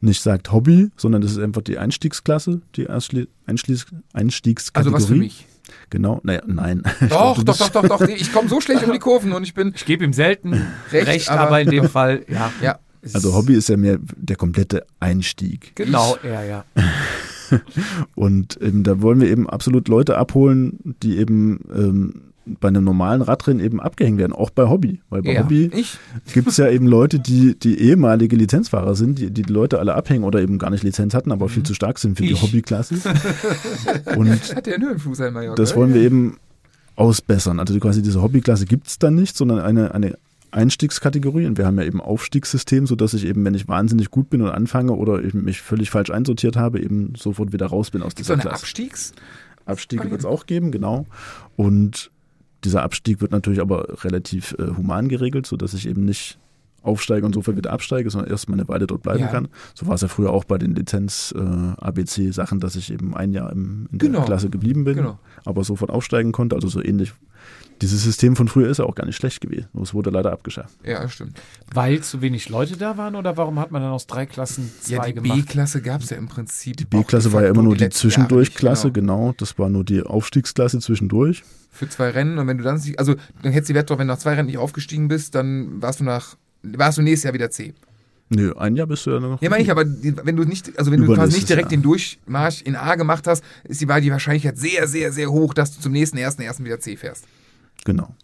[0.00, 4.94] nicht sagt Hobby, sondern das ist einfach die Einstiegsklasse, die Einschli- Einschließ Einstiegskategorie.
[4.94, 5.46] Also was für mich.
[5.90, 6.82] Genau, naja, nein.
[7.08, 8.00] Doch, doch, doch, doch, doch.
[8.02, 9.72] Ich komme so schlecht um die Kurven und ich bin.
[9.74, 10.52] Ich gebe ihm selten
[10.92, 12.52] Recht, recht, aber- aber, in dem Fall, ja.
[12.62, 12.78] Ja.
[13.14, 15.72] Also Hobby ist ja mehr der komplette Einstieg.
[15.76, 16.64] Genau, ja, ja.
[18.14, 23.22] Und ähm, da wollen wir eben absolut Leute abholen, die eben ähm, bei einem normalen
[23.22, 25.00] Radrennen eben abgehängt werden, auch bei Hobby.
[25.10, 25.42] Weil bei Ja.
[25.42, 25.70] Hobby
[26.32, 29.94] gibt es ja eben Leute, die, die ehemalige Lizenzfahrer sind, die, die die Leute alle
[29.94, 32.42] abhängen oder eben gar nicht Lizenz hatten, aber viel zu stark sind für die Ich.
[32.42, 32.94] Hobbyklasse.
[34.16, 36.38] Und Hat der einen Höhenfuß einmal, Jörg, das wollen wir eben
[36.94, 37.60] ausbessern.
[37.60, 40.16] Also quasi diese Hobbyklasse gibt es dann nicht, sondern eine, eine
[40.52, 41.46] Einstiegskategorie.
[41.46, 44.50] Und wir haben ja eben Aufstiegssystem, sodass ich eben, wenn ich wahnsinnig gut bin und
[44.50, 48.28] anfange oder ich mich völlig falsch einsortiert habe, eben sofort wieder raus bin aus Gibt's
[48.28, 48.62] so dieser eine Klasse.
[48.62, 49.12] Abstiegs?
[49.66, 51.06] Abstiege wird es auch geben, genau.
[51.56, 52.10] Und
[52.66, 56.38] dieser Abstieg wird natürlich aber relativ äh, human geregelt, sodass ich eben nicht
[56.82, 59.26] aufsteige und sofort wieder absteige, sondern erst mal eine Weile dort bleiben Ja.
[59.26, 59.48] kann.
[59.74, 63.88] So war es ja früher auch bei den Lizenz-ABC-Sachen, dass ich eben ein Jahr im,
[63.90, 64.24] in der Genau.
[64.24, 65.18] Klasse geblieben bin, Genau.
[65.44, 66.54] aber sofort aufsteigen konnte.
[66.54, 67.12] Also so ähnlich.
[67.82, 69.66] Dieses System von früher ist ja auch gar nicht schlecht gewesen.
[69.74, 70.74] Nur es wurde leider abgeschafft.
[70.82, 71.38] Ja, das stimmt.
[71.74, 74.98] Weil zu wenig Leute da waren oder warum hat man dann aus drei Klassen Ja,
[75.00, 75.40] zwei die gemacht?
[75.46, 76.78] B-Klasse gab es ja im Prinzip.
[76.78, 79.24] Die B-Klasse war ja immer nur die Zwischendurchklasse, Genau.
[79.26, 79.34] genau.
[79.36, 81.42] Das war nur die Aufstiegsklasse zwischendurch.
[81.70, 83.98] Für zwei Rennen und wenn du dann, nicht- also dann hättest du die Wette drauf,
[83.98, 87.24] wenn du nach zwei Rennen nicht aufgestiegen bist, dann warst du nach, warst du nächstes
[87.24, 87.74] Jahr wieder C.
[88.30, 89.40] Nö, ein Jahr bist du ja noch.
[89.42, 91.78] Ja, meine ich, aber die, wenn du nicht, also wenn du quasi nicht direkt Jahr.
[91.78, 95.52] den Durchmarsch in A gemacht hast, ist die, war die Wahrscheinlichkeit sehr, sehr, sehr hoch,
[95.54, 97.24] dass du zum nächsten ersten ersten wieder C fährst.
[97.84, 98.14] Genau.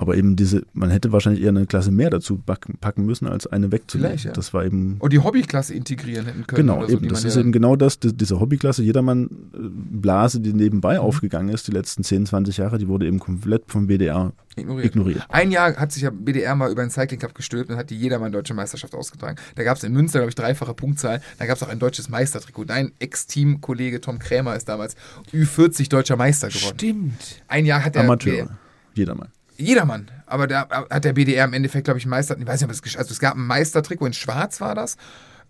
[0.00, 3.72] Aber eben diese, man hätte wahrscheinlich eher eine Klasse mehr dazu packen müssen, als eine
[3.72, 4.10] wegzunehmen.
[4.10, 4.32] Vielleicht, ja.
[4.32, 4.94] Das war eben.
[5.00, 6.68] Und die Hobbyklasse integrieren hätten können.
[6.68, 7.08] Genau, oder so, eben.
[7.08, 9.24] Das ist ja- eben genau das, die, diese Hobbyklasse, jedermann
[9.54, 13.64] äh, Blase, die nebenbei aufgegangen ist, die letzten 10, 20 Jahre, die wurde eben komplett
[13.66, 14.86] vom WDR ignoriert.
[14.86, 15.22] ignoriert.
[15.30, 17.96] Ein Jahr hat sich ja BDR mal über den Cycling Cup gestülpt und hat die
[17.98, 19.36] jedermann deutsche Meisterschaft ausgetragen.
[19.56, 21.20] Da gab es in Münster, glaube ich, dreifache Punktzahl.
[21.40, 22.66] Da gab es auch ein deutsches Meistertrikot.
[22.66, 24.94] Dein Ex-Team-Kollege Tom Krämer ist damals
[25.32, 26.74] Ü40 deutscher Meister geworden.
[26.78, 27.42] Stimmt.
[27.48, 28.30] Ein Jahr hat der Amateure.
[28.44, 28.58] BDR,
[28.98, 29.28] Jedermann.
[29.56, 32.86] jedermann, aber da hat der BDR im Endeffekt, glaube ich, Meister, ich weiß nicht, ob
[32.86, 34.96] es, also es gab ein Meistertrikot in Schwarz war das.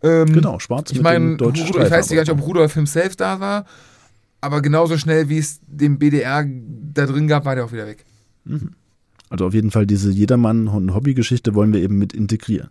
[0.03, 2.41] Ähm, Genau, schwarz Ich meine, dem ich weiß nicht, ob.
[2.47, 3.65] Rudolf himself da war,
[4.41, 6.47] aber genauso schnell, wie es den BDR
[6.95, 8.05] da drin gab, war der auch wieder weg.
[9.31, 12.71] Also auf jeden Fall diese Jedermann- und Hobbygeschichte wollen wir eben mit integrieren.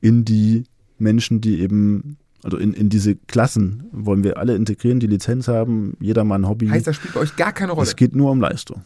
[0.00, 0.64] In die
[0.98, 5.96] Menschen, die eben, also in, in diese Klassen wollen wir alle integrieren, die Lizenz haben,
[6.00, 6.68] Jedermann Hobby.
[6.68, 7.86] Heißt, das spielt bei euch gar keine Rolle.
[7.86, 8.82] es geht nur um Leistung.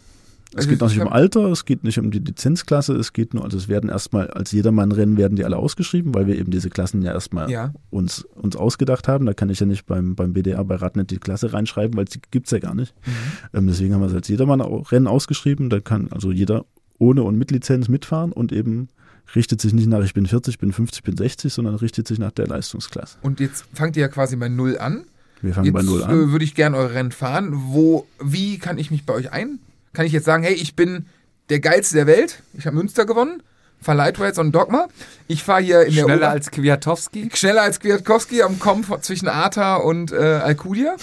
[0.52, 3.12] Es Also geht noch ich nicht um Alter, es geht nicht um die Lizenzklasse, es
[3.12, 6.50] geht nur, also es werden erstmal als Jedermann-Rennen werden die alle ausgeschrieben, weil wir eben
[6.50, 7.72] diese Klassen ja erstmal Ja.
[7.90, 9.26] uns, uns ausgedacht haben.
[9.26, 12.20] Da kann ich ja nicht beim, beim BDR bei Radnet die Klasse reinschreiben, weil die
[12.32, 12.94] gibt's ja gar nicht.
[13.06, 13.12] Mhm.
[13.58, 15.70] Ähm, deswegen haben wir es als Jedermann-Rennen ausgeschrieben.
[15.70, 16.64] Da kann also jeder
[16.98, 18.88] ohne und mit Lizenz mitfahren und eben
[19.36, 22.32] richtet sich nicht nach, ich bin 40, bin 50, bin 60, sondern richtet sich nach
[22.32, 23.18] der Leistungsklasse.
[23.22, 25.04] Und jetzt fangt ihr ja quasi bei Null an.
[25.40, 26.10] Wir fangen Jetzt bei Null an.
[26.10, 27.52] äh, würde ich gerne eure Rennen fahren.
[27.54, 29.60] Wo, wie kann ich mich bei euch ein?
[29.92, 31.06] Kann ich jetzt sagen, hey, ich bin
[31.48, 32.42] der geilste der Welt.
[32.54, 33.42] Ich habe Münster gewonnen.
[33.82, 34.88] Fahre Lightweights und Dogma.
[35.26, 37.30] Ich fahre hier in der Schneller als Kwiatkowski.
[37.32, 40.96] schneller als Kwiatkowski am Kommen zwischen Ata und äh, Alcudia.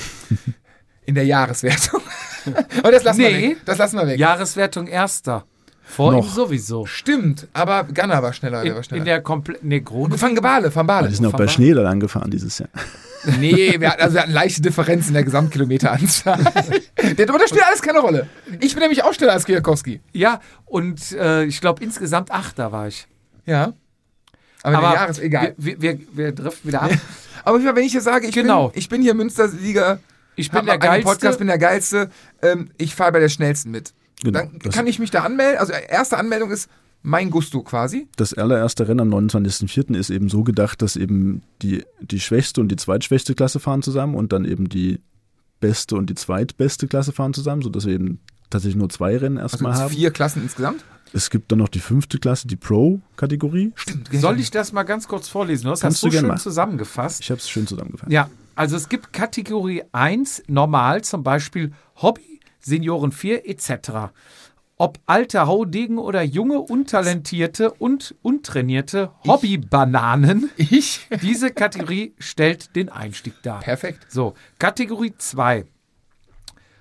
[1.06, 2.02] In der Jahreswertung.
[2.84, 3.50] aber das lassen wir Nee.
[3.52, 3.58] weg.
[3.66, 4.20] Das lassen wir weg.
[4.20, 5.46] Jahreswertung erster.
[5.84, 6.26] Vor Noch.
[6.28, 6.86] ihm sowieso.
[6.86, 8.62] Stimmt, aber Ganna war schneller.
[8.64, 9.00] In, war schneller.
[9.00, 9.70] in der kompletten.
[9.70, 10.22] Nee, Grund.
[10.22, 11.08] Van Gebale, Van Bale.
[11.08, 12.70] Die sind auch bei Schnee da lang gefahren dieses Jahr.
[13.40, 16.40] Nee, wir hatten, also wir hatten leichte Differenz in der Gesamtkilometeranzahl.
[17.18, 18.28] Der- Aber das spielt alles keine Rolle.
[18.60, 20.02] Ich bin nämlich auch schneller als Kwiatkowski.
[20.14, 23.08] Ja, und äh, ich glaube insgesamt Achter war ich.
[23.46, 23.74] Ja.
[24.64, 25.54] Aber, der Jahres egal.
[25.58, 26.92] Wir, wir, wir driften wieder ab.
[27.46, 28.70] Aber wenn ich jetzt sage, ich, Genau.
[28.70, 30.00] bin, ich bin hier Münster-Sieger,
[30.36, 31.06] Ich bin der geilste.
[31.10, 32.10] Podcast, bin der geilste,
[32.42, 33.94] ähm, ich fahre bei der schnellsten mit.
[34.24, 34.40] Genau.
[34.40, 35.58] Dann kann ich mich da anmelden.
[35.60, 36.70] Also erste Anmeldung ist
[37.08, 38.08] mein Gusto quasi.
[38.18, 39.96] das allererste Rennen am 29.04.
[39.96, 44.14] ist eben so gedacht, dass eben die, die schwächste und die zweitschwächste Klasse fahren zusammen
[44.16, 45.00] und dann eben die
[45.62, 49.54] beste und die zweitbeste Klasse fahren zusammen, sodass wir eben tatsächlich nur zwei Rennen Also
[49.56, 49.94] erstmal es haben.
[49.94, 50.84] vier Klassen insgesamt.
[51.14, 53.72] Es gibt dann noch die fünfte Klasse, die Pro-Kategorie.
[53.76, 54.10] Stimmt.
[54.12, 55.64] Soll ich das mal ganz kurz vorlesen?
[55.64, 56.40] Du hast Kannst das so schön machen.
[56.40, 57.22] zusammengefasst.
[57.22, 58.12] Ich habe es schön zusammengefasst.
[58.12, 64.12] Ja, also es gibt Kategorie 1, normal, zum Beispiel Hobby, Senioren 4 etc.
[64.80, 71.08] Ob alte Haudegen oder junge, untalentierte und untrainierte Hobbybananen, Ich?
[71.24, 73.62] diese Kategorie stellt den Einstieg dar.
[73.62, 74.06] Perfekt.
[74.10, 75.66] So, Kategorie 2,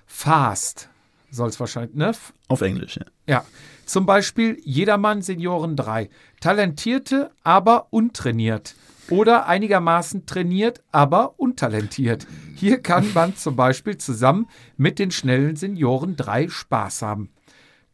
[0.05, 0.89] Fast,
[1.31, 2.11] soll es wahrscheinlich, ne?
[2.47, 3.05] Auf Englisch, ja.
[3.25, 3.45] Ja,
[3.85, 6.09] zum Beispiel Jedermann Senioren 3.
[6.39, 8.75] Talentierte, aber untrainiert.
[9.09, 12.27] Oder einigermaßen trainiert, aber untalentiert.
[12.55, 17.29] Hier kann man zum Beispiel zusammen mit den schnellen Senioren 3 Spaß haben.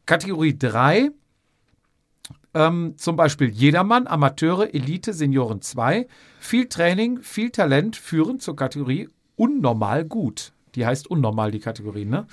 [0.05, 1.11] Kategorie 3,
[2.53, 6.07] ähm, zum Beispiel Jedermann, Amateure, Elite, Senioren 2.
[6.39, 10.53] Viel Training, viel Talent führen zur Kategorie unnormal gut.
[10.75, 12.27] Die heißt unnormal, die Kategorie, ne?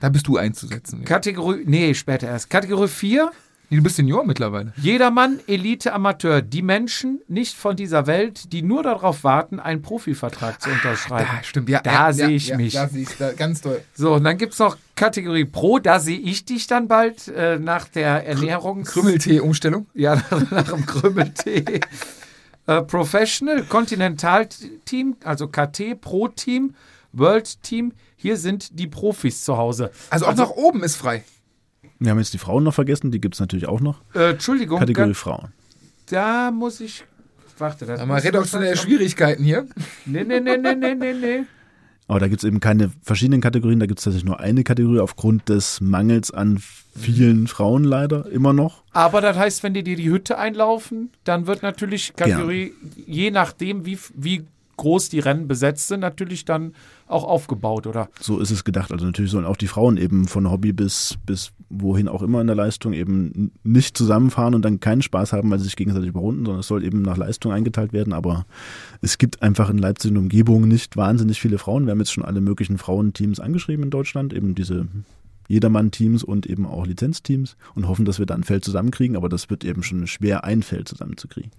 [0.00, 1.04] Da bist du einzusetzen.
[1.04, 2.50] Kategorie, nee, später erst.
[2.50, 3.30] Kategorie 4,
[3.72, 4.74] Nee, du bist Senior mittlerweile.
[4.76, 6.42] Jedermann, Elite, Amateur.
[6.42, 11.26] Die Menschen nicht von dieser Welt, die nur darauf warten, einen Profivertrag zu unterschreiben.
[11.38, 11.70] Da, stimmt.
[11.70, 12.74] Ja, Da ja, sehe ja, ich ja, mich.
[12.74, 13.80] Da siehst du, ganz toll.
[13.94, 15.78] So, und dann gibt es noch Kategorie Pro.
[15.78, 18.90] Da sehe ich dich dann bald äh, nach der Ernährungs...
[18.90, 19.86] Krümmeltee-Umstellung.
[19.94, 21.80] Ja, nach dem Krümmeltee.
[22.66, 26.74] äh, Professional, Continental-Team, also KT, Pro-Team,
[27.14, 27.92] World-Team.
[28.16, 29.92] Hier sind die Profis zu Hause.
[30.10, 31.24] Also auch nach oben ist frei.
[32.04, 34.00] Wir haben jetzt die Frauen noch vergessen, die gibt es natürlich auch noch.
[34.14, 35.52] Äh, Entschuldigung, Kategorie Frauen.
[36.10, 37.04] da muss ich...
[37.58, 39.66] Warte, das Aber redaktionelle Schwierigkeiten hier.
[40.04, 41.42] Nee, nee, nee, nee, nee, nee, nee.
[42.08, 44.98] Aber da gibt es eben keine verschiedenen Kategorien, da gibt es tatsächlich nur eine Kategorie
[44.98, 46.60] aufgrund des Mangels an
[46.98, 48.82] vielen Frauen leider immer noch.
[48.92, 52.74] Aber das heißt, wenn die dir die Hütte einlaufen, dann wird natürlich Kategorie,
[53.06, 54.44] je nachdem, wie, wie
[54.76, 56.74] groß die Rennen besetzt sind, natürlich dann
[57.12, 58.08] auch aufgebaut, oder?
[58.20, 58.92] So ist es gedacht.
[58.92, 62.46] Also natürlich sollen auch die Frauen eben von Hobby bis, bis wohin auch immer in
[62.46, 66.44] der Leistung eben nicht zusammenfahren und dann keinen Spaß haben, weil sie sich gegenseitig überrunden,
[66.44, 68.12] sondern es soll eben nach Leistung eingeteilt werden.
[68.12, 68.46] Aber
[69.00, 71.86] es gibt einfach in Leipzig und Umgebung nicht wahnsinnig viele Frauen.
[71.86, 74.86] Wir haben jetzt schon alle möglichen Frauenteams angeschrieben in Deutschland, eben diese
[75.48, 79.50] Jedermann-Teams und eben auch Lizenzteams und hoffen, dass wir da ein Feld zusammenkriegen, aber das
[79.50, 81.50] wird eben schon schwer, ein Feld zusammenzukriegen.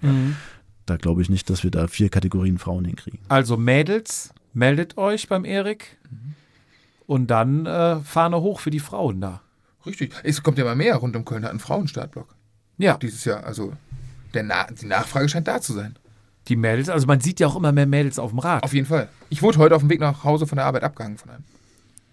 [0.85, 3.19] Da glaube ich nicht, dass wir da vier Kategorien Frauen hinkriegen.
[3.29, 5.97] Also Mädels, meldet euch beim Erik
[7.07, 9.41] und dann äh, Fahne hoch für die Frauen da.
[9.85, 10.13] Richtig.
[10.23, 10.95] Es kommt ja mal mehr.
[10.95, 12.35] Rund um Köln hat einen Frauenstartblock.
[12.77, 13.43] Ja, Dieses Jahr.
[13.43, 13.73] Also
[14.33, 15.95] der Na die Nachfrage scheint da zu sein.
[16.47, 18.63] die Mädels, also man sieht ja auch immer mehr Mädels auf dem Rad.
[18.63, 19.07] Auf jeden Fall.
[19.29, 21.43] Ich wurde heute auf dem Weg nach Hause von der Arbeit abgehangen von einem.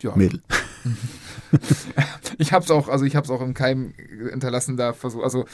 [0.03, 0.15] Ja.
[0.17, 0.41] Mädel.
[2.39, 3.93] Ich hab's auch, also ich hab's auch im Keim
[4.31, 5.25] hinterlassen da versucht.
[5.25, 5.45] Also,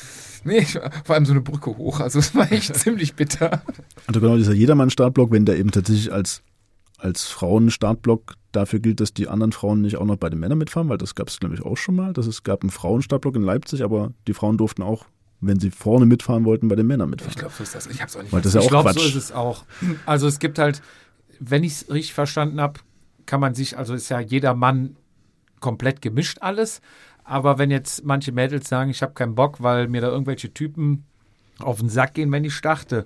[0.45, 0.65] nee,
[1.05, 2.01] vor allem so eine Brücke hoch.
[2.01, 3.63] Also es war echt ziemlich bitter.
[4.07, 6.43] Also genau dieser Jedermann-Startblock, wenn der eben tatsächlich als,
[6.99, 10.89] als Frauen-Startblock dafür gilt, dass die anderen Frauen nicht auch noch bei den Männern mitfahren,
[10.89, 12.13] weil das gab es, glaube ich, auch schon mal.
[12.13, 15.07] Dass es gab einen Frauenstartblock in Leipzig, aber die Frauen durften auch,
[15.41, 17.33] wenn sie vorne mitfahren wollten, bei den Männern mitfahren.
[17.33, 17.87] Ich glaube, so ist das.
[17.87, 19.65] Ich hab's auch nicht Weil das ist ja ich glaube, so ist es auch.
[20.05, 20.83] Also es gibt halt,
[21.41, 22.81] wenn ich es richtig verstanden habe,
[23.27, 24.97] kann man sich, also ist ja jeder Mann
[25.67, 26.81] komplett gemischt alles,
[27.29, 31.05] Aber wenn jetzt manche Mädels sagen, ich habe keinen Bock, weil mir da irgendwelche Typen
[31.59, 33.05] auf den Sack gehen, wenn ich starte.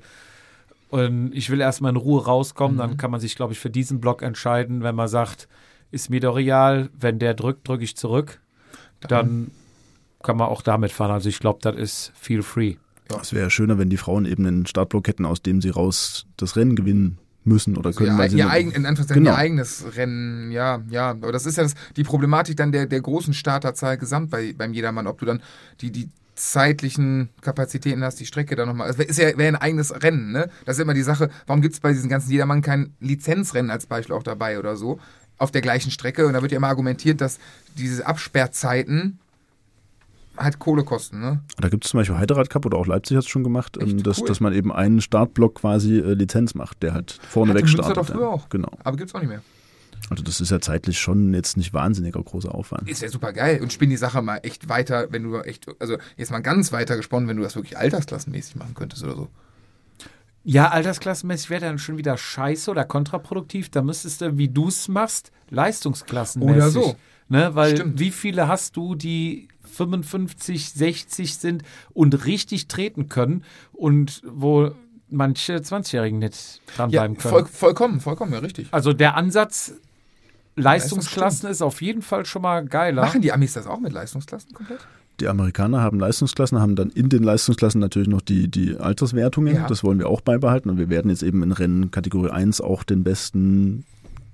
[0.91, 4.01] Und ich will erstmal in Ruhe rauskommen, dann kann man sich, glaube ich, für diesen
[4.01, 5.49] Block entscheiden, wenn man sagt,
[5.91, 8.41] ist mir doch real, wenn der drückt, drücke ich zurück.
[9.01, 9.53] Dann
[10.23, 11.13] kann man auch damit fahren.
[11.13, 12.75] Also ich glaube, das ist feel free.
[13.23, 16.57] Es wäre schöner, wenn die Frauen eben einen Startblock hätten, aus dem sie raus das
[16.57, 17.19] Rennen gewinnen
[17.51, 18.13] müssen oder können.
[18.13, 19.37] ihr, weil sie ihr, eigen, in Anführungszeichen Genau.
[19.37, 21.11] ihr eigenes Rennen, ja, ja.
[21.11, 24.73] Aber das ist ja das, die Problematik dann der, der großen Starterzahl gesamt bei, beim
[24.73, 25.43] Jedermann, ob du dann
[25.81, 28.89] die, die zeitlichen Kapazitäten hast, die Strecke dann nochmal.
[28.89, 30.49] Es ist ja wäre ein eigenes Rennen, ne?
[30.65, 33.87] Das ist immer die Sache, warum gibt es bei diesen ganzen Jedermann kein Lizenzrennen als
[33.87, 34.99] Beispiel auch dabei oder so?
[35.37, 36.27] Auf der gleichen Strecke.
[36.27, 37.39] Und da wird ja immer argumentiert, dass
[37.77, 39.19] diese Absperrzeiten
[40.41, 41.41] halt Kohle kosten, ne?
[41.59, 44.03] Da gibt es zum Beispiel Heiderad Cup oder auch Leipzig hat es schon gemacht, ähm,
[44.03, 44.27] dass, Cool.
[44.29, 47.97] dass man eben einen Startblock quasi äh, Lizenz macht, der halt vorne Hatte weg startet.
[47.97, 48.49] doch früher auch.
[48.49, 48.71] Genau.
[48.83, 49.43] Aber gibt's auch nicht mehr.
[50.09, 52.89] Also das ist ja zeitlich schon jetzt nicht wahnsinniger großer Aufwand.
[52.89, 55.99] Ist ja super geil und spinn die Sache mal echt weiter, wenn du echt, also
[56.17, 59.29] jetzt mal ganz weiter gesponnen, wenn du das wirklich altersklassenmäßig machen könntest oder so.
[60.43, 63.69] Ja, altersklassenmäßig wäre dann schon wieder scheiße oder kontraproduktiv.
[63.71, 66.57] Da müsstest du, wie du es machst, leistungsklassenmäßig.
[66.57, 66.97] Oder so.
[67.29, 67.55] Ne?
[67.55, 68.01] Weil Stimmt.
[68.01, 71.63] wie viele hast du, die 55, 60 sind
[71.93, 74.73] und richtig treten können und wo
[75.09, 77.33] manche 20-Jährigen nicht dranbleiben können?
[77.33, 78.69] voll, vollkommen, vollkommen, ja, richtig.
[78.71, 79.75] Also der Ansatz
[80.57, 83.03] Leistungsklassen ist auf jeden Fall schon mal geiler.
[83.03, 84.81] Machen die Amis das auch mit Leistungsklassen komplett?
[85.21, 89.55] Die Amerikaner haben Leistungsklassen, haben dann in den Leistungsklassen natürlich noch die, die Alterswertungen.
[89.55, 89.67] Ja.
[89.67, 90.71] Das wollen wir auch beibehalten.
[90.71, 93.85] Und wir werden jetzt eben in Rennen Kategorie 1 auch den besten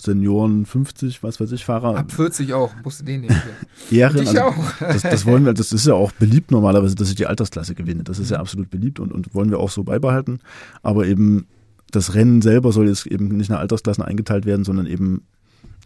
[0.00, 3.36] Senioren 50, was weiß ich, Fahrer Ab 40 auch, musst du den nehmen.
[3.90, 4.16] ehren.
[4.16, 4.54] Dich Also, auch.
[4.80, 8.04] das, das wollen wir, das ist ja auch beliebt normalerweise, dass ich die Altersklasse gewinne.
[8.04, 10.40] Das ist ja absolut beliebt und, und wollen wir auch so beibehalten.
[10.82, 11.46] Aber eben
[11.90, 15.22] das Rennen selber soll jetzt eben nicht nach Altersklassen eingeteilt werden, sondern eben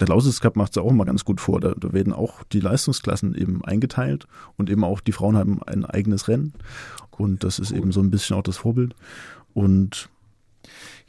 [0.01, 1.61] der Lausitz Cup macht es auch immer ganz gut vor.
[1.61, 5.85] Da, da werden auch die Leistungsklassen eben eingeteilt und eben auch die Frauen haben ein
[5.85, 6.55] eigenes Rennen.
[7.11, 8.95] Und das ist eben so ein bisschen auch das Vorbild.
[9.53, 10.09] Und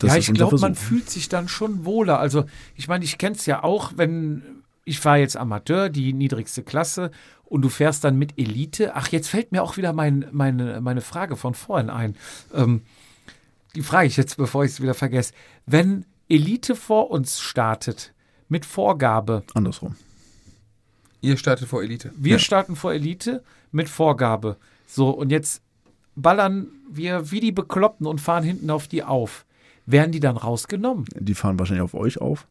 [0.01, 2.19] das ja, ich glaube, man fühlt sich dann schon wohler.
[2.19, 2.45] Also,
[2.75, 4.43] ich meine, ich kenne es ja auch, wenn
[4.83, 7.11] ich fahre jetzt Amateur, die niedrigste Klasse,
[7.45, 8.95] und du fährst dann mit Elite.
[8.95, 12.15] Ach, jetzt fällt mir auch wieder mein, meine, meine Frage von vorhin ein.
[12.53, 12.81] Ähm,
[13.75, 15.33] die frage ich jetzt, bevor ich es wieder vergesse.
[15.65, 18.13] Wenn Elite vor uns startet,
[18.47, 19.95] mit Vorgabe, Andersrum.
[21.21, 22.11] Ihr startet vor Elite.
[22.17, 22.39] wir Ja.
[22.39, 24.57] starten vor Elite mit Vorgabe.
[24.87, 25.61] So, und jetzt
[26.15, 29.45] ballern wir wie die Bekloppten und fahren hinten auf die auf.
[29.85, 31.05] Werden die dann rausgenommen?
[31.19, 32.47] Die fahren wahrscheinlich auf euch auf.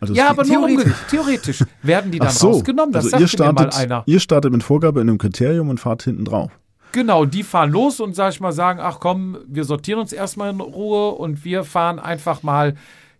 [0.00, 0.94] Also Ja, aber nur theoretisch.
[1.10, 1.64] theoretisch.
[1.82, 2.92] Werden die dann Ach so, rausgenommen?
[2.92, 4.02] Das also ihr sagte mir mal startet, einer.
[4.06, 6.50] ihr startet mit Vorgabe in einem Kriterium und fahrt hinten drauf.
[6.92, 10.50] Genau, die fahren los und sag ich mal sagen, ach komm, wir sortieren uns erstmal
[10.50, 12.74] in Ruhe und wir fahren einfach mal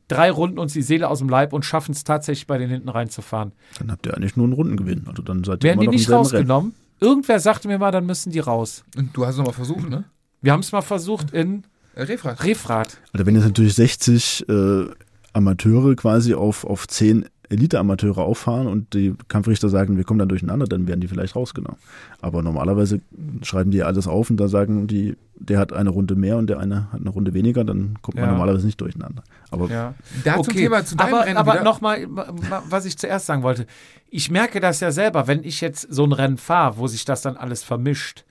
[0.07, 2.89] drei Runden uns die Seele aus dem Leib und schaffen es tatsächlich bei den hinten
[2.89, 3.53] reinzufahren.
[3.79, 5.05] Dann habt ihr eigentlich nur einen Rundengewinn.
[5.09, 6.35] Also dann seid ihr Werden immer die noch nicht selben Rennen.
[6.51, 6.75] rausgenommen?
[7.01, 8.85] Irgendwer sagte mir mal, dann müssen die raus.
[8.97, 10.05] Und du hast es nochmal versucht, ne?
[10.41, 11.65] Wir haben es mal versucht in
[11.97, 12.43] Refrat.
[12.45, 12.99] Refrat.
[13.13, 14.85] Also wenn jetzt natürlich 60 äh,
[15.33, 20.67] Amateure quasi auf, auf 10 Elite-Amateure auffahren und die Kampfrichter sagen, wir kommen dann durcheinander,
[20.67, 21.79] dann werden die vielleicht rausgenommen.
[22.21, 23.01] Aber normalerweise
[23.43, 26.59] schreiben die alles auf und da sagen die, der hat eine Runde mehr und der
[26.59, 28.31] eine hat eine Runde weniger, dann kommt man Ja.
[28.33, 29.23] normalerweise nicht durcheinander.
[29.51, 29.95] Aber Ja.
[30.25, 32.07] Da zum Thema, zu deinem aber, Rennen aber nochmal,
[32.69, 33.67] was ich zuerst sagen wollte.
[34.11, 37.23] Ich merke das ja selber, wenn ich jetzt so ein Rennen fahre, wo sich das
[37.23, 38.25] dann alles vermischt.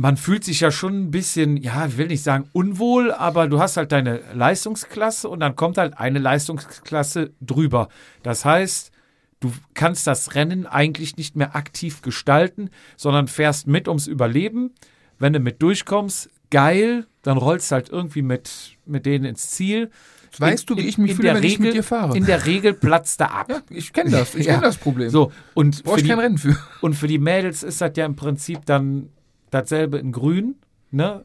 [0.00, 3.58] Man fühlt sich ja schon ein bisschen, ja, ich will nicht sagen unwohl, aber du
[3.58, 7.88] hast halt deine Leistungsklasse und dann kommt halt eine Leistungsklasse drüber.
[8.22, 8.92] Das heißt,
[9.40, 14.70] du kannst das Rennen eigentlich nicht mehr aktiv gestalten, sondern fährst mit ums Überleben.
[15.18, 19.90] Wenn du mit durchkommst, geil, dann rollst du halt irgendwie mit, mit denen ins Ziel.
[20.38, 22.16] Weißt du, wie ich mich fühle, der wenn ich Regel, mit dir fahre?
[22.16, 23.48] In der Regel platzt er ab.
[23.50, 24.36] ja, ich kenne das.
[24.36, 24.52] Ich Ja.
[24.52, 25.10] kenne das Problem.
[25.10, 26.56] So, und Brauche für, ich die, kein Rennen für.
[26.82, 29.08] und für die Mädels ist das ja im Prinzip dann
[29.50, 30.56] dasselbe in Grün.
[30.90, 31.24] Ne?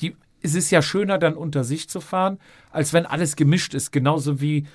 [0.00, 2.38] Die, es ist ja schöner, dann unter sich zu fahren,
[2.70, 3.92] als wenn alles gemischt ist.
[3.92, 4.66] Genauso wie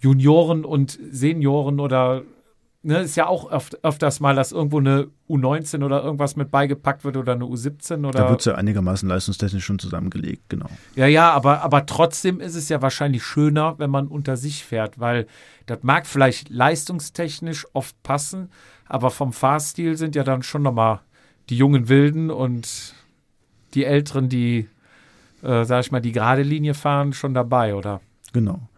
[0.00, 2.22] Junioren und Senioren oder
[2.82, 7.04] ne, ist ja auch öft, öfters mal, dass irgendwo eine U19 oder irgendwas mit beigepackt
[7.04, 8.28] wird oder eine U17 da oder.
[8.30, 10.68] wird es ja einigermaßen leistungstechnisch schon zusammengelegt, genau.
[10.94, 14.98] Ja, ja, aber, aber trotzdem ist es ja wahrscheinlich schöner, wenn man unter sich fährt,
[14.98, 15.26] weil
[15.66, 18.50] das mag vielleicht leistungstechnisch oft passen,
[18.86, 21.00] aber vom Fahrstil sind ja dann schon nochmal
[21.52, 22.94] die jungen Wilden und
[23.74, 24.68] die Älteren, die,
[25.42, 28.00] äh, sag ich mal, die gerade Linie fahren, schon dabei, oder?
[28.32, 28.70] Genau.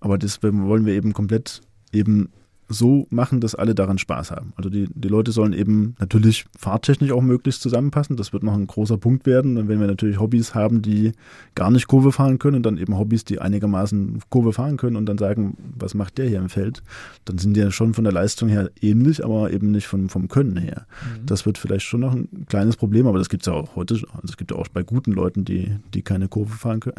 [0.00, 1.60] Aber das wollen wir eben komplett
[1.92, 2.32] eben
[2.70, 4.52] so machen, dass alle daran Spaß haben.
[4.56, 8.16] Also die, die Leute sollen eben natürlich fahrtechnisch auch möglichst zusammenpassen.
[8.16, 9.58] Das wird noch ein großer Punkt werden.
[9.58, 11.12] Und wenn wir natürlich Hobbys haben, die
[11.56, 15.06] gar nicht Kurve fahren können und dann eben Hobbys, die einigermaßen Kurve fahren können und
[15.06, 16.82] dann sagen, was macht der hier im Feld,
[17.24, 20.28] dann sind die ja schon von der Leistung her ähnlich, aber eben nicht vom, vom
[20.28, 20.86] Können her.
[21.02, 21.26] Mhm.
[21.26, 23.94] Das wird vielleicht schon noch ein kleines Problem, aber das gibt es ja auch heute.
[23.94, 26.96] Also es gibt ja auch bei guten Leuten, die, die keine Kurve fahren können.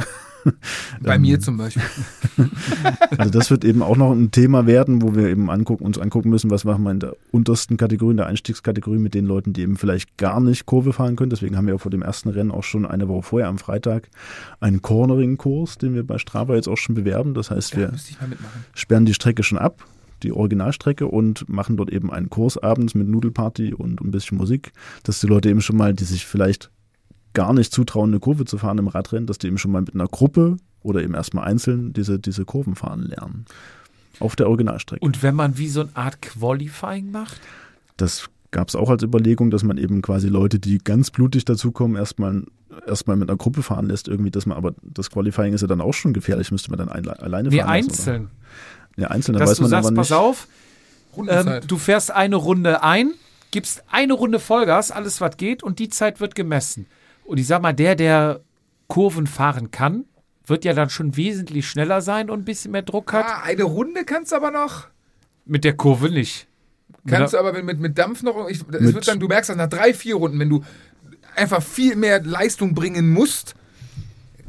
[1.00, 1.84] Bei ähm, mir zum Beispiel.
[3.18, 6.30] also das wird eben auch noch ein Thema werden, wo wir eben angucken, uns angucken
[6.30, 9.62] müssen, was machen wir in der untersten Kategorie, in der Einstiegskategorie mit den Leuten, die
[9.62, 11.30] eben vielleicht gar nicht Kurve fahren können.
[11.30, 14.10] Deswegen haben wir vor dem ersten Rennen auch schon eine Woche vorher am Freitag
[14.60, 17.34] einen Cornering-Kurs, den wir bei Strava jetzt auch schon bewerben.
[17.34, 17.94] Das heißt, wir
[18.74, 19.86] sperren die Strecke schon ab,
[20.24, 24.74] die Originalstrecke und machen dort eben einen Kurs abends mit Nudelparty und ein bisschen Musik,
[25.04, 26.72] dass die Leute eben schon mal, die sich vielleicht
[27.34, 29.94] gar nicht zutrauen, eine Kurve zu fahren im Radrennen, dass die eben schon mal mit
[29.94, 33.46] einer Gruppe oder eben erstmal einzeln diese, diese Kurven fahren lernen.
[34.22, 35.04] Auf der Originalstrecke.
[35.04, 37.40] Und wenn man wie so eine Art Qualifying macht?
[37.98, 41.98] Das gab es auch als Überlegung, dass man eben quasi Leute, die ganz blutig dazukommen,
[41.98, 42.44] erstmal
[42.88, 45.82] erstmal mit einer Gruppe fahren lässt, irgendwie, dass man, aber das Qualifying ist ja dann
[45.82, 47.70] auch schon gefährlich, müsste man dann ein, alleine fahren.
[47.70, 48.30] einzeln.
[48.98, 50.18] Ja, einzeln, da weiß man sagst, aber pass nicht.
[50.18, 50.48] auf,
[51.28, 53.14] ähm, du fährst eine Runde ein,
[53.52, 56.88] gibst eine Runde Vollgas, alles was geht und die Zeit wird gemessen.
[57.26, 58.42] Und ich sag mal, der, der
[58.88, 60.06] Kurven fahren kann,
[60.46, 63.26] wird ja dann schon wesentlich schneller sein und ein bisschen mehr Druck hat.
[63.28, 64.88] Ah, eine Runde kannst du aber noch.
[65.46, 66.48] Mit der Kurve nicht.
[67.08, 67.42] Kannst Ja.
[67.42, 68.48] du aber mit, mit Dampf noch.
[68.48, 70.64] Ich, es Mit- wird dann, du merkst das nach drei, vier Runden, wenn du
[71.36, 73.56] einfach viel mehr Leistung bringen musst.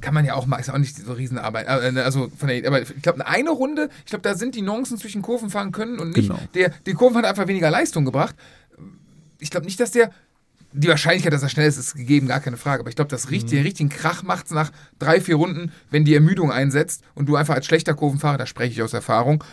[0.00, 1.66] Kann man ja auch mal, ist auch nicht so Riesenarbeit.
[1.66, 4.98] äh, Also von der, aber ich glaube, eine Runde, ich glaube, da sind die Nuancen
[4.98, 6.28] zwischen Kurven fahren können und nicht.
[6.28, 6.40] Genau.
[6.54, 8.34] Der, die Kurven hat einfach weniger Leistung gebracht.
[9.38, 10.10] Ich glaube nicht, dass der.
[10.74, 12.80] Die Wahrscheinlichkeit, dass er schnell ist, ist gegeben, gar keine Frage.
[12.80, 16.04] Aber ich glaube, das riecht, den richtigen Krach macht es nach drei, vier Runden, wenn
[16.04, 19.44] die Ermüdung einsetzt und du einfach als schlechter Kurvenfahrer, da spreche ich aus Erfahrung,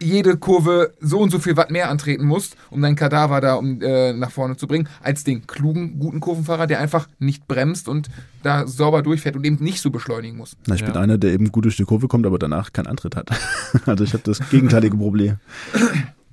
[0.00, 3.82] jede Kurve so und so viel Watt mehr antreten musst, um deinen Kadaver da um,
[3.82, 8.08] äh, nach vorne zu bringen, als den klugen, guten Kurvenfahrer, der einfach nicht bremst und
[8.44, 10.56] da sauber durchfährt und eben nicht so beschleunigen muss.
[10.66, 10.86] Na, ich Ja.
[10.86, 13.30] bin einer, der eben gut durch die Kurve kommt, aber danach keinen Antritt hat.
[13.86, 15.38] also ich habe das gegenteilige Problem.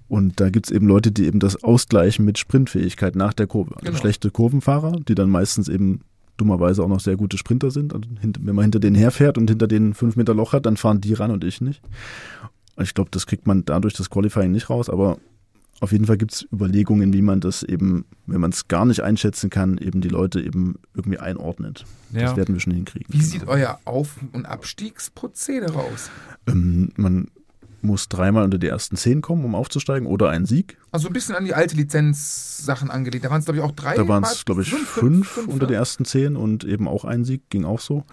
[0.07, 3.75] Und da gibt es eben Leute, die eben das ausgleichen mit Sprintfähigkeit nach der Kurve.
[3.75, 3.97] Also Genau.
[3.97, 6.01] schlechte Kurvenfahrer, die dann meistens eben
[6.37, 7.93] dummerweise auch noch sehr gute Sprinter sind.
[7.93, 11.01] Also wenn man hinter denen herfährt und hinter denen fünf Meter Loch hat, dann fahren
[11.01, 11.81] die ran und ich nicht.
[12.79, 15.17] Ich glaube, das kriegt man dadurch das Qualifying nicht raus, aber
[15.81, 19.01] auf jeden Fall gibt es Überlegungen, wie man das eben, wenn man es gar nicht
[19.01, 21.85] einschätzen kann, eben die Leute eben irgendwie einordnet.
[22.11, 22.21] Ja.
[22.23, 23.07] Das werden wir schon hinkriegen.
[23.09, 26.09] Wie sieht euer Auf- und Abstiegsprozedere aus?
[26.47, 27.27] Ähm, man
[27.85, 30.77] muss dreimal unter die ersten zehn kommen, um aufzusteigen oder einen Sieg.
[30.91, 33.25] Also ein bisschen an die alte Lizenz-Sachen angelegt.
[33.25, 33.95] Da waren es, glaube ich, auch drei.
[33.95, 35.69] Da waren es, glaube ich, fünf, fünf, fünf, unter ja.
[35.69, 38.03] die ersten zehn und eben auch ein Sieg, ging auch so.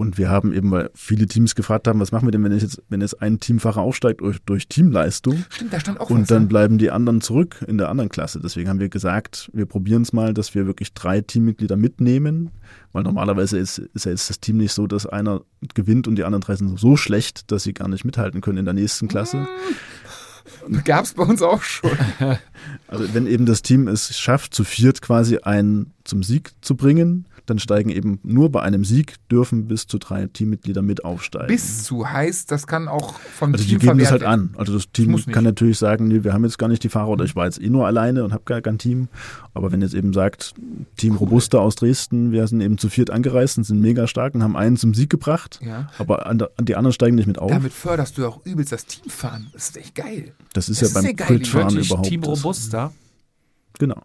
[0.00, 2.82] Und wir haben eben, weil viele Teams gefragt haben, was machen wir denn, wenn jetzt,
[2.88, 6.28] wenn jetzt ein Teamfahrer aufsteigt durch, durch Teamleistung Stimmt, da stand auch und was.
[6.28, 6.48] dann ja.
[6.48, 8.40] bleiben die anderen zurück in der anderen Klasse.
[8.40, 12.50] Deswegen haben wir gesagt, wir probieren es mal, dass wir wirklich drei Teammitglieder mitnehmen,
[12.92, 15.42] weil normalerweise ist, ist ja jetzt das Team nicht so, dass einer
[15.74, 18.64] gewinnt und die anderen drei sind so schlecht, dass sie gar nicht mithalten können in
[18.64, 19.48] der nächsten Klasse.
[20.84, 21.90] Gab es bei uns auch schon.
[22.88, 27.26] Also wenn eben das Team es schafft, zu viert quasi einen zum Sieg zu bringen,
[27.46, 31.48] dann steigen eben nur bei einem Sieg dürfen bis zu drei Teammitglieder mit aufsteigen.
[31.48, 34.54] Bis zu heißt, das kann auch vom also die Team geben das halt an.
[34.56, 35.30] Also das Team nicht.
[35.32, 37.60] kann natürlich sagen, nee, wir haben jetzt gar nicht die Fahrer oder ich war jetzt
[37.60, 39.08] eh nur alleine und habe gar kein Team.
[39.54, 40.54] Aber wenn jetzt eben sagt,
[40.96, 44.42] Team Robusta aus Dresden, wir sind eben zu viert angereist und sind mega stark und
[44.42, 45.90] haben einen zum Sieg gebracht, Ja.
[45.98, 47.50] aber an, die anderen steigen nicht mit auf.
[47.50, 49.48] Damit förderst du auch übelst das Teamfahren.
[49.52, 50.32] Das ist echt geil.
[50.52, 52.08] das ist das ja ist beim ja geil, Crit-Fahren Wirklich überhaupt.
[52.08, 52.92] Team das- Robusta.
[53.78, 54.02] Genau.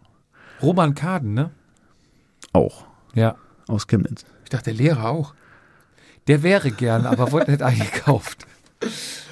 [0.62, 1.50] Roman Kaden, ne?
[2.52, 2.85] Auch.
[3.16, 3.36] Ja.
[3.66, 4.24] Aus Chemnitz.
[4.44, 5.34] Ich dachte, der Lehrer auch.
[6.28, 8.46] Der wäre gern, aber wurde nicht eingekauft.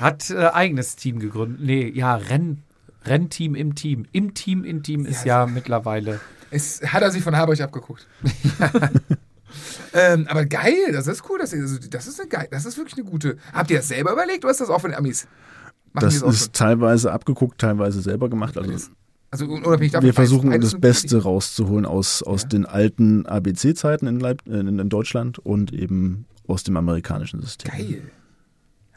[0.01, 1.61] Hat äh, eigenes Team gegründet.
[1.61, 2.63] Nee, ja, Renn,
[3.05, 4.07] Rennteam im Team.
[4.13, 6.21] Im Team in Team ist ja, mittlerweile.
[6.51, 8.07] Es hat er sich von Haberich abgeguckt.
[9.93, 11.39] ähm, aber geil, das ist cool.
[11.39, 13.37] Das ist, also, das, ist eine geil, das ist wirklich eine gute.
[13.53, 15.27] Habt ihr das selber überlegt oder ist das auch von den Amis?
[15.93, 16.53] Machen Das ist schon?
[16.53, 18.57] teilweise abgeguckt, teilweise selber gemacht.
[18.57, 18.91] Also
[19.35, 20.07] Also unabhängig davon.
[20.07, 22.49] wir versuchen das Beste rauszuholen aus, aus Ja.
[22.51, 27.73] den alten ABC-Zeiten in, äh, in, in Deutschland und eben aus dem amerikanischen System.
[27.73, 28.03] Geil.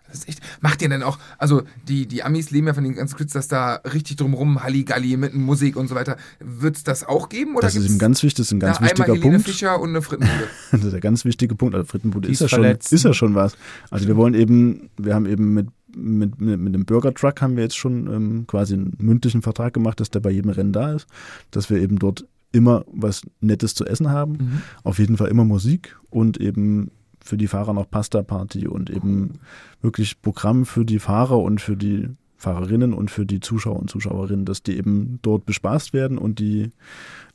[0.07, 0.41] Das ist echt.
[0.61, 3.47] Macht ihr denn auch, also die, die Amis leben ja von den ganzen Quiz, dass
[3.47, 6.17] da richtig drumrum Halligalli mit Musik und so weiter.
[6.39, 7.55] Wird es das auch geben?
[7.55, 9.45] Oder Das ist ein ganz wichtig, das ist ein ganz wichtiger Helene Punkt.
[9.45, 10.47] Fischer und eine Frittenbude.
[10.71, 11.75] Das ist der ganz wichtige Punkt.
[11.75, 13.57] Also Frittenbude Die ist ja, ist schon, ist ja schon was.
[13.89, 17.63] Also wir wollen eben, wir haben eben mit, mit, mit, mit dem Burger-Truck haben wir
[17.63, 21.07] jetzt schon ähm, quasi einen mündlichen Vertrag gemacht, dass der bei jedem Rennen da ist,
[21.51, 24.33] dass wir eben dort immer was Nettes zu essen haben.
[24.33, 24.61] Mhm.
[24.83, 26.91] Auf jeden Fall immer Musik und eben
[27.27, 29.39] für die Fahrer noch Pasta-Party und eben
[29.81, 34.45] wirklich Programm für die Fahrer und für die Fahrerinnen und für die Zuschauer und Zuschauerinnen,
[34.45, 36.71] dass die eben dort bespaßt werden und die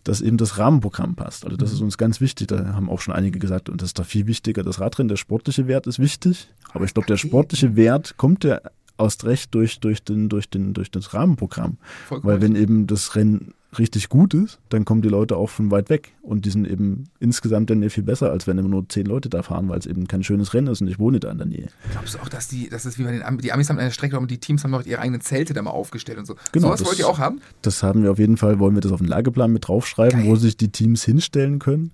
[0.05, 1.45] dass eben das Rahmenprogramm passt.
[1.45, 2.49] Also das ist uns ganz wichtig.
[2.49, 4.65] Da haben auch schon einige gesagt, und das ist da viel wichtiger.
[4.65, 8.61] Das Radrennen, der sportliche Wert ist wichtig, aber ich glaube, der sportliche Wert kommt ja
[9.03, 11.77] erst recht durch, durch, den, durch, den, durch das Rahmenprogramm.
[12.09, 15.71] Voll Weil wenn eben das Rennen richtig gut ist, dann kommen die Leute auch von
[15.71, 16.13] weit weg.
[16.21, 19.43] Und die sind eben insgesamt dann viel besser, als wenn immer nur zehn Leute da
[19.43, 21.69] fahren, weil es eben kein schönes Rennen ist und ich wohne da in der Nähe.
[21.91, 23.91] Glaubst du auch, dass die, das ist wie bei den Am die Amis haben eine
[23.91, 26.35] Strecke, aber die Teams haben noch ihre eigenen Zelte da mal aufgestellt und so.
[26.53, 27.41] Genau, Sowas das- wollt ihr auch haben?
[27.63, 30.29] Das haben wir auf jeden Fall, wollen wir das auf den Lageplan mit draufschreiben, Geil.
[30.31, 31.93] wo sich die Teams hinstellen können.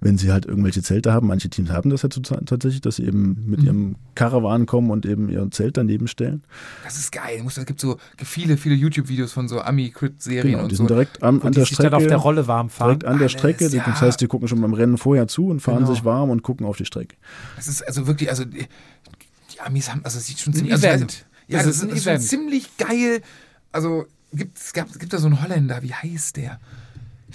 [0.00, 3.42] Wenn sie halt irgendwelche Zelte haben, manche Teams haben das ja tatsächlich, dass sie eben
[3.46, 3.66] mit Mhm.
[3.66, 6.42] ihrem Karawan kommen und eben ihr Zelt daneben stellen.
[6.84, 7.42] Das ist geil.
[7.46, 10.82] Es gibt so viele, viele YouTube-Videos von so Ami-Crit-Serien Genau, und die so.
[10.82, 11.96] sind direkt an, an die der sich dann Strecke.
[11.96, 12.88] auf der Rolle warm fahren.
[12.88, 13.68] direkt an der Alles, Strecke.
[13.70, 13.84] Die- ja.
[13.86, 15.92] Das heißt, die gucken schon beim Rennen vorher zu und fahren Genau.
[15.94, 17.16] sich warm und gucken auf die Strecke.
[17.56, 18.66] Das ist also wirklich, also die,
[19.64, 21.00] Amis haben, also es sieht schon ziemlich, also, Event.
[21.06, 23.22] nicht, ja, Das das, ist ein ist, schon ziemlich geil.
[23.72, 26.60] Also gibt es gab, gibt da so einen Holländer, wie heißt der?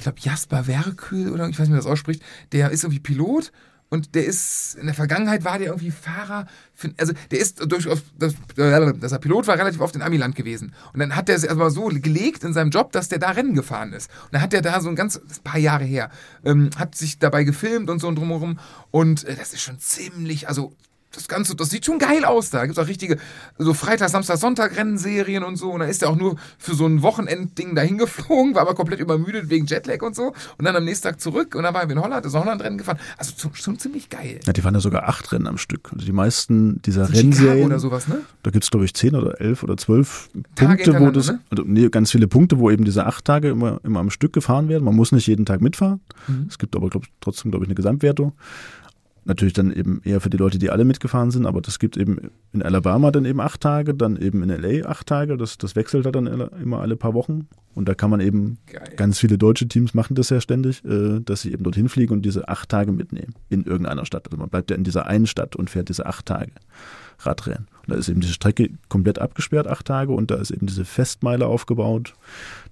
[0.02, 2.24] Ich glaube Jasper Werkühl oder ich weiß nicht, wie das ausspricht.
[2.54, 3.52] Der ist irgendwie Pilot
[3.89, 6.47] und der ist in der Vergangenheit war der irgendwie Fahrer.
[6.74, 7.88] Für, also der ist durch
[8.18, 11.47] das, dass er Pilot war relativ oft in Amiland gewesen und dann hat er es
[11.47, 14.10] aber so gelegt in seinem Job, dass der da Rennen gefahren ist.
[14.24, 16.10] Und dann hat er da so ein ganz ein paar Jahre her
[16.43, 18.58] ähm, hat sich dabei gefilmt und so und drumherum
[18.89, 20.76] und äh, das ist schon ziemlich also
[21.14, 22.59] das Ganze, das sieht schon geil aus da.
[22.59, 23.18] Da gibt es auch richtige,
[23.57, 25.72] so Freitag, Samstag, Sonntag Rennserien und so.
[25.72, 28.99] Und da ist er auch nur für so ein Wochenendding dahin geflogen, war aber komplett
[28.99, 30.34] übermüdet wegen Jetlag und so.
[30.57, 32.99] Und dann am nächsten Tag zurück und dann war er in Holland, ist Holland-Rennen gefahren.
[33.18, 34.39] Also schon, schon ziemlich geil.
[34.45, 35.89] Ja, die fahren ja sogar acht Rennen am Stück.
[35.93, 38.22] Also die meisten dieser Chicago Rennserien, oder sowas, ne?
[38.43, 41.39] da gibt es glaube ich zehn oder elf oder zwölf Tage Punkte, wo das, ne?
[41.49, 44.70] also, nee, ganz viele Punkte, wo eben diese acht Tage immer, immer am Stück gefahren
[44.70, 44.84] werden.
[44.84, 45.99] Man muss nicht jeden Tag mitfahren.
[46.28, 46.45] Mhm.
[46.47, 48.34] Es gibt aber glaub, ich, trotzdem, glaube ich, eine Gesamtwertung.
[49.24, 52.32] Natürlich dann eben eher für die Leute, die alle mitgefahren sind, aber das gibt eben
[52.53, 56.05] in Alabama dann eben acht Tage, dann eben in LA acht Tage, das, das wechselt
[56.05, 57.47] halt dann immer alle paar Wochen.
[57.76, 58.82] Und da kann man eben, Geil.
[58.97, 62.24] ganz viele deutsche Teams machen das ja ständig, äh, dass sie eben dorthin fliegen und
[62.24, 64.26] diese acht Tage mitnehmen in irgendeiner Stadt.
[64.26, 66.51] Also man bleibt ja in dieser einen Stadt und fährt diese acht Tage
[67.19, 67.67] Radrennen.
[67.82, 70.84] Und da ist eben diese Strecke komplett abgesperrt, acht Tage, und da ist eben diese
[70.84, 72.15] Festmeile aufgebaut.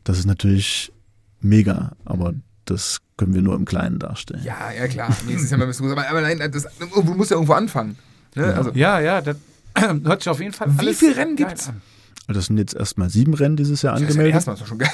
[0.04, 0.92] Das ist natürlich
[1.42, 2.34] mega, aber
[2.70, 4.44] das können wir nur im Kleinen darstellen.
[4.44, 5.10] Ja, ja klar.
[5.28, 5.98] Nee, das ist ja mal ein bisschen groß.
[5.98, 7.98] Aber, aber nein, das, du musst ja irgendwo anfangen.
[8.36, 8.54] Ne?
[8.56, 9.38] Also, Ja, ja, das
[9.78, 11.70] hört sich auf jeden Fall Wie alles viele Rennen geil gibt's?
[11.70, 11.82] an.
[12.28, 14.36] Das sind jetzt erstmal sieben Rennen dieses Jahr das ist ja angemeldet.
[14.36, 14.90] erstmal ist doch schon geil.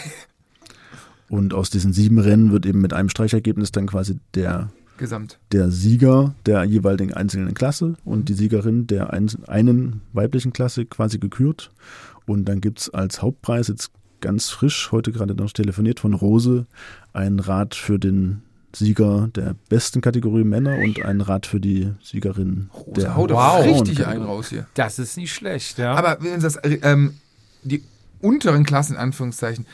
[1.27, 5.39] Und aus diesen sieben Rennen wird eben mit einem Streichergebnis dann quasi der, Gesamt.
[5.51, 11.17] der Sieger der jeweiligen einzelnen Klasse und die Siegerin der ein, einen weiblichen Klasse quasi
[11.17, 11.71] gekürt.
[12.27, 13.91] Und dann gibt es als Hauptpreis jetzt
[14.25, 16.65] ganz frisch, heute gerade noch telefoniert von Rose,
[17.13, 18.41] ein Rad für den
[18.75, 23.37] Sieger der besten Kategorie Männer und ein Rad für die Siegerin Rose, der hau doch
[23.37, 23.65] Wow.
[23.81, 24.65] richtig einen raus hier.
[24.73, 25.93] Das ist nicht schlecht, ja.
[25.93, 27.13] Aber wenn das, ähm,
[27.63, 27.83] die
[28.19, 29.65] unteren Klassen, in Anführungszeichen,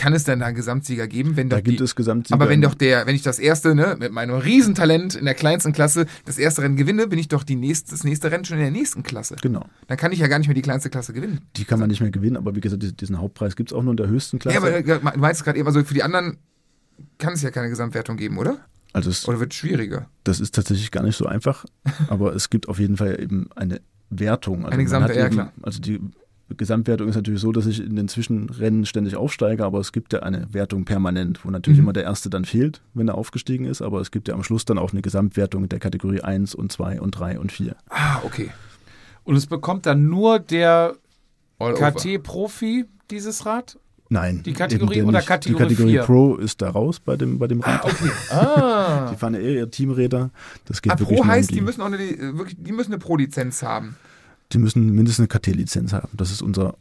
[0.00, 2.34] kann es denn da einen Gesamtsieger geben, wenn Da gibt die, es Gesamtsieger.
[2.34, 5.72] aber wenn doch der, wenn ich das erste, ne, mit meinem Riesentalent in der kleinsten
[5.72, 8.62] Klasse das erste Rennen gewinne, bin ich doch die nächste, das nächste Rennen schon in
[8.62, 9.36] der nächsten Klasse.
[9.42, 9.66] Genau.
[9.88, 11.40] Dann kann ich ja gar nicht mehr die kleinste Klasse gewinnen.
[11.56, 13.92] Die kann man nicht mehr gewinnen, aber wie gesagt, diesen- Hauptpreis gibt es auch nur
[13.92, 14.54] in der höchsten Klasse.
[14.54, 16.38] Ja, aber äh, du meinst gerade eben, also für die anderen
[17.18, 18.58] kann es ja keine Gesamtwertung geben, oder?
[18.92, 20.08] also es, Oder wird es schwieriger?
[20.24, 21.64] das ist tatsächlich gar nicht so einfach,
[22.08, 24.64] aber es gibt auf jeden Fall eben eine Wertung.
[24.64, 25.52] Also Eine gesamte- ja, eben, klar.
[25.62, 26.00] Also die
[26.56, 30.20] Gesamtwertung ist natürlich so, dass ich in den Zwischenrennen ständig aufsteige, aber es gibt ja
[30.20, 31.84] eine Wertung permanent, wo natürlich Mhm.
[31.84, 34.64] immer der Erste dann fehlt, wenn er aufgestiegen ist, aber es gibt ja am Schluss
[34.64, 37.76] dann auch eine Gesamtwertung der Kategorie 1 und 2 und 3 und 4.
[37.88, 38.50] Ah, okay.
[39.24, 40.94] Und es bekommt dann nur der.
[41.60, 43.78] KT-Profi dieses Rad?
[44.08, 44.42] Nein.
[44.44, 45.28] Die Kategorie oder nicht.
[45.28, 46.02] Kategorie Die Kategorie vier?
[46.02, 47.84] Pro ist da raus bei dem, bei dem Rad.
[47.84, 48.10] Ah, okay.
[48.30, 49.10] Ah.
[49.12, 50.30] Die fahren ja eher ihre Teamräder.
[50.64, 51.98] Das geht Ah, wirklich Pro heißt, die müssen auch eine,
[52.36, 53.94] wirklich, die müssen eine Pro-Lizenz haben.
[54.52, 56.08] Die müssen mindestens eine KT-Lizenz haben.
[56.14, 56.74] Das ist unser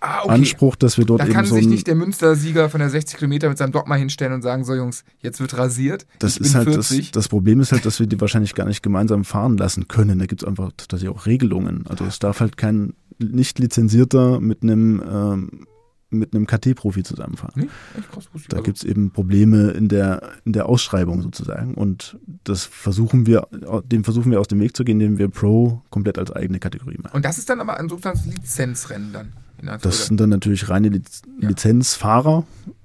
[0.00, 0.34] Ah, okay.
[0.34, 3.18] Anspruch, dass wir dort Da eben kann so sich nicht der Münster-Sieger von der 60
[3.18, 6.06] Kilometer mit seinem Dogma hinstellen und sagen, so Jungs, jetzt wird rasiert.
[6.20, 7.10] Das ich ist halt das, 40.
[7.10, 10.18] das Problem ist halt, dass wir die wahrscheinlich gar nicht gemeinsam fahren lassen können.
[10.18, 11.84] Da gibt es einfach tatsächlich auch Regelungen.
[11.88, 15.66] Also es darf halt kein nicht lizenzierter mit einem ähm,
[16.12, 17.52] mit einem KT-Profi zusammenfahren.
[17.56, 17.68] Nee,
[18.12, 18.28] krass.
[18.48, 21.74] Da Also, gibt es eben Probleme in der, in der Ausschreibung sozusagen.
[21.74, 23.46] Und das versuchen wir,
[23.84, 26.98] dem versuchen wir aus dem Weg zu gehen, indem wir Pro komplett als eigene Kategorie
[27.02, 27.16] machen.
[27.16, 29.32] und das ist dann aber ein sogenanntes Lizenzrennen dann.
[29.80, 31.48] Das sind dann natürlich reine Liz Ja.
[31.48, 32.44] Lizenzfahrer.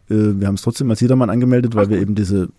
[0.10, 2.50] Äh, wir haben es trotzdem als Jedermann angemeldet, weil Ach, wir eben diese,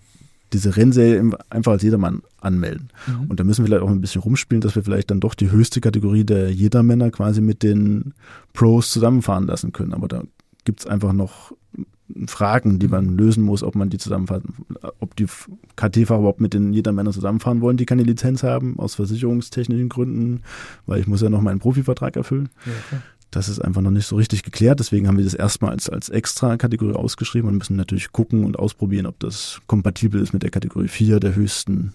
[0.53, 2.89] diese Rennserie einfach als Jedermann anmelden.
[3.07, 3.27] Mhm.
[3.31, 5.51] Und da müssen wir vielleicht auch ein bisschen rumspielen, dass wir vielleicht dann doch die
[5.53, 8.13] höchste Kategorie der Jedermänner quasi mit den
[8.55, 9.93] Pros zusammenfahren lassen können.
[9.95, 10.25] Aber da
[10.69, 11.55] gibt es einfach noch
[12.27, 14.43] Fragen, die man lösen muss, ob man die zusammenfahren,
[14.99, 15.25] ob die
[15.77, 20.43] KT-Fahrer überhaupt mit den Jedermännern zusammenfahren wollen, die keine Lizenz haben, aus versicherungstechnischen Gründen,
[20.85, 22.51] weil ich muss ja noch meinen Profivertrag erfüllen.
[22.67, 23.03] Ja, klar.
[23.31, 24.79] Das ist einfach noch nicht so richtig geklärt.
[24.79, 28.59] Deswegen haben wir das erstmal als, als extra Kategorie ausgeschrieben und müssen natürlich gucken und
[28.59, 31.95] ausprobieren, ob das kompatibel ist mit der Kategorie 4 der höchsten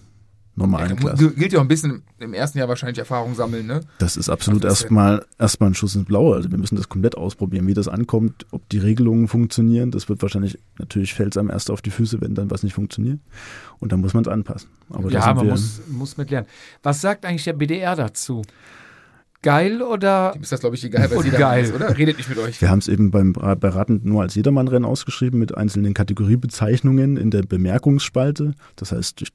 [0.56, 1.30] normalen Ja, Klasse.
[1.32, 3.80] gilt ja auch ein bisschen im ersten Jahr wahrscheinlich Erfahrung sammeln, ne?
[3.98, 6.36] Das ist absolut Also erstmal erstmal ein Schuss ins Blaue.
[6.36, 9.90] Also wir müssen das komplett ausprobieren, wie das ankommt, ob die Regelungen funktionieren.
[9.90, 12.74] Das wird wahrscheinlich, natürlich fällt es einem erst auf die Füße, wenn dann was nicht
[12.74, 13.18] funktioniert.
[13.80, 14.68] Und dann muss man es anpassen.
[14.90, 16.46] Aber da ja, man muss, muss mit lernen.
[16.82, 18.42] Was sagt eigentlich der BDR dazu?
[19.42, 21.64] Geil oder Dem ist das, glaube ich, egal, Und jeder geil.
[21.64, 21.98] ist, oder?
[21.98, 22.62] Redet nicht mit euch.
[22.62, 27.18] wir haben es eben beim Ra- bei Raten nur als Jedermannrennen ausgeschrieben mit einzelnen Kategoriebezeichnungen
[27.18, 28.54] in der Bemerkungsspalte.
[28.76, 29.32] Das heißt, ich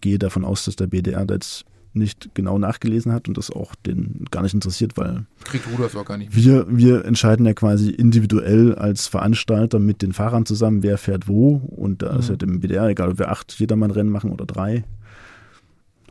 [0.00, 1.64] gehe davon aus, dass der BDR da jetzt
[1.94, 6.04] nicht genau nachgelesen hat und das auch den gar nicht interessiert, weil Kriegt Rudolf auch
[6.04, 6.44] gar nicht mit.
[6.44, 11.56] Wir, wir entscheiden ja quasi individuell als Veranstalter mit den Fahrern zusammen, wer fährt wo.
[11.56, 14.84] Und da ist ja dem BDR egal, ob wir acht Jedermann-Rennen machen oder drei.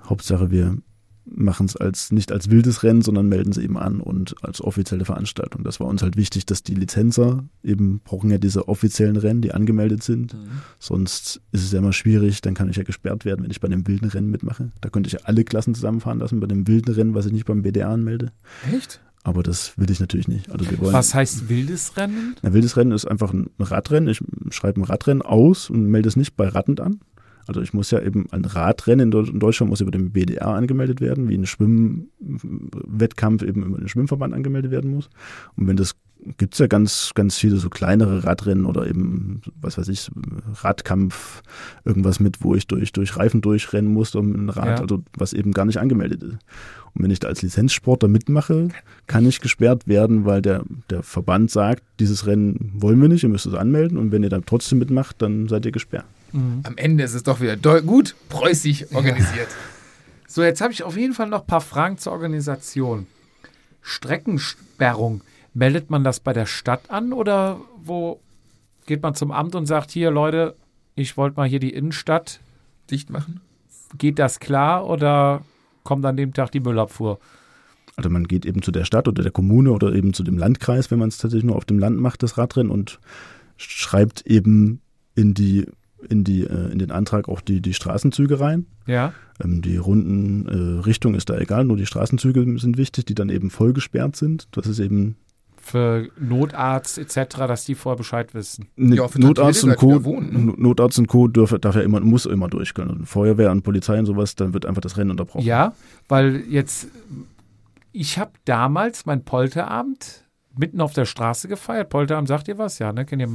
[0.03, 0.77] Hauptsache, wir
[1.33, 5.05] machen es als, nicht als wildes Rennen, sondern melden es eben an und als offizielle
[5.05, 5.63] Veranstaltung.
[5.63, 9.53] Das war uns halt wichtig, dass die Lizenzer eben brauchen ja diese offiziellen Rennen, die
[9.53, 10.35] angemeldet sind.
[10.79, 13.67] Sonst ist es ja immer schwierig, dann kann ich ja gesperrt werden, wenn ich bei
[13.67, 14.71] einem wilden Rennen mitmache.
[14.81, 17.45] Da könnte ich ja alle Klassen zusammenfahren lassen bei dem wilden Rennen, was ich nicht
[17.45, 18.31] beim BDR anmelde.
[18.73, 18.99] Echt?
[19.23, 20.51] Aber das will ich natürlich nicht.
[20.51, 20.93] Also wir wollen.
[20.93, 22.35] was heißt wildes Rennen?
[22.41, 24.09] Ein wildes Rennen ist einfach ein Radrennen.
[24.09, 24.19] Ich
[24.49, 26.99] schreibe ein Radrennen aus und melde es nicht bei Rattend an.
[27.51, 30.47] Also ich muss ja eben ein Radrennen in Deu- in Deutschland muss über den BDR
[30.47, 35.09] angemeldet werden, wie ein Schwimmwettkampf eben über den Schwimmverband angemeldet werden muss.
[35.55, 35.95] Und wenn das
[36.37, 40.11] gibt's ja ganz, ganz viele so kleinere Radrennen oder eben, was weiß ich,
[40.61, 41.41] Radkampf,
[41.83, 44.75] irgendwas mit, wo ich durch, durch Reifen durchrennen muss, um ein Rad, Ja.
[44.81, 46.37] also was eben gar nicht angemeldet ist.
[46.93, 48.67] Und wenn ich da als Lizenzsportler mitmache,
[49.07, 53.29] kann ich gesperrt werden, weil der, der Verband sagt, dieses Rennen wollen wir nicht, ihr
[53.29, 56.05] müsst es anmelden und wenn ihr dann trotzdem mitmacht, dann seid ihr gesperrt.
[56.33, 59.49] Am Ende ist es doch wieder gut preußisch organisiert.
[60.27, 63.07] So, jetzt habe ich auf jeden Fall noch ein paar Fragen zur Organisation.
[63.81, 65.21] Streckensperrung,
[65.53, 68.21] meldet man das bei der Stadt an oder wo
[68.85, 70.55] geht man zum Amt und sagt, hier Leute,
[70.95, 72.39] ich wollte mal hier die Innenstadt,
[72.89, 73.41] Dicht machen?
[73.97, 75.43] geht das klar oder
[75.83, 77.19] kommt an dem Tag die Müllabfuhr?
[77.95, 80.91] Also man geht eben zu der Stadt oder der Kommune oder eben zu dem Landkreis,
[80.91, 82.99] wenn man es tatsächlich nur auf dem Land macht, das Radrennen und
[83.57, 84.81] schreibt eben
[85.15, 85.67] in die
[86.09, 88.65] in die äh, in den Antrag auch die die Straßenzüge rein.
[88.87, 93.15] Ja, Ähm, die Rundenrichtung äh, Richtung ist da egal, nur die Straßenzüge sind wichtig, die
[93.15, 94.47] dann eben voll gesperrt sind.
[94.51, 95.15] Das ist eben
[95.63, 98.67] für Notarzt etc., dass die vorher Bescheid wissen.
[98.75, 100.03] Ne- Ja, für Notarzt und Co.
[100.03, 100.39] wohnen, ne?
[100.39, 101.27] No- Notarzt und Co.
[101.27, 102.89] Dürfe, darf ja immer, muss immer durch können.
[102.89, 105.45] Und Feuerwehr und Polizei und sowas, dann wird einfach das Rennen unterbrochen.
[105.45, 105.73] Ja,
[106.07, 106.87] weil jetzt,
[107.91, 110.23] ich habe damals mein Polterabend
[110.57, 111.89] mitten auf der Straße gefeiert.
[111.89, 112.79] Polterabend sagt ihr was?
[112.79, 113.05] Ja, ne?
[113.05, 113.29] Kennt ihr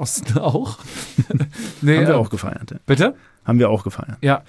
[0.00, 0.78] Osten auch?
[1.82, 2.70] nee, Haben wir äh, auch gefeiert.
[2.70, 2.76] Ja.
[2.86, 3.14] Bitte?
[3.44, 4.18] Haben wir auch gefeiert.
[4.22, 4.42] Ja.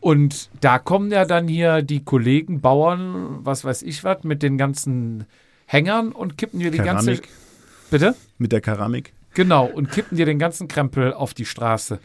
[0.00, 4.58] Und da kommen ja dann hier die Kollegen, Bauern, was weiß ich was, mit den
[4.58, 5.24] ganzen
[5.66, 7.12] Hängern und kippen dir die ganze.
[7.12, 7.28] Keramik.
[7.90, 8.14] Bitte?
[8.38, 9.12] Mit der Keramik.
[9.34, 11.98] Genau, und kippen dir den ganzen Krempel auf die Straße.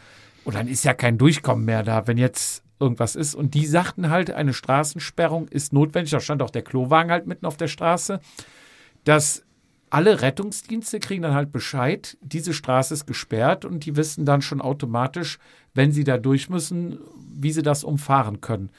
[0.44, 3.36] Und dann ist ja kein Durchkommen mehr da, wenn jetzt irgendwas ist.
[3.36, 6.12] Und die sagten halt, eine Straßensperrung ist notwendig.
[6.12, 8.20] Da stand auch der Klowagen halt mitten auf der Straße,
[9.04, 9.44] dass
[9.92, 14.62] alle Rettungsdienste kriegen dann halt Bescheid, diese Straße ist gesperrt und die wissen dann schon
[14.62, 15.38] automatisch,
[15.74, 16.98] wenn sie da durch müssen,
[17.30, 18.70] wie sie das umfahren können.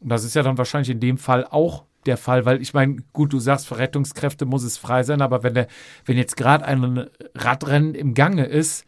[0.00, 2.96] Und das ist ja dann wahrscheinlich in dem Fall auch der Fall, weil ich meine,
[3.12, 5.68] gut, du sagst, für Rettungskräfte muss es frei sein, aber wenn, der,
[6.06, 8.86] wenn jetzt gerade ein Radrennen im Gange ist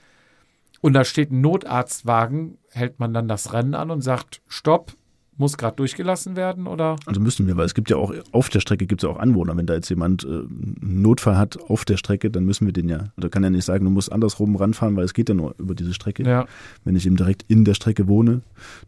[0.81, 4.97] und da steht ein Notarztwagen, hält man dann das Rennen an und sagt, stopp,
[5.41, 6.97] muss gerade durchgelassen werden oder?
[7.07, 9.19] Also müssten wir, weil es gibt ja auch, auf der Strecke gibt es ja auch
[9.19, 9.57] Anwohner.
[9.57, 12.89] Wenn da jetzt jemand äh, einen Notfall hat auf der Strecke, dann müssen wir den
[12.89, 15.55] ja, oder kann ja nicht sagen, du musst andersrum ranfahren, weil es geht ja nur
[15.59, 16.23] über diese Strecke.
[16.23, 16.47] Ja.
[16.85, 18.43] Wenn ich eben direkt in der Strecke wohne,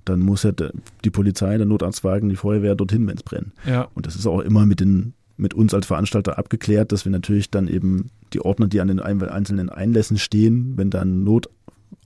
[0.05, 3.53] dann muss ja die Polizei, der Notarztwagen, die Feuerwehr dorthin, wenn es brennt.
[3.67, 3.89] Ja.
[3.95, 7.51] Und das ist auch immer mit den mit uns als Veranstalter abgeklärt, dass wir natürlich
[7.51, 11.25] dann eben die Ordner, die an den ein- einzelnen Einlässen stehen, wenn da ein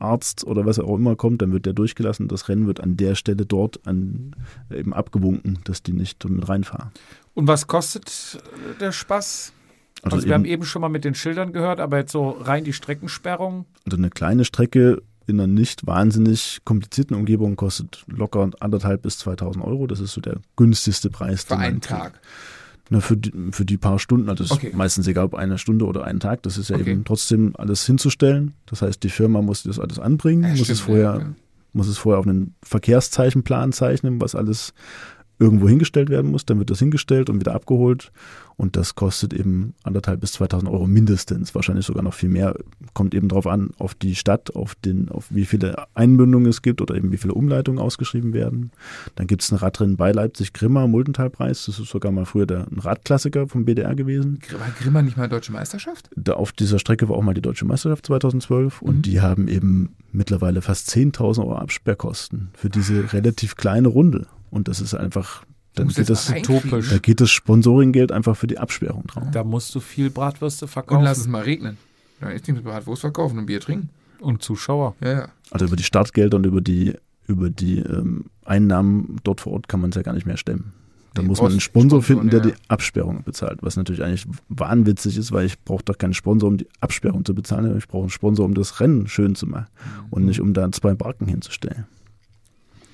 [0.01, 2.29] Notarzt oder was auch immer kommt, dann wird der durchgelassen.
[2.29, 4.35] Das Rennen wird an der Stelle dort an,
[4.71, 6.91] eben abgewunken, dass die nicht mit reinfahren.
[7.35, 9.53] Und was kostet äh, der Spaß?
[10.03, 12.73] Also, wir haben eben schon mal mit den Schildern gehört, aber jetzt so rein die
[12.73, 13.67] Streckensperrung.
[13.85, 19.65] Also eine kleine Strecke in einer nicht wahnsinnig komplizierten Umgebung kostet locker anderthalb bis 2000
[19.65, 19.87] Euro.
[19.89, 21.45] Das ist so der günstigste Preis.
[21.45, 22.21] Für einen kriegt.
[22.89, 24.69] Na, für, die, für die paar Stunden, also Okay.
[24.69, 26.93] ist meistens egal, ob eine Stunde oder einen Tag, das ist ja Okay.
[26.93, 28.55] eben trotzdem alles hinzustellen.
[28.67, 31.33] Das heißt, die Firma muss das alles anbringen, Ja, muss, stimmt, es vorher, ja, ja.
[31.73, 34.73] muss es vorher auf einen Verkehrszeichenplan zeichnen, was alles
[35.39, 38.11] irgendwo hingestellt werden muss, dann wird das hingestellt und wieder abgeholt
[38.57, 42.55] und das kostet eben anderthalb bis 2000 Euro mindestens, wahrscheinlich sogar noch viel mehr.
[42.95, 46.81] Kommt eben darauf an, auf die Stadt, auf, den, auf wie viele Einbindungen es gibt
[46.81, 48.71] oder eben wie viele Umleitungen ausgeschrieben werden.
[49.17, 51.67] Dann gibt es ein Radrennen bei Leipzig-Grimma, Muldentalpreis.
[51.67, 54.39] Das ist sogar mal früher der, ein Radklassiker vom BDR gewesen.
[54.59, 56.09] War Grimma nicht mal deutsche Meisterschaft?
[56.17, 59.03] Da auf dieser Strecke war auch mal die deutsche Meisterschaft 2012 und Mhm.
[59.03, 64.27] die haben eben mittlerweile fast 10.000 Euro Absperrkosten für diese relativ kleine Runde.
[64.57, 65.45] Und das ist einfach,
[65.75, 66.89] dann geht das, utopisch.
[66.89, 69.25] da geht das Sponsoringgeld einfach für die Absperrung drauf.
[69.33, 71.05] Da musst du viel Bratwürste Und verkaufen.
[71.05, 71.77] lass es mal regnen.
[72.23, 73.91] Ja, ich denke, Bratwurst verkaufen und Bier trinken.
[74.21, 74.95] Und Zuschauer.
[75.03, 75.29] Ja, ja.
[75.51, 76.95] Also über die Startgelder und über die,
[77.29, 80.73] über die ähm, Einnahmen dort vor Ort kann man es ja gar nicht mehr stemmen.
[81.13, 82.57] Da Nee, muss man einen Sponsor Sponsoren, finden, der ja.
[82.57, 86.57] die Absperrung bezahlt, was natürlich eigentlich wahnwitzig ist, weil ich brauche doch keinen Sponsor, um
[86.57, 87.77] die Absperrung zu bezahlen.
[87.77, 89.67] Ich brauche einen Sponsor, um das Rennen schön zu machen
[90.11, 91.85] und nicht um da zwei Barken hinzustellen.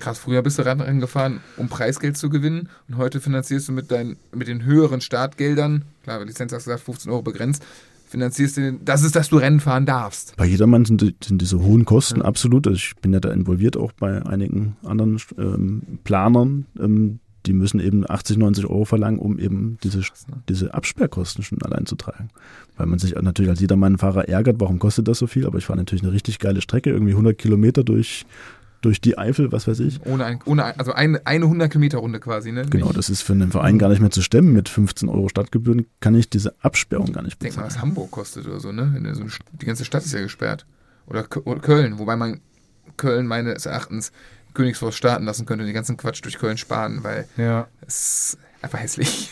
[0.03, 3.89] Krass, früher bist du Radrennen gefahren, um Preisgeld zu gewinnen und heute finanzierst du mit,
[3.89, 7.63] deinen, mit den höheren Startgeldern, klar, Lizenz hast du gesagt, 15 Euro begrenzt,
[8.09, 10.35] finanzierst du, den, das ist, dass du Rennen fahren darfst.
[10.35, 12.25] Bei jedermann sind, die- sind diese hohen Kosten Ja.
[12.25, 12.67] absolut.
[12.67, 16.65] Also ich bin ja da involviert auch bei einigen anderen ähm, Planern.
[16.77, 20.05] Ähm, die müssen eben 80, 90 Euro verlangen, um eben diese, ne?
[20.49, 22.29] diese Absperrkosten schon allein zu tragen.
[22.77, 25.45] Weil man sich natürlich als Jedermann-Fahrer ärgert, warum kostet das so viel?
[25.45, 28.25] Aber ich fahre natürlich eine richtig geile Strecke, irgendwie 100 Kilometer durch,
[28.83, 30.05] durch die Eifel, was weiß ich.
[30.05, 32.65] Ohne, ein, ohne ein, also eine, eine 100 Kilometer Runde quasi, ne?
[32.69, 34.53] Genau, das ist für einen Verein gar nicht mehr zu stemmen.
[34.53, 37.75] Mit 15 Euro Stadtgebühren kann ich diese Absperrung gar nicht Denk mal, bezahlen.
[37.75, 38.93] was Hamburg kostet oder so, ne?
[39.15, 39.23] So
[39.53, 40.65] die ganze Stadt ist ja gesperrt.
[41.07, 42.39] Oder, Kö- oder Köln, wobei man
[42.97, 44.11] Köln meines Erachtens
[44.53, 47.67] Königsforst starten lassen könnte und den ganzen Quatsch durch Köln sparen, weil Ja.
[47.87, 49.31] es ist einfach hässlich.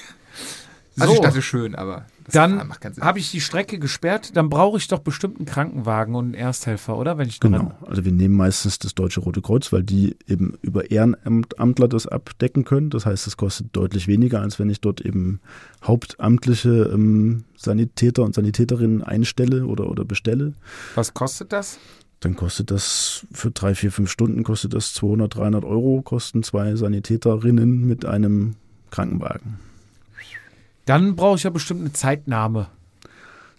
[0.99, 1.19] Also So.
[1.21, 4.99] die Stadt ist schön, aber Dann habe ich die Strecke gesperrt, dann brauche ich doch
[4.99, 7.17] bestimmt einen Krankenwagen und einen Ersthelfer, oder?
[7.17, 7.73] Wenn ich Genau.
[7.85, 12.63] Also wir nehmen meistens das Deutsche Rote Kreuz, weil die eben über Ehrenamtler das abdecken
[12.63, 12.89] können.
[12.89, 15.39] Das heißt, es kostet deutlich weniger, als wenn ich dort eben
[15.83, 20.53] hauptamtliche ähm, Sanitäter und Sanitäterinnen einstelle oder, oder bestelle.
[20.95, 21.79] Was kostet das?
[22.21, 26.75] Dann kostet das für drei, vier, fünf Stunden kostet das 200, 300 Euro, kosten zwei
[26.75, 28.55] Sanitäterinnen mit einem
[28.91, 29.70] Krankenwagen.
[30.85, 32.67] Dann brauche ich ja bestimmt eine Zeitnahme.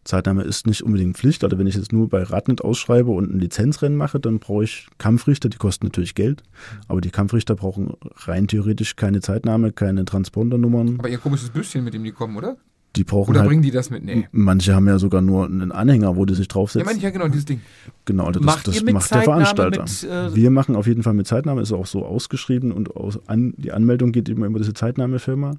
[0.05, 1.45] Zeitnahme ist nicht unbedingt Pflicht.
[1.45, 4.89] Also wenn ich jetzt nur bei Radnet ausschreibe und ein Lizenzrennen mache, dann brauche ich
[4.99, 6.43] Kampfrichter, die kosten natürlich Geld.
[6.89, 10.97] Aber die Kampfrichter brauchen rein theoretisch keine Zeitnahme, keine Transpondernummern.
[10.99, 12.57] aber ihr komisches Büsschen, mit dem die kommen, oder?
[12.97, 13.49] Die brauchen Oder halt.
[13.49, 14.05] bringen die das mit?
[14.05, 14.29] Nee.
[14.33, 16.85] Manche haben ja sogar nur einen Anhänger, wo die sich Ja, draufsetzen.
[16.85, 17.61] meine ich ja genau, dieses Ding.
[18.05, 19.83] genau, also das, Macht das macht der Veranstalter.
[19.83, 23.19] mit, äh, Wir machen auf jeden Fall mit Zeitnahme, ist auch so ausgeschrieben und aus,
[23.29, 25.55] an, die Anmeldung geht immer über diese Zeitnahmefirma.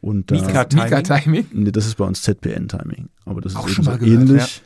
[0.00, 0.84] Und da, Mika Timing?
[0.84, 1.46] Mika-Timing.
[1.52, 3.08] Nee, das ist bei uns ZPN-Timing.
[3.24, 4.62] Aber das ist Auch eben schon so mal gehört, ähnlich.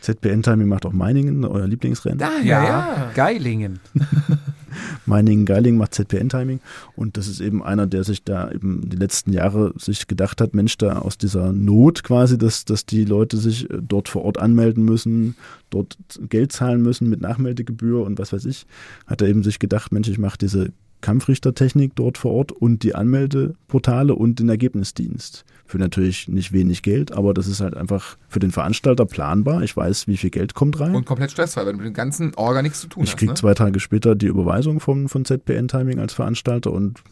[0.00, 2.18] ZPN-Timing macht auch Meiningen, euer Lieblingsrennen.
[2.18, 3.10] Da, ja, ja.
[3.14, 3.80] Geilingen.
[5.06, 6.60] Meiningen Geiling macht ZPN-Timing
[6.94, 10.54] und das ist eben einer, der sich da eben die letzten Jahre sich gedacht hat,
[10.54, 14.38] Mensch, da aus dieser Not quasi, dass, dass die Leute sich äh, dort vor Ort
[14.38, 15.34] anmelden müssen,
[15.70, 15.96] dort
[16.28, 18.66] Geld zahlen müssen mit Nachmeldegebühr und was weiß ich,
[19.06, 22.94] hat er eben sich gedacht, Mensch, ich mache diese Kampfrichtertechnik dort vor Ort und die
[22.94, 25.44] Anmeldeportale und den Ergebnisdienst.
[25.66, 29.62] Für natürlich nicht wenig Geld, aber das ist halt einfach für den Veranstalter planbar.
[29.62, 30.94] Ich weiß, wie viel Geld kommt rein.
[30.94, 33.18] Und komplett stressfrei, weil du mit dem ganzen Orga nichts zu tun Ich hast.
[33.18, 33.34] krieg ne?
[33.34, 37.02] zwei Tage später die Überweisung von, von ZPN Timing als Veranstalter und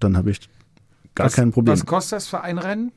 [0.00, 0.40] dann habe ich
[1.14, 1.72] gar was, kein Problem.
[1.72, 2.92] Was kostet das für ein Rennen?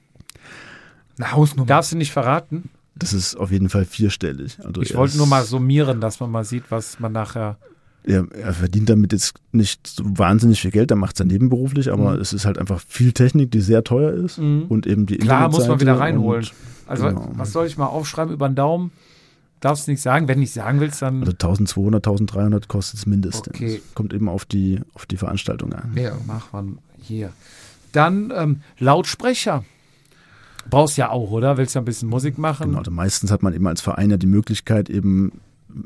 [1.18, 1.68] Eine Hausnummer.
[1.68, 2.70] Darfst du nicht verraten?
[2.96, 4.58] Das ist auf jeden Fall vierstellig.
[4.64, 7.58] Also Ich wollte nur mal summieren, dass man mal sieht, was man nachher.
[8.04, 11.92] Er, er verdient damit jetzt nicht so wahnsinnig viel Geld, er macht es ja nebenberuflich,
[11.92, 12.22] aber Mhm.
[12.22, 14.64] es ist halt einfach viel Technik, die sehr teuer ist Mhm.
[14.70, 16.44] und eben die Klar, muss man wieder reinholen.
[16.44, 16.54] und-
[16.88, 17.30] Also, Genau.
[17.36, 18.92] was soll ich mal aufschreiben über den Daumen?
[19.62, 20.28] Darfst du nicht sagen.
[20.28, 21.20] Wenn du nicht sagen willst, dann.
[21.20, 23.54] Also 1200, 1300 kostet es mindestens.
[23.56, 23.80] Okay.
[23.94, 25.92] Kommt eben auf die, auf die Veranstaltung an.
[25.96, 26.14] Ja.
[26.26, 27.32] Mach man hier.
[27.92, 29.64] Dann ähm, Lautsprecher.
[30.70, 31.58] Brauchst ja auch, oder?
[31.58, 32.68] Willst ja ein bisschen Musik machen?
[32.68, 35.32] Genau, also meistens hat man eben als Verein ja die Möglichkeit, eben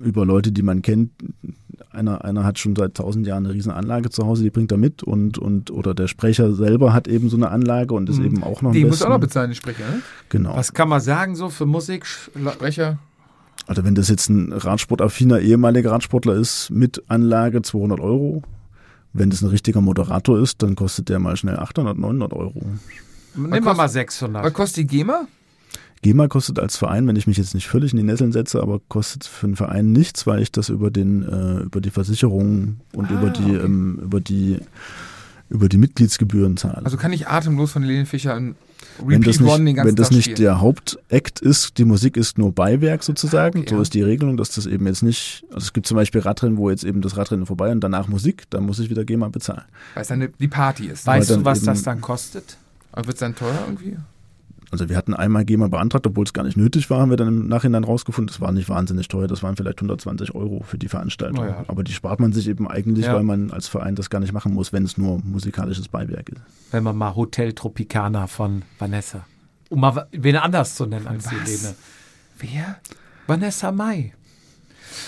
[0.04, 1.12] über Leute, die man kennt,
[1.96, 4.78] einer, einer hat schon seit tausend Jahren eine riesen Anlage zu Hause, die bringt er
[4.78, 8.26] mit und, und oder der Sprecher selber hat eben so eine Anlage und ist Mhm.
[8.26, 10.02] eben auch noch Die muss auch noch bezahlen, die Sprecher, ne?
[10.30, 10.56] Genau.
[10.56, 12.06] Was kann man sagen so für Musik?
[12.06, 13.00] Sprecher.
[13.68, 18.44] Also wenn das jetzt ein Radsportaffiner ehemaliger Radsportler ist mit Anlage 200 Euro.
[19.14, 22.62] Wenn das ein richtiger Moderator ist, dann kostet der mal schnell 800, 900 Euro.
[23.34, 24.54] Nehmen wir mal Was 600.
[24.54, 25.26] kostet die GEMA?
[26.06, 28.80] GEMA kostet als Verein, wenn ich mich jetzt nicht völlig in die Nesseln setze, aber
[28.90, 33.10] kostet für einen Verein nichts, weil ich das über den äh, über die Versicherung und
[33.10, 33.66] Ah, über die okay.
[33.66, 34.60] ähm, über die
[35.50, 36.84] über die Mitgliedsgebühren zahle.
[36.86, 38.56] Also kann ich atemlos von Helene Fischer ein
[39.04, 40.38] wenn das Repeat One den nicht, ganzen wenn das Tag nicht spielen?
[40.42, 43.82] der Hauptakt ist, die Musik ist nur Beiwerk sozusagen, Okay, so ja.
[43.82, 46.70] ist die Regelung, dass das eben jetzt nicht, also es gibt zum Beispiel Radrennen, wo
[46.70, 49.64] jetzt eben das Radrennen vorbei und danach Musik, dann muss ich wieder GEMA bezahlen.
[49.96, 51.06] Weil es dann die Party ist.
[51.08, 52.58] Weißt du, was eben- das dann kostet?
[52.96, 53.98] Wird es dann teuer irgendwie?
[54.76, 57.30] Also wir hatten einmal GEMA beantragt, obwohl es gar nicht nötig war, haben wir dann
[57.30, 60.90] im Nachhinein rausgefunden, das war nicht wahnsinnig teuer, das waren vielleicht 120 Euro für die
[60.90, 61.46] Veranstaltung.
[61.46, 61.64] Oh ja.
[61.70, 63.14] Aber die spart man sich eben eigentlich, Ja.
[63.14, 66.42] weil man als Verein das gar nicht machen muss, wenn es nur musikalisches Beiwerk ist.
[66.72, 69.26] Wenn man mal Hotel Tropicana von Vanessa.
[69.70, 71.32] Um mal wen anders zu nennen als Was?
[71.32, 71.76] Helene.
[72.40, 72.76] Wer?
[73.28, 74.14] Vanessa Mai.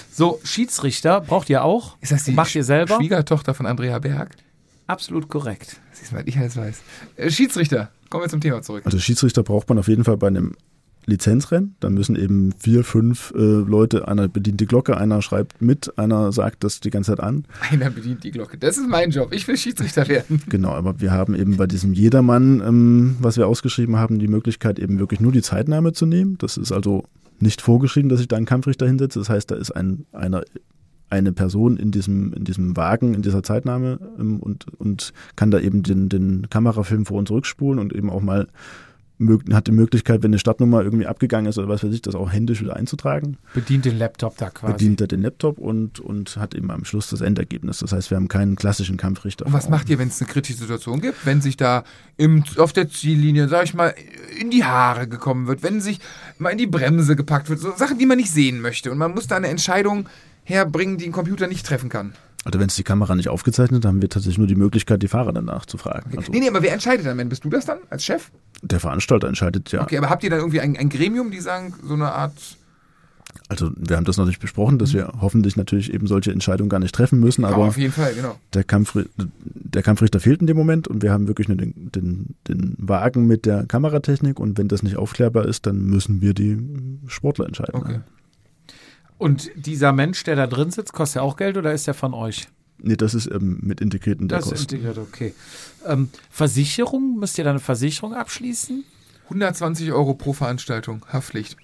[0.10, 1.98] So, Schiedsrichter braucht ihr auch.
[2.00, 2.96] Ist das die Macht ihr selber?
[2.96, 4.32] Schwiegertochter von Andrea Berg?
[4.88, 5.80] Absolut korrekt.
[5.92, 6.82] Siehst du mal, ich alles weiß.
[7.18, 8.84] Äh, Schiedsrichter, kommen wir zum Thema zurück.
[8.86, 10.56] Also Schiedsrichter braucht man auf jeden Fall bei einem
[11.08, 11.76] Lizenzrennen.
[11.80, 16.32] Da müssen eben vier, fünf äh, Leute, einer bedient die Glocke, einer schreibt mit, einer
[16.32, 17.46] sagt das die ganze Zeit an.
[17.72, 18.58] Einer bedient die Glocke.
[18.58, 19.34] Das ist mein Job.
[19.34, 20.42] Ich will Schiedsrichter werden.
[20.50, 24.80] Genau, aber wir haben eben bei diesem Jedermann, ähm, was wir ausgeschrieben haben, die Möglichkeit
[24.80, 26.38] eben wirklich nur die Zeitnahme zu nehmen.
[26.40, 27.06] Das ist also
[27.40, 29.20] nicht vorgeschrieben, dass ich da einen Kampfrichter hinsetze.
[29.20, 30.44] Das heißt, da ist ein, einer,
[31.10, 35.60] eine Person in diesem, in diesem Wagen, in dieser Zeitnahme ähm, und, und kann da
[35.60, 38.48] eben den, den Kamerafilm vor und zurückspulen und eben auch mal
[39.52, 42.32] hat die Möglichkeit, wenn eine Startnummer irgendwie abgegangen ist oder was weiß ich, das auch
[42.32, 43.38] händisch wieder einzutragen.
[43.54, 44.74] Bedient den Laptop da quasi.
[44.74, 47.80] Bedient er den Laptop und, und hat eben am Schluss das Endergebnis.
[47.80, 49.48] Das heißt, wir haben keinen klassischen Kampfrichter.
[49.48, 51.26] Und was macht ihr, wenn es eine kritische Situation gibt?
[51.26, 51.84] Wenn sich da
[52.18, 53.96] im, auf der Ziellinie, sag ich mal,
[54.40, 56.00] in die Haare gekommen wird, wenn sich
[56.38, 58.92] mal in die Bremse gepackt wird, so Sachen, die man nicht sehen möchte.
[58.92, 60.08] Und man muss da eine Entscheidung
[60.48, 62.14] herbringen, die ein Computer nicht treffen kann.
[62.44, 65.34] Also wenn es die Kamera nicht aufgezeichnet, haben wir tatsächlich nur die Möglichkeit, die Fahrer
[65.34, 66.18] danach zu fragen.
[66.18, 67.30] Also nee, nee, aber wer entscheidet dann?
[67.30, 68.32] Bist du das dann als Chef?
[68.62, 69.82] der Veranstalter entscheidet ja.
[69.82, 72.34] Okay, aber habt ihr dann irgendwie ein, ein Gremium, die sagen, so eine Art.
[73.50, 76.80] Also wir haben das noch nicht besprochen, dass wir hoffentlich natürlich eben solche Entscheidungen gar
[76.80, 78.38] nicht treffen müssen, Aber auf jeden Fall, genau.
[78.54, 82.36] der, Kampfri der Kampfrichter fehlt in dem Moment und wir haben wirklich nur den, den,
[82.48, 86.58] den Wagen mit der Kameratechnik und wenn das nicht aufklärbar ist, dann müssen wir die
[87.08, 87.76] Sportler entscheiden.
[87.76, 88.00] Okay.
[89.18, 92.14] Und dieser Mensch, der da drin sitzt, kostet ja auch Geld oder ist der von
[92.14, 92.48] euch?
[92.80, 95.34] Nee, das ist ähm, mit integriert in der Das ist integriert, okay.
[95.86, 98.84] Ähm, Versicherung, müsst ihr da eine Versicherung abschließen?
[99.26, 101.58] 120 Euro pro Veranstaltung, Haftpflicht.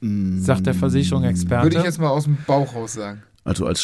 [0.00, 1.64] Sagt der Versicherungsexperte.
[1.64, 3.22] Würde ich jetzt mal aus dem Bauch raus sagen.
[3.44, 3.82] Also als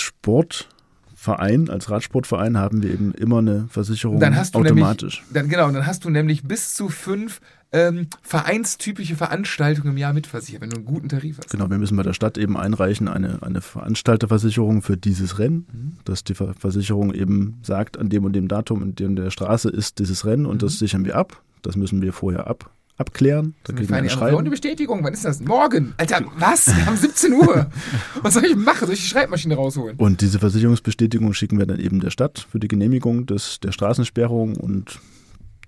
[1.25, 5.19] Sportverein, als Radsportverein haben wir eben immer eine Versicherung Dann automatisch.
[5.21, 7.41] nämlich, dann, genau, dann hast du nämlich bis zu fünf
[7.73, 11.51] ähm, vereinstypische Veranstaltungen im Jahr mitversichert, wenn du einen guten Tarif hast.
[11.51, 15.93] Genau, wir müssen bei der Stadt eben einreichen eine, eine Veranstalterversicherung für dieses Rennen, Mhm.
[16.05, 19.69] dass die Ver Versicherung eben sagt, an dem und dem Datum, in dem der Straße
[19.69, 20.67] ist dieses Rennen und Mhm.
[20.67, 21.43] das sichern wir ab.
[21.63, 22.71] Das müssen wir vorher ab,
[23.01, 23.55] abklären.
[23.65, 24.51] Da Wir kriegen wir fahren ein die andere, und die Schreiben.
[24.51, 25.41] Bestätigung, wann ist das?
[25.41, 25.95] Morgen.
[25.97, 26.67] Alter, was?
[26.67, 27.67] Wir haben 17 Uhr.
[28.23, 28.87] Was soll ich machen?
[28.87, 29.97] Soll ich die Schreibmaschine rausholen?
[29.97, 34.57] Und diese Versicherungsbestätigung schicken wir dann eben der Stadt für die Genehmigung des, der Straßensperrung
[34.57, 35.01] und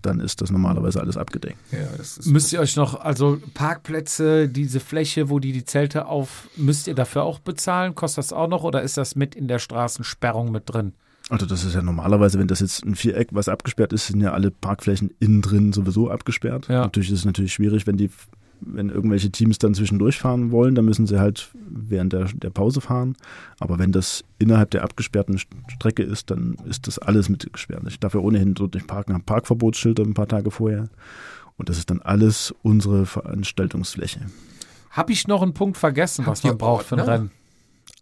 [0.02, 1.56] dann ist das normalerweise alles abgedeckt.
[1.70, 2.26] Ja, das ist.
[2.26, 6.94] Müsst ihr euch noch, also Parkplätze, diese Fläche, wo die die Zelte auf, müsst ihr
[6.94, 7.94] dafür auch bezahlen?
[7.94, 10.92] Kostet das auch noch oder ist das mit in der Straßensperrung mit drin?
[11.30, 14.32] Also das ist ja normalerweise, wenn das jetzt ein Viereck, was abgesperrt ist, sind ja
[14.32, 16.68] alle Parkflächen innen drin sowieso abgesperrt.
[16.68, 16.82] Ja.
[16.82, 18.10] Natürlich ist es natürlich schwierig, wenn die,
[18.60, 22.80] wenn irgendwelche Teams dann zwischendurch fahren wollen, dann müssen sie halt während der, der Pause
[22.80, 23.16] fahren.
[23.60, 27.82] Aber wenn das innerhalb der abgesperrten St- Strecke ist, dann ist das alles mit gesperrt.
[27.88, 30.88] Ich darf ja ohnehin dort nicht parken, habe Parkverbotsschilder ein paar Tage vorher.
[31.56, 34.20] Und das ist dann alles unsere Veranstaltungsfläche.
[34.90, 37.00] Habe ich noch einen Punkt vergessen, was Habt man braucht für ein?
[37.08, 37.30] Rennen?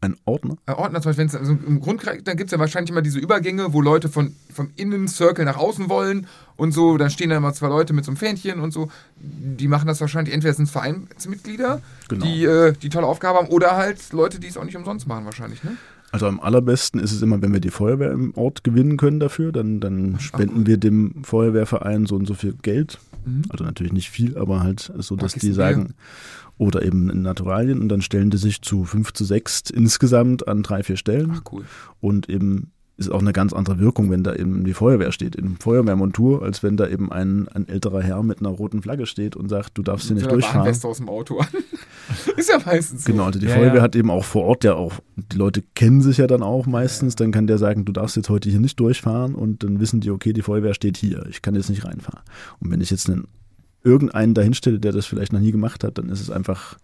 [0.02, 0.56] Ein Ordner?
[0.66, 3.18] Äh, Ordner zum Beispiel, wenn's, also im Grundkreis, dann gibt es ja wahrscheinlich immer diese
[3.18, 7.52] Übergänge, wo Leute von, vom Innencircle nach außen wollen und so, dann stehen da immer
[7.52, 8.90] zwei Leute mit so einem Fähnchen und so.
[9.16, 12.24] Die machen das wahrscheinlich, entweder sind es Vereinsmitglieder, Genau.
[12.24, 15.26] die äh, die tolle Aufgabe haben, oder halt Leute, die es auch nicht umsonst machen
[15.26, 15.76] wahrscheinlich, ne?
[16.12, 19.52] Also am allerbesten ist es immer, wenn wir die Feuerwehr im Ort gewinnen können dafür,
[19.52, 22.98] dann, dann spenden wir dem Feuerwehrverein so und so viel Geld.
[23.24, 23.42] Mhm.
[23.48, 25.94] Also natürlich nicht viel, aber halt so, dass Kisten die sagen,
[26.58, 30.62] oder eben in Naturalien und dann stellen die sich zu fünf zu sechs insgesamt an
[30.62, 31.64] drei, vier Stellen Ach cool.
[32.00, 35.56] und eben ist auch eine ganz andere Wirkung, wenn da eben die Feuerwehr steht, in
[35.56, 39.48] Feuerwehrmontur, als wenn da eben ein, ein älterer Herr mit einer roten Flagge steht und
[39.48, 40.60] sagt, du darfst hier nicht durchfahren.
[40.60, 41.48] Warnweste aus dem Auto an.
[42.36, 43.12] ist ja meistens so.
[43.12, 43.82] Genau, also die Ja, Feuerwehr ja.
[43.82, 47.16] hat eben auch vor Ort ja auch, die Leute kennen sich ja dann auch meistens,
[47.16, 50.10] dann kann der sagen, du darfst jetzt heute hier nicht durchfahren und dann wissen die,
[50.10, 52.20] okay, die Feuerwehr steht hier, ich kann jetzt nicht reinfahren.
[52.60, 53.28] Und wenn ich jetzt einen,
[53.82, 56.76] irgendeinen dahinstelle, der das vielleicht noch nie gemacht hat, dann ist es einfach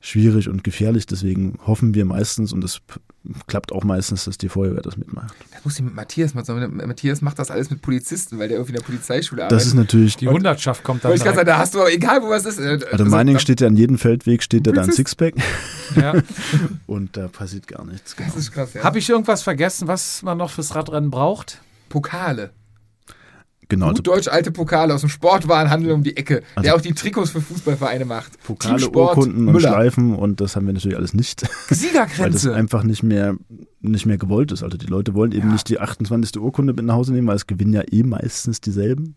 [0.00, 3.00] schwierig und gefährlich, deswegen hoffen wir meistens und das p-
[3.48, 5.34] klappt auch meistens, dass die Feuerwehr das mitmacht.
[5.52, 6.76] Das muss ich mit Matthias mal sagen.
[6.76, 9.60] Matthias macht das alles mit Polizisten, weil der irgendwie in der Polizeischule arbeitet.
[9.60, 11.92] Das ist natürlich, Die Hundertschaft kommt dann Wollte ich gerade sagen, da hast du aber,
[11.92, 12.58] egal wo was ist.
[12.60, 14.96] äh, also Meining steht ja an jedem Feldweg, steht da dann Polizist?
[15.18, 15.34] Sixpack
[15.96, 16.14] Ja.
[16.86, 18.14] und da passiert gar nichts.
[18.14, 18.28] Genau.
[18.28, 18.84] Das ist krass, ja.
[18.84, 21.60] Habe ich irgendwas vergessen, was man noch fürs Radrennen braucht?
[21.88, 22.50] Pokale.
[23.68, 26.80] Genau, also Gut deutsch alte Pokale aus dem Sportwarenhandel um die Ecke, Also- der auch
[26.80, 28.40] die Trikots für Fußballvereine macht.
[28.44, 29.68] Pokale, Teamsport, Urkunden und Müller.
[29.70, 32.54] Schleifen und das haben wir natürlich alles nicht, weil das Siegergrenze.
[32.54, 33.36] einfach nicht mehr,
[33.80, 34.62] nicht mehr gewollt ist.
[34.62, 35.52] Also die Leute wollen eben Ja.
[35.54, 36.40] nicht die 28.
[36.40, 39.16] Urkunde mit nach Hause nehmen, weil es gewinnen ja eh meistens dieselben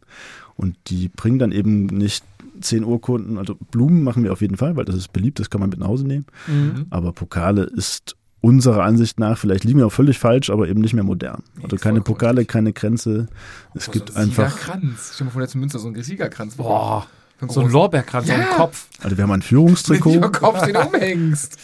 [0.56, 2.24] und die bringen dann eben nicht
[2.62, 5.62] zehn Urkunden, also Blumen machen wir auf jeden Fall, weil das ist beliebt, das kann
[5.62, 6.88] man mit nach Hause nehmen, Mhm.
[6.90, 10.94] aber Pokale ist unserer Ansicht nach, vielleicht liegen wir auch völlig falsch, aber eben nicht
[10.94, 11.44] mehr modern.
[11.58, 12.48] Nee, Also keine Pokale, richtig.
[12.54, 13.28] keine Grenze.
[13.74, 15.12] Es Oh, gibt so ein einfach, Siegerkranz.
[15.14, 16.56] Stell dir mal vor, der zu Münster so ein Siegerkranz.
[16.56, 17.06] Boah,
[17.48, 17.70] so ein.
[17.72, 18.36] Lorbeerkranz Ja.
[18.36, 18.88] am Kopf.
[19.02, 20.12] also wir haben ein Führungstrikot.
[20.12, 21.58] dem Kopf, den du umhängst.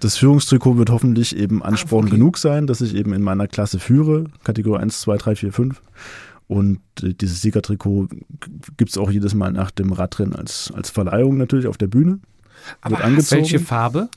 [0.00, 2.16] Das Führungstrikot wird hoffentlich eben Ansporn okay.
[2.16, 5.82] genug sein, dass ich eben in meiner Klasse führe, Kategorie 1, 2, 3, 4, 5.
[6.48, 8.08] Und äh, dieses Siegertrikot
[8.76, 12.18] gibt es auch jedes Mal nach dem Radrennen als, als Verleihung natürlich auf der Bühne.
[12.80, 13.42] Aber wird angezogen.
[13.42, 14.08] Welche Farbe?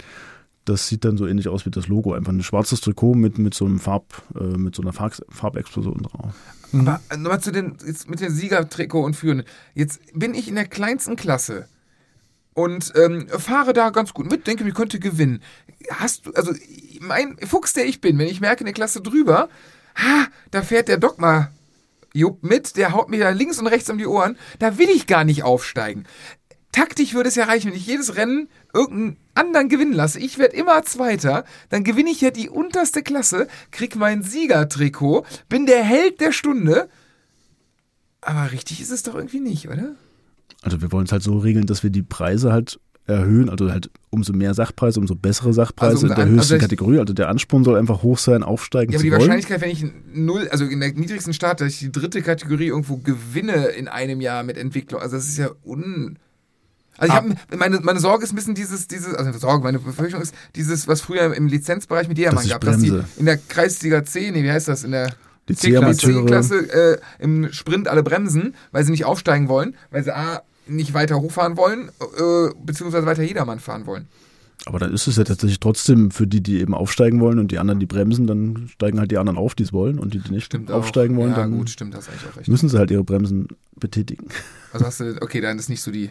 [0.65, 2.13] Das sieht dann so ähnlich aus wie das Logo.
[2.13, 6.01] Einfach ein schwarzes Trikot mit, mit so einem Farb, äh, mit so einer Farb Farbexplosion
[6.03, 6.33] drauf.
[6.73, 9.43] Aber äh, nochmal zu den, jetzt mit dem Siegertrikot und Führen.
[9.73, 11.67] Jetzt bin ich in der kleinsten Klasse
[12.53, 15.41] und ähm, fahre da ganz gut mit, denke, ich könnte gewinnen.
[15.91, 16.53] Hast du, also
[16.99, 19.49] mein Fuchs, der ich bin, wenn ich merke in der Klasse drüber,
[19.95, 21.51] ha, da fährt der Dogma
[22.13, 25.05] Jupp mit, der haut mir da links und rechts um die Ohren, da will ich
[25.05, 26.05] gar nicht aufsteigen.
[26.71, 30.19] Taktisch würde es ja reichen, wenn ich jedes Rennen irgendeinen anderen gewinnen lasse.
[30.19, 35.65] Ich werde immer Zweiter, dann gewinne ich ja die unterste Klasse, krieg mein Siegertrikot, bin
[35.65, 36.89] der Held der Stunde.
[38.21, 39.95] Aber richtig ist es doch irgendwie nicht, oder?
[40.61, 43.91] Also wir wollen es halt so regeln, dass wir die Preise halt erhöhen, also halt
[44.09, 46.99] umso mehr Sachpreise, umso bessere Sachpreise Also um in der höchsten also Kategorie.
[46.99, 49.21] Also der Ansporn soll einfach hoch sein, aufsteigen Ja, aber die wollen.
[49.21, 52.97] Wahrscheinlichkeit, wenn ich null, also in der niedrigsten Start, dass ich die dritte Kategorie irgendwo
[52.97, 56.17] gewinne in einem Jahr mit Entwicklung, also das ist ja un.
[56.97, 57.23] Also ich Ah.
[57.23, 60.87] habe meine, meine Sorge ist ein bisschen dieses, dieses, also Sorge, meine Befürchtung ist dieses,
[60.87, 64.51] was früher im Lizenzbereich mit Jedermann gab, dass die in der Kreisliga C, nee, wie
[64.51, 65.13] heißt das, in der
[65.53, 70.93] C-Klasse, äh, im Sprint alle bremsen, weil sie nicht aufsteigen wollen, weil sie A, nicht
[70.93, 74.07] weiter hochfahren wollen, äh, beziehungsweise weiter Jedermann fahren wollen.
[74.65, 77.59] Aber dann ist es ja tatsächlich trotzdem für die, die eben aufsteigen wollen und die
[77.59, 80.31] anderen, die bremsen, dann steigen halt die anderen auf, die es wollen und die, die
[80.31, 81.19] nicht Stimmt aufsteigen auch.
[81.19, 82.47] wollen, Ja, dann gut, stimmt, das eigentlich auch recht.
[82.47, 84.27] müssen sie halt ihre Bremsen betätigen.
[84.73, 86.09] Also hast du, okay, dann ist nicht so die.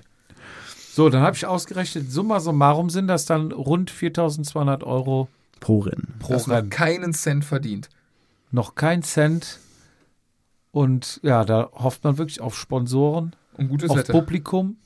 [0.95, 5.29] So, dann habe ich ausgerechnet, summa summarum sind das dann rund 4.200 Euro
[5.61, 6.15] Pro Rennen.
[6.21, 6.71] pro hast noch Rennen.
[6.71, 7.89] keinen Cent verdient.
[8.53, 9.59] Noch kein Cent.
[10.71, 14.13] Und ja, da hofft man wirklich auf Sponsoren, Und gutes auf Wetter.
[14.13, 14.77] Publikum,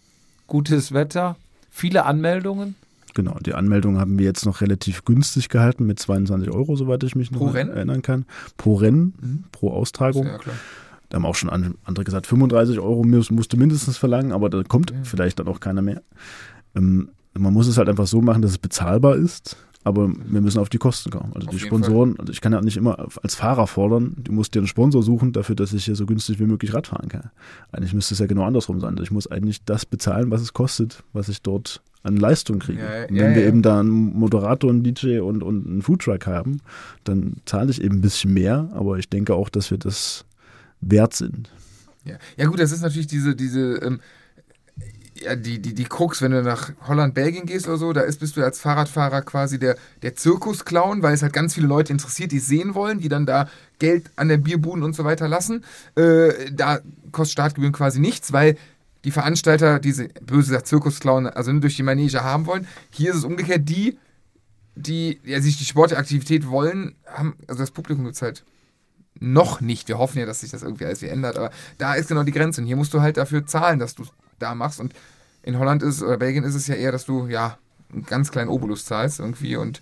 [0.47, 1.37] gutes Wetter,
[1.71, 2.75] viele Anmeldungen.
[3.15, 7.17] Genau, die Anmeldung haben wir jetzt noch relativ günstig gehalten mit 22 Euro, soweit ich
[7.17, 7.71] mich noch Rennen?
[7.71, 8.27] erinnern kann.
[8.57, 9.45] Pro Rennen, Mhm.
[9.51, 10.27] pro Austragung.
[10.27, 10.57] Ja, klar.
[11.09, 14.63] Da haben auch schon an- andere gesagt, 35 Euro muss, musste mindestens verlangen, aber da
[14.63, 14.97] kommt Ja.
[15.05, 16.03] vielleicht dann auch keiner mehr.
[16.75, 20.59] Ähm, man muss es halt einfach so machen, dass es bezahlbar ist, aber wir müssen
[20.59, 21.33] auf die Kosten kommen.
[21.35, 24.55] Also Auf die Sponsoren, also ich kann ja nicht immer als Fahrer fordern, du musst
[24.55, 27.31] dir einen Sponsor suchen dafür, dass ich hier so günstig wie möglich Rad fahren kann.
[27.73, 28.91] Eigentlich müsste es ja genau andersrum sein.
[28.91, 32.81] Also ich muss eigentlich das bezahlen, was es kostet, was ich dort an Leistung kriege.
[32.81, 36.27] Ja, und ja, wenn wir eben da einen Moderator, einen DJ und, und einen Foodtruck
[36.27, 36.61] haben,
[37.05, 40.25] dann zahle ich eben ein bisschen mehr, aber ich denke auch, dass wir das
[40.81, 41.51] wert sind.
[42.05, 42.17] Ja.
[42.37, 44.01] ja, gut, das ist natürlich diese, diese, ähm,
[45.23, 48.21] ja, die, die, die Krux, wenn du nach Holland, Belgien gehst oder so, da ist,
[48.21, 52.33] bist du als Fahrradfahrer quasi der, der Zirkusclown, weil es halt ganz viele Leute interessiert,
[52.33, 53.49] die es sehen wollen, die dann da
[53.79, 55.65] Geld an der Bierbuden und so weiter lassen.
[55.97, 56.81] Äh, da
[57.13, 58.57] kostet Startgebühren quasi nichts, weil
[59.05, 62.67] die Veranstalter diese böse gesagt Zirkusclown, also nur durch die Manege haben wollen.
[62.91, 63.99] Hier ist es umgekehrt, die,
[64.75, 68.45] die ja, sich die Sportaktivität wollen, haben, also das Publikum gibt halt
[69.21, 69.89] noch nicht.
[69.89, 72.33] Wir hoffen ja, dass sich das irgendwie alles wieder ändert, aber da ist genau die
[72.33, 72.61] Grenze.
[72.61, 74.09] Und hier musst du halt dafür zahlen, dass du es
[74.39, 74.81] da machst.
[74.81, 74.93] Und
[75.43, 77.59] in Holland ist oder Belgien ist es ja eher, dass du ja
[77.93, 79.81] einen ganz kleinen Obolus zahlst irgendwie und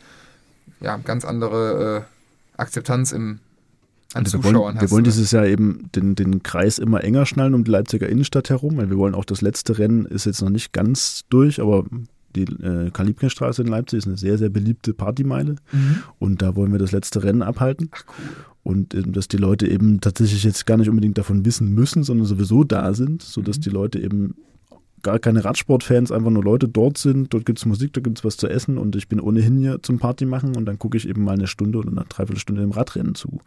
[0.81, 3.41] ja, ganz andere äh, Akzeptanz im
[4.15, 4.83] an Also wir Zuschauern wollen, hast.
[4.83, 5.11] wir wollen oder?
[5.11, 8.89] dieses Jahr eben den, den Kreis immer enger schnallen um die Leipziger Innenstadt herum, weil
[8.89, 11.85] wir wollen auch das letzte Rennen ist jetzt noch nicht ganz durch, aber
[12.37, 16.03] die äh, Kalibkenstraße in Leipzig ist eine sehr, sehr beliebte Partymeile Mhm.
[16.19, 18.25] und da wollen wir das letzte Rennen abhalten Ach cool.
[18.67, 22.27] Und ähm, dass die Leute eben tatsächlich jetzt gar nicht unbedingt davon wissen müssen, sondern
[22.27, 23.63] sowieso da sind, sodass Mhm.
[23.63, 24.35] die Leute eben
[25.07, 28.25] gar keine Radsportfans, einfach nur Leute dort sind, dort gibt es Musik, da gibt es
[28.25, 31.09] was zu essen und ich bin ohnehin hier zum Party machen und dann gucke ich
[31.09, 33.39] eben mal eine Stunde oder eine Dreiviertelstunde im Radrennen zu.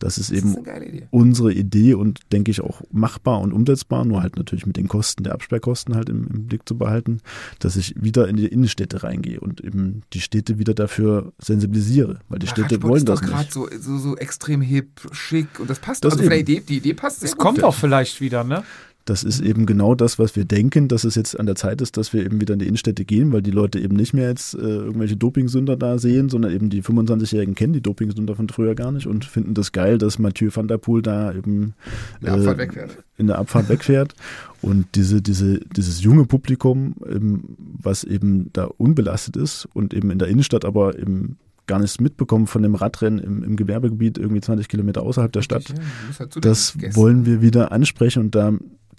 [0.00, 1.06] Das ist Das eben ist Idee.
[1.10, 5.22] unsere Idee und denke ich auch machbar und umsetzbar, nur halt natürlich mit den Kosten
[5.22, 7.20] der Absperrkosten halt im, im Blick zu behalten,
[7.60, 12.40] dass ich wieder in die Innenstädte reingehe und eben die Städte wieder dafür sensibilisiere, weil
[12.40, 13.52] die Ja, Städte Radsport wollen ist das doch gerade nicht.
[13.52, 16.04] so, so, so extrem hip, schick und das passt.
[16.04, 16.50] Das also von der eben.
[16.50, 17.40] Idee, die Idee passt sehr Es gut.
[17.40, 18.64] kommt auch vielleicht wieder, ne?
[19.04, 21.96] Das ist eben genau das, was wir denken, dass es jetzt an der Zeit ist,
[21.96, 24.54] dass wir eben wieder in die Innenstädte gehen, weil die Leute eben nicht mehr jetzt
[24.54, 28.92] äh, irgendwelche Dopingsünder da sehen, sondern eben die 25-Jährigen kennen die Dopingsünder von früher gar
[28.92, 31.74] nicht und finden das geil, dass Mathieu van der Poel da eben
[32.20, 32.98] In der Abfahrt wegfährt.
[33.18, 34.14] in der Abfahrt wegfährt.
[34.62, 40.18] Und diese, diese, dieses junge Publikum, ähm, was eben da unbelastet ist und eben in
[40.18, 41.36] der Innenstadt aber eben
[41.66, 45.68] gar nichts mitbekommen von dem Radrennen im, im Gewerbegebiet irgendwie 20 Kilometer außerhalb der Stadt.
[45.68, 45.74] Ja,
[46.18, 48.52] halt Das wollen wir wieder ansprechen und da,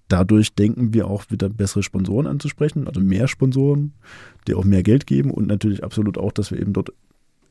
[0.08, 3.94] dadurch denken wir auch wieder bessere Sponsoren anzusprechen, also mehr Sponsoren,
[4.48, 6.92] die auch mehr Geld geben und natürlich absolut auch, dass wir eben dort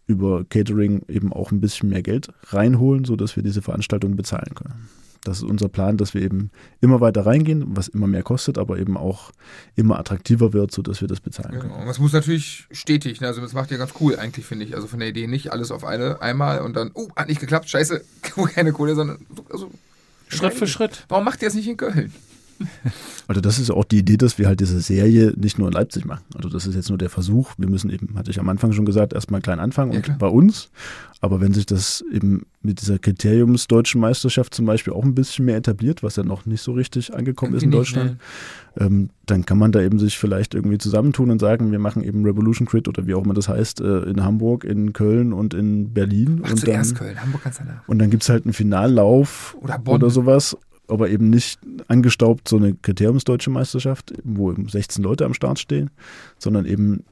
[0.07, 4.89] über Catering eben auch ein bisschen mehr Geld reinholen, sodass wir diese Veranstaltungen bezahlen können.
[5.25, 6.51] Das ist unser Plan, dass wir eben
[6.83, 9.33] immer weiter reingehen, was immer mehr kostet, aber eben auch
[9.75, 11.71] immer attraktiver wird, sodass wir das bezahlen können.
[11.71, 11.81] Genau.
[11.81, 13.29] Und das muss natürlich stetig, ne?
[13.29, 14.75] also das macht ja ganz cool eigentlich, finde ich.
[14.75, 17.71] Also von der Idee nicht alles auf eine einmal und dann, oh, hat nicht geklappt,
[17.71, 18.05] scheiße,
[18.55, 19.71] keine Kohle, sondern so- also,
[20.29, 21.07] Schritt für Schritt.
[21.09, 22.13] Warum macht ihr das nicht in Köln?
[23.27, 26.05] Also das ist auch die Idee, dass wir halt diese Serie nicht nur in Leipzig
[26.05, 26.25] machen.
[26.35, 27.53] Also das ist jetzt nur der Versuch.
[27.57, 30.19] Wir müssen eben, hatte ich am Anfang schon gesagt, erstmal klein anfangen Ja, und klar.
[30.19, 30.69] bei uns.
[31.23, 35.57] Aber wenn sich das eben mit dieser Kriteriumsdeutschen Meisterschaft zum Beispiel auch ein bisschen mehr
[35.57, 38.19] etabliert, was ja noch nicht so richtig angekommen ist in Deutschland,
[38.79, 42.27] ähm, dann kann man da eben sich vielleicht irgendwie zusammentun und sagen, wir machen eben
[42.27, 45.95] Revolution Crit oder wie auch immer das heißt, äh, in Hamburg, in Köln und in
[45.95, 46.41] Berlin.
[46.43, 47.89] Mach und zuerst dann, Köln, Hamburg danach.
[47.89, 49.95] und dann gibt's halt einen Finallauf Oder Bonn.
[49.95, 50.57] oder sowas,
[50.89, 51.59] aber eben nicht
[51.89, 55.91] angestaubt so eine Kriteriumsdeutsche Meisterschaft, wo eben 16 Leute am Start stehen,
[56.39, 57.05] sondern eben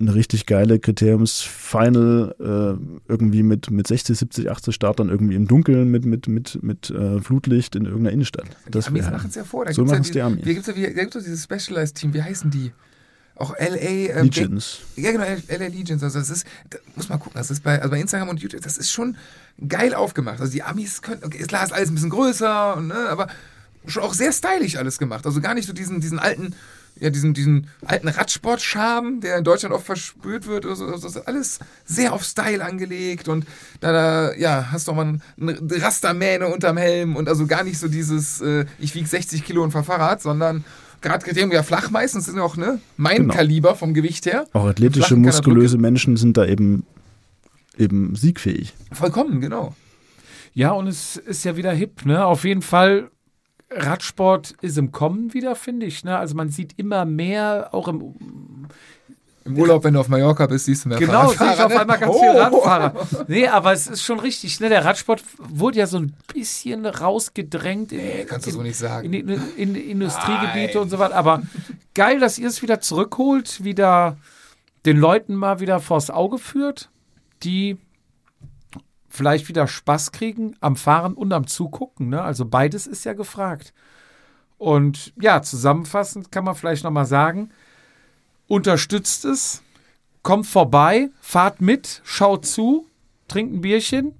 [0.00, 5.90] eine richtig geile Kriteriumsfinal äh, irgendwie mit, mit 60, 70, 80 Startern irgendwie im Dunkeln
[5.90, 8.46] mit, mit, mit, mit äh, Flutlicht in irgendeiner Innenstadt.
[8.70, 9.64] Das die Amis wär- machen es ja vor.
[9.64, 10.44] Da so gibt's ja machen's die Amis.
[10.44, 12.70] Hier gibt es ja, da dieses Specialized-Team, wie heißen die?
[13.38, 14.10] Auch LA.
[14.10, 14.78] Ähm, Legions.
[14.96, 16.02] Ja, genau, LA Legions.
[16.02, 18.62] Also das ist, da muss man gucken, das ist bei, also bei Instagram und YouTube,
[18.62, 19.16] das ist schon
[19.66, 20.40] geil aufgemacht.
[20.40, 23.28] Also die Amis können, okay, klar, ist alles ein bisschen größer, und, ne, aber
[23.86, 25.24] schon auch sehr stylisch alles gemacht.
[25.24, 26.54] Also gar nicht so diesen, diesen alten,
[26.98, 30.66] ja, diesen, diesen alten Radsport-Charme, der in Deutschland oft verspürt wird.
[30.66, 33.46] Also, das ist alles sehr auf Style angelegt und
[33.80, 37.78] da, da ja, hast du auch mal eine Rastermähne unterm Helm und also gar nicht
[37.78, 40.64] so dieses, äh, ich wiege 60 Kilo und fahr Fahrrad, sondern
[41.00, 43.34] gerade Kriterium ja flach meistens sind auch, ne, mein Genau.
[43.34, 44.46] Kaliber vom Gewicht her.
[44.52, 46.84] Auch athletische, muskulöse Menschen sind da eben,
[47.76, 48.74] eben siegfähig.
[48.92, 49.74] Vollkommen, genau.
[50.54, 52.24] Ja, und es ist ja wieder hip, ne?
[52.24, 53.10] Auf jeden Fall,
[53.70, 56.04] Radsport ist im Kommen wieder, finde ich.
[56.04, 56.16] Ne?
[56.16, 58.14] Also man sieht immer mehr, auch im
[59.44, 61.80] Im Urlaub, wenn du auf Mallorca bist, siehst du mehr Genau, sehe ich auf ne?
[61.80, 62.20] einmal ganz Oh.
[62.20, 63.24] viel Radfahrer.
[63.28, 64.68] Nee, aber es ist schon richtig, ne?
[64.68, 69.10] Der Radsport wurde ja so ein bisschen rausgedrängt in, Nee, kannst du so nicht sagen.
[69.12, 71.14] in, in, in Industriegebiete und so weiter.
[71.14, 71.42] Aber
[71.94, 74.18] geil, dass ihr es wieder zurückholt, wieder
[74.84, 76.90] den Leuten mal wieder vors Auge führt,
[77.42, 77.78] die
[79.08, 82.10] vielleicht wieder Spaß kriegen am Fahren und am Zugucken.
[82.10, 82.20] Ne?
[82.20, 83.72] Also beides ist ja gefragt.
[84.58, 87.50] Und ja, zusammenfassend kann man vielleicht nochmal sagen,
[88.48, 89.62] unterstützt es,
[90.22, 92.86] kommt vorbei, fahrt mit, schaut zu,
[93.28, 94.14] trinkt ein Bierchen,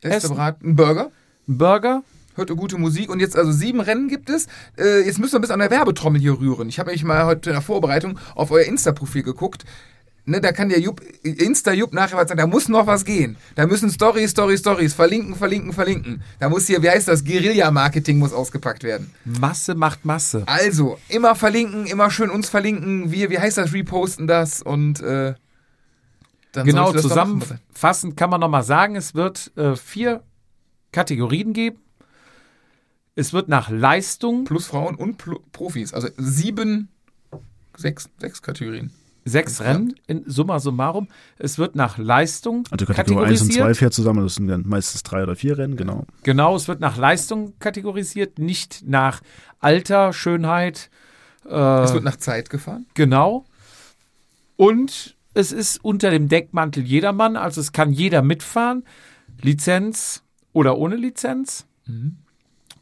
[0.00, 1.10] Esst einen Burger,
[1.46, 2.02] ein Burger.
[2.34, 4.46] hört gute Musik und jetzt also sieben Rennen gibt es.
[4.78, 6.68] Äh, jetzt müsst ihr ein bisschen an der Werbetrommel hier rühren.
[6.68, 9.64] Ich habe nämlich mal heute in der Vorbereitung auf euer Insta-Profil geguckt.
[10.28, 13.38] Ne, da kann der Jupp, Insta-Jupp nachher was sagen, da muss noch was gehen.
[13.54, 16.22] Da müssen Stories, Stories, Stories, verlinken, verlinken, verlinken.
[16.38, 19.10] Da muss hier, wie heißt das, Guerilla-Marketing muss ausgepackt werden.
[19.24, 20.42] Masse macht Masse.
[20.44, 23.10] Also, immer verlinken, immer schön uns verlinken.
[23.10, 25.32] Wir, wie heißt das, reposten das und äh,
[26.52, 30.22] dann Genau, zusammenfassend kann man nochmal sagen, es wird äh, vier
[30.92, 31.78] Kategorien geben.
[33.14, 35.94] Es wird nach Leistung Plus Frauen und Plu Profis.
[35.94, 36.90] Also sieben,
[37.78, 38.92] sechs, sechs Kategorien.
[39.28, 41.08] Sechs Rennen in summa summarum.
[41.38, 43.76] Es wird nach Leistung Also Kategorie 1 und 2 kategorisiert.
[43.76, 46.04] fährt zusammen, das sind dann meistens drei oder vier Rennen, genau.
[46.22, 49.20] Genau, es wird nach Leistung kategorisiert, nicht nach
[49.60, 50.90] Alter, Schönheit.
[51.44, 52.86] Es Äh, wird nach Zeit gefahren.
[52.94, 53.44] genau.
[54.56, 58.84] Und es ist unter dem Deckmantel jedermann, also es kann jeder mitfahren.
[59.40, 60.22] Lizenz
[60.52, 61.64] oder ohne Lizenz.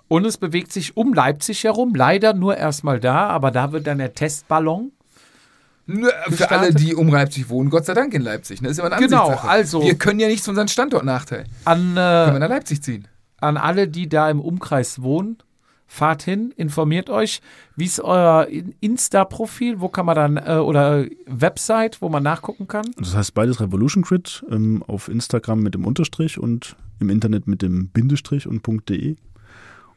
[0.09, 3.99] Und es bewegt sich um Leipzig herum, leider nur erstmal da, aber da wird dann
[3.99, 4.93] der Testballon.
[5.87, 6.59] Nö, für Gestartet.
[6.59, 8.61] alle, die um Leipzig wohnen, Gott sei Dank in Leipzig.
[8.61, 8.69] Ne?
[8.69, 11.45] Ist ja mal eine Genau, also- Wir können ja nichts von unseren Standortnachteil.
[11.65, 13.07] An, Können wir äh, nach Leipzig ziehen.
[13.41, 15.39] an alle, die da im Umkreis wohnen,
[15.87, 17.41] fahrt hin, informiert euch.
[17.77, 19.79] Wie ist euer In- Insta-Profil?
[19.81, 22.87] Wo kann man dann, äh, oder Website, wo man nachgucken kann?
[22.99, 27.63] Das heißt beides Revolution Crit, ähm, auf Instagram mit dem Unterstrich und im Internet mit
[27.63, 29.15] dem Bindestrich und .de.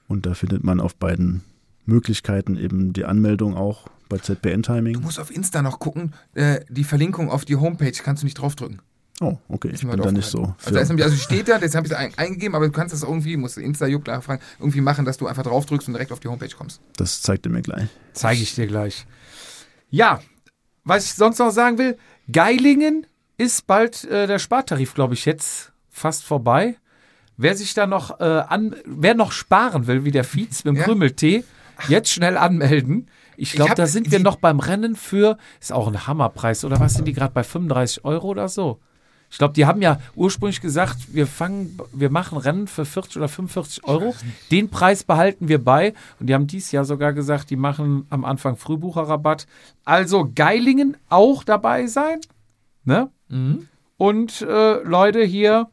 [0.07, 1.43] Und da findet man auf beiden
[1.85, 4.99] Möglichkeiten eben die Anmeldung auch bei ZBN Du Timing.
[5.01, 6.13] musst auf Insta noch gucken.
[6.33, 8.81] Äh, die Verlinkung auf die Homepage kannst du nicht draufdrücken.
[9.21, 9.71] Oh, okay.
[9.73, 10.55] Ich bin da nicht so.
[10.59, 12.93] Also, da ist nämlich, also steht da, das habe ich ein, eingegeben, aber du kannst
[12.93, 16.11] das irgendwie, musst du Insta-Jupp fragen, irgendwie machen, dass du einfach drauf drückst und direkt
[16.13, 16.79] auf die Homepage kommst.
[16.95, 17.87] das zeigt er mir gleich.
[18.13, 19.05] Zeige ich dir gleich.
[19.89, 20.21] Ja,
[20.85, 21.97] was ich sonst noch sagen will,
[22.31, 23.05] Geilingen
[23.37, 26.77] ist bald äh, der Spartarif, glaube ich, jetzt fast vorbei.
[27.35, 30.77] Wer sich da noch äh, an, wer noch sparen will, wie der Fietz mit dem
[30.77, 30.83] Ja.
[30.83, 31.43] Krümeltee,
[31.89, 33.09] jetzt schnell anmelden.
[33.41, 36.95] Ich glaube, da sind wir noch beim Rennen für, ist auch ein Hammerpreis, oder was
[36.95, 38.79] sind die gerade bei 35 Euro oder so?
[39.31, 43.27] Ich glaube, die haben ja ursprünglich gesagt, wir fangen, wir machen Rennen für 40 oder
[43.27, 44.15] 45 Euro.
[44.49, 45.93] Den Preis behalten wir bei.
[46.19, 49.45] Und die haben dieses Jahr sogar gesagt, die machen am Anfang Frühbucherrabatt.
[49.85, 52.21] Also Geilingen auch dabei sein.
[52.85, 53.11] Ne?
[53.97, 55.69] Und äh, Leute hier,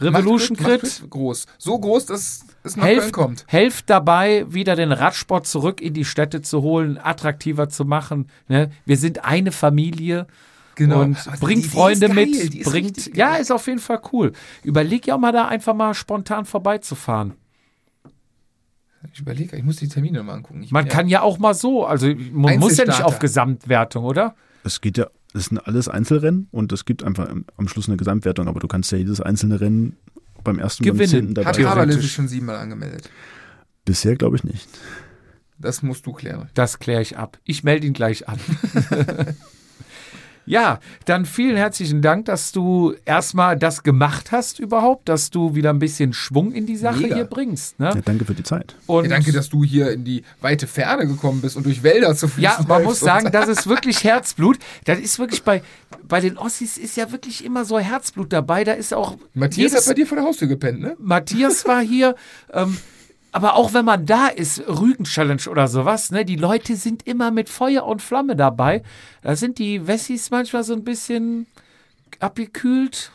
[0.00, 1.46] Revolution Crit groß.
[1.58, 3.44] So groß, dass es nach Köln Helft, kommt.
[3.48, 8.28] helft dabei, wieder den Radsport zurück in die Städte zu holen, attraktiver zu machen.
[8.48, 8.70] Ne?
[8.84, 10.26] Wir sind eine Familie.
[10.76, 11.00] Genau.
[11.00, 14.00] Und Also bringt die- die Freunde geil, mit, bringt, richtig ja, ist auf jeden Fall
[14.12, 14.32] cool.
[14.62, 17.34] Überleg ja auch mal da einfach mal spontan vorbeizufahren.
[19.12, 20.62] Ich überlege, ich muss die Termine mal angucken.
[20.62, 24.04] Ich Man bin kann ja auch mal so, also man muss ja nicht auf Gesamtwertung,
[24.04, 24.34] oder?
[24.64, 28.48] Es geht ja, es sind alles Einzelrennen und es gibt einfach am Schluss eine Gesamtwertung,
[28.48, 29.96] aber du kannst ja jedes einzelne Rennen
[30.44, 31.08] beim ersten Gewinnen.
[31.08, 31.70] zehnten ja, dabei hat.
[31.70, 33.10] Haberle sich schon siebenmal angemeldet.
[33.84, 34.68] Bisher glaube ich nicht.
[35.58, 36.50] Das musst du klären.
[36.54, 37.38] Das kläre ich ab.
[37.44, 38.38] Ich melde ihn gleich an.
[40.48, 45.70] ja, dann vielen herzlichen Dank, dass du erstmal das gemacht hast überhaupt, dass du wieder
[45.70, 47.14] ein bisschen Schwung in die Sache Mega.
[47.16, 47.76] hier bringst.
[47.78, 48.02] Ja, Ne?
[48.04, 48.74] danke für die Zeit.
[48.86, 52.14] Und Ja, danke, dass du hier in die weite Ferne gekommen bist und durch Wälder
[52.16, 54.58] zu Fuß Ja, man läufst muss sagen, das ist wirklich Herzblut.
[54.84, 55.62] Das ist wirklich bei,
[56.08, 58.64] bei den Ossis ist ja wirklich immer so Herzblut dabei.
[58.64, 60.96] Da ist auch Matthias jedes- hat bei dir vor der Haustür gepennt, ne?
[60.98, 62.14] Matthias war hier.
[62.52, 62.76] Ähm,
[63.32, 67.48] aber auch wenn man da ist, Rügen-Challenge oder sowas, ne, die Leute sind immer mit
[67.48, 68.82] Feuer und Flamme dabei.
[69.22, 71.46] Da sind die Wessis manchmal so ein bisschen
[72.20, 73.12] abgekühlt.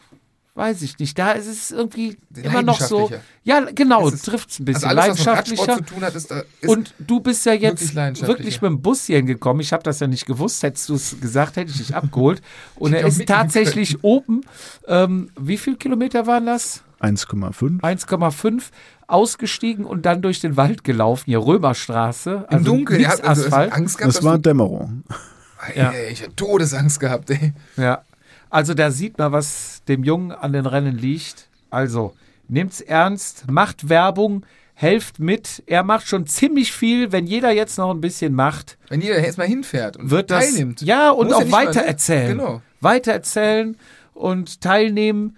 [0.56, 1.18] Weiß ich nicht.
[1.18, 3.10] Da ist es irgendwie immer noch so.
[3.44, 4.88] Ja, genau, trifft es ein bisschen.
[4.88, 5.61] Also alles, leidenschaftlicher.
[5.64, 8.69] Radsport zu tun hat, ist, da, ist Und du bist ja jetzt wirklich wirklich mit
[8.69, 9.61] dem Bus hierhin gekommen.
[9.61, 10.61] Ich habe das ja nicht gewusst.
[10.61, 12.44] Hättest du es gesagt, hätte ich dich abgeholt.
[12.76, 14.41] Und Ich er ist tatsächlich oben.
[14.88, 16.84] Ähm, wie viel Kilometer waren das?
[17.04, 17.82] 1,5.
[17.82, 18.64] 1,5
[19.08, 21.24] ausgestiegen und dann durch den Wald gelaufen.
[21.26, 22.46] Hier Römerstraße.
[22.50, 23.02] im Also Dunkeln.
[23.02, 23.74] nix Er hat also Asphalt.
[23.74, 25.04] Angst gehabt, Das war Dämmerung.
[25.76, 25.92] Ja.
[25.92, 27.54] ey, ich hatte Todesangst gehabt, ey.
[27.78, 28.02] Ja.
[28.50, 31.48] Also da sieht man, was dem Jungen an den Rennen liegt.
[31.70, 32.14] Also,
[32.48, 35.64] nehmt's ernst, macht Werbung, helft mit.
[35.66, 37.12] Er macht schon ziemlich viel.
[37.12, 40.46] Wenn jeder jetzt noch ein bisschen macht, Wenn jeder jetzt mal hinfährt und wird das
[40.52, 40.82] teilnimmt.
[40.82, 41.52] ja und Muss ja auch ne?
[41.52, 42.38] weitererzählen.
[42.38, 42.62] Genau.
[42.82, 43.78] Weitererzählen
[44.14, 45.36] und teilnehmen,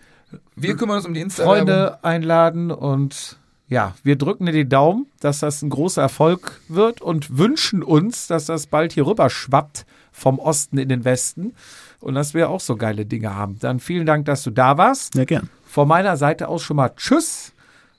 [0.55, 3.37] Wir kümmern uns um die insta Freunde einladen und
[3.67, 8.27] ja, wir drücken dir die Daumen, dass das ein großer Erfolg wird und wünschen uns,
[8.27, 11.55] dass das bald hier rüber schwappt vom Osten in den Westen
[11.99, 13.57] und dass wir auch so geile Dinge haben.
[13.59, 15.15] Dann vielen Dank, dass du da warst.
[15.15, 15.49] Ja, gern.
[15.65, 17.53] Von meiner Seite aus schon mal Tschüss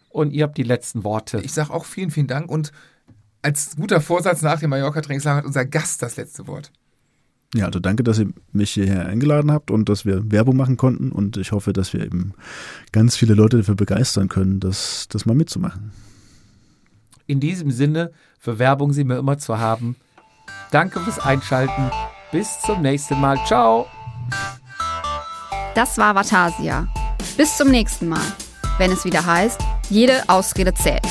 [0.09, 1.41] und ihr habt die letzten Worte.
[1.41, 2.70] Ich sage auch vielen, vielen Dank und
[3.43, 6.73] als guter Vorsatz nach dem Mallorca-Trainingslager hat unser Gast das letzte Wort.
[7.55, 11.12] Ja, also danke, dass ihr mich hierher eingeladen habt und dass wir Werbung machen konnten
[11.12, 12.35] und ich hoffe, dass wir eben
[12.93, 15.93] ganz viele Leute dafür begeistern können, das, das mal mitzumachen.
[17.27, 19.97] In diesem Sinne, für Werbung sind wir immer zu haben.
[20.70, 21.90] Danke fürs Einschalten.
[22.32, 23.39] Bis zum nächsten Mal.
[23.47, 23.86] Ciao.
[25.74, 26.89] Das war Vatasia.
[27.36, 28.27] Bis zum nächsten Mal,
[28.78, 29.60] wenn es wieder heißt,
[29.90, 31.06] jede Ausrede zählt.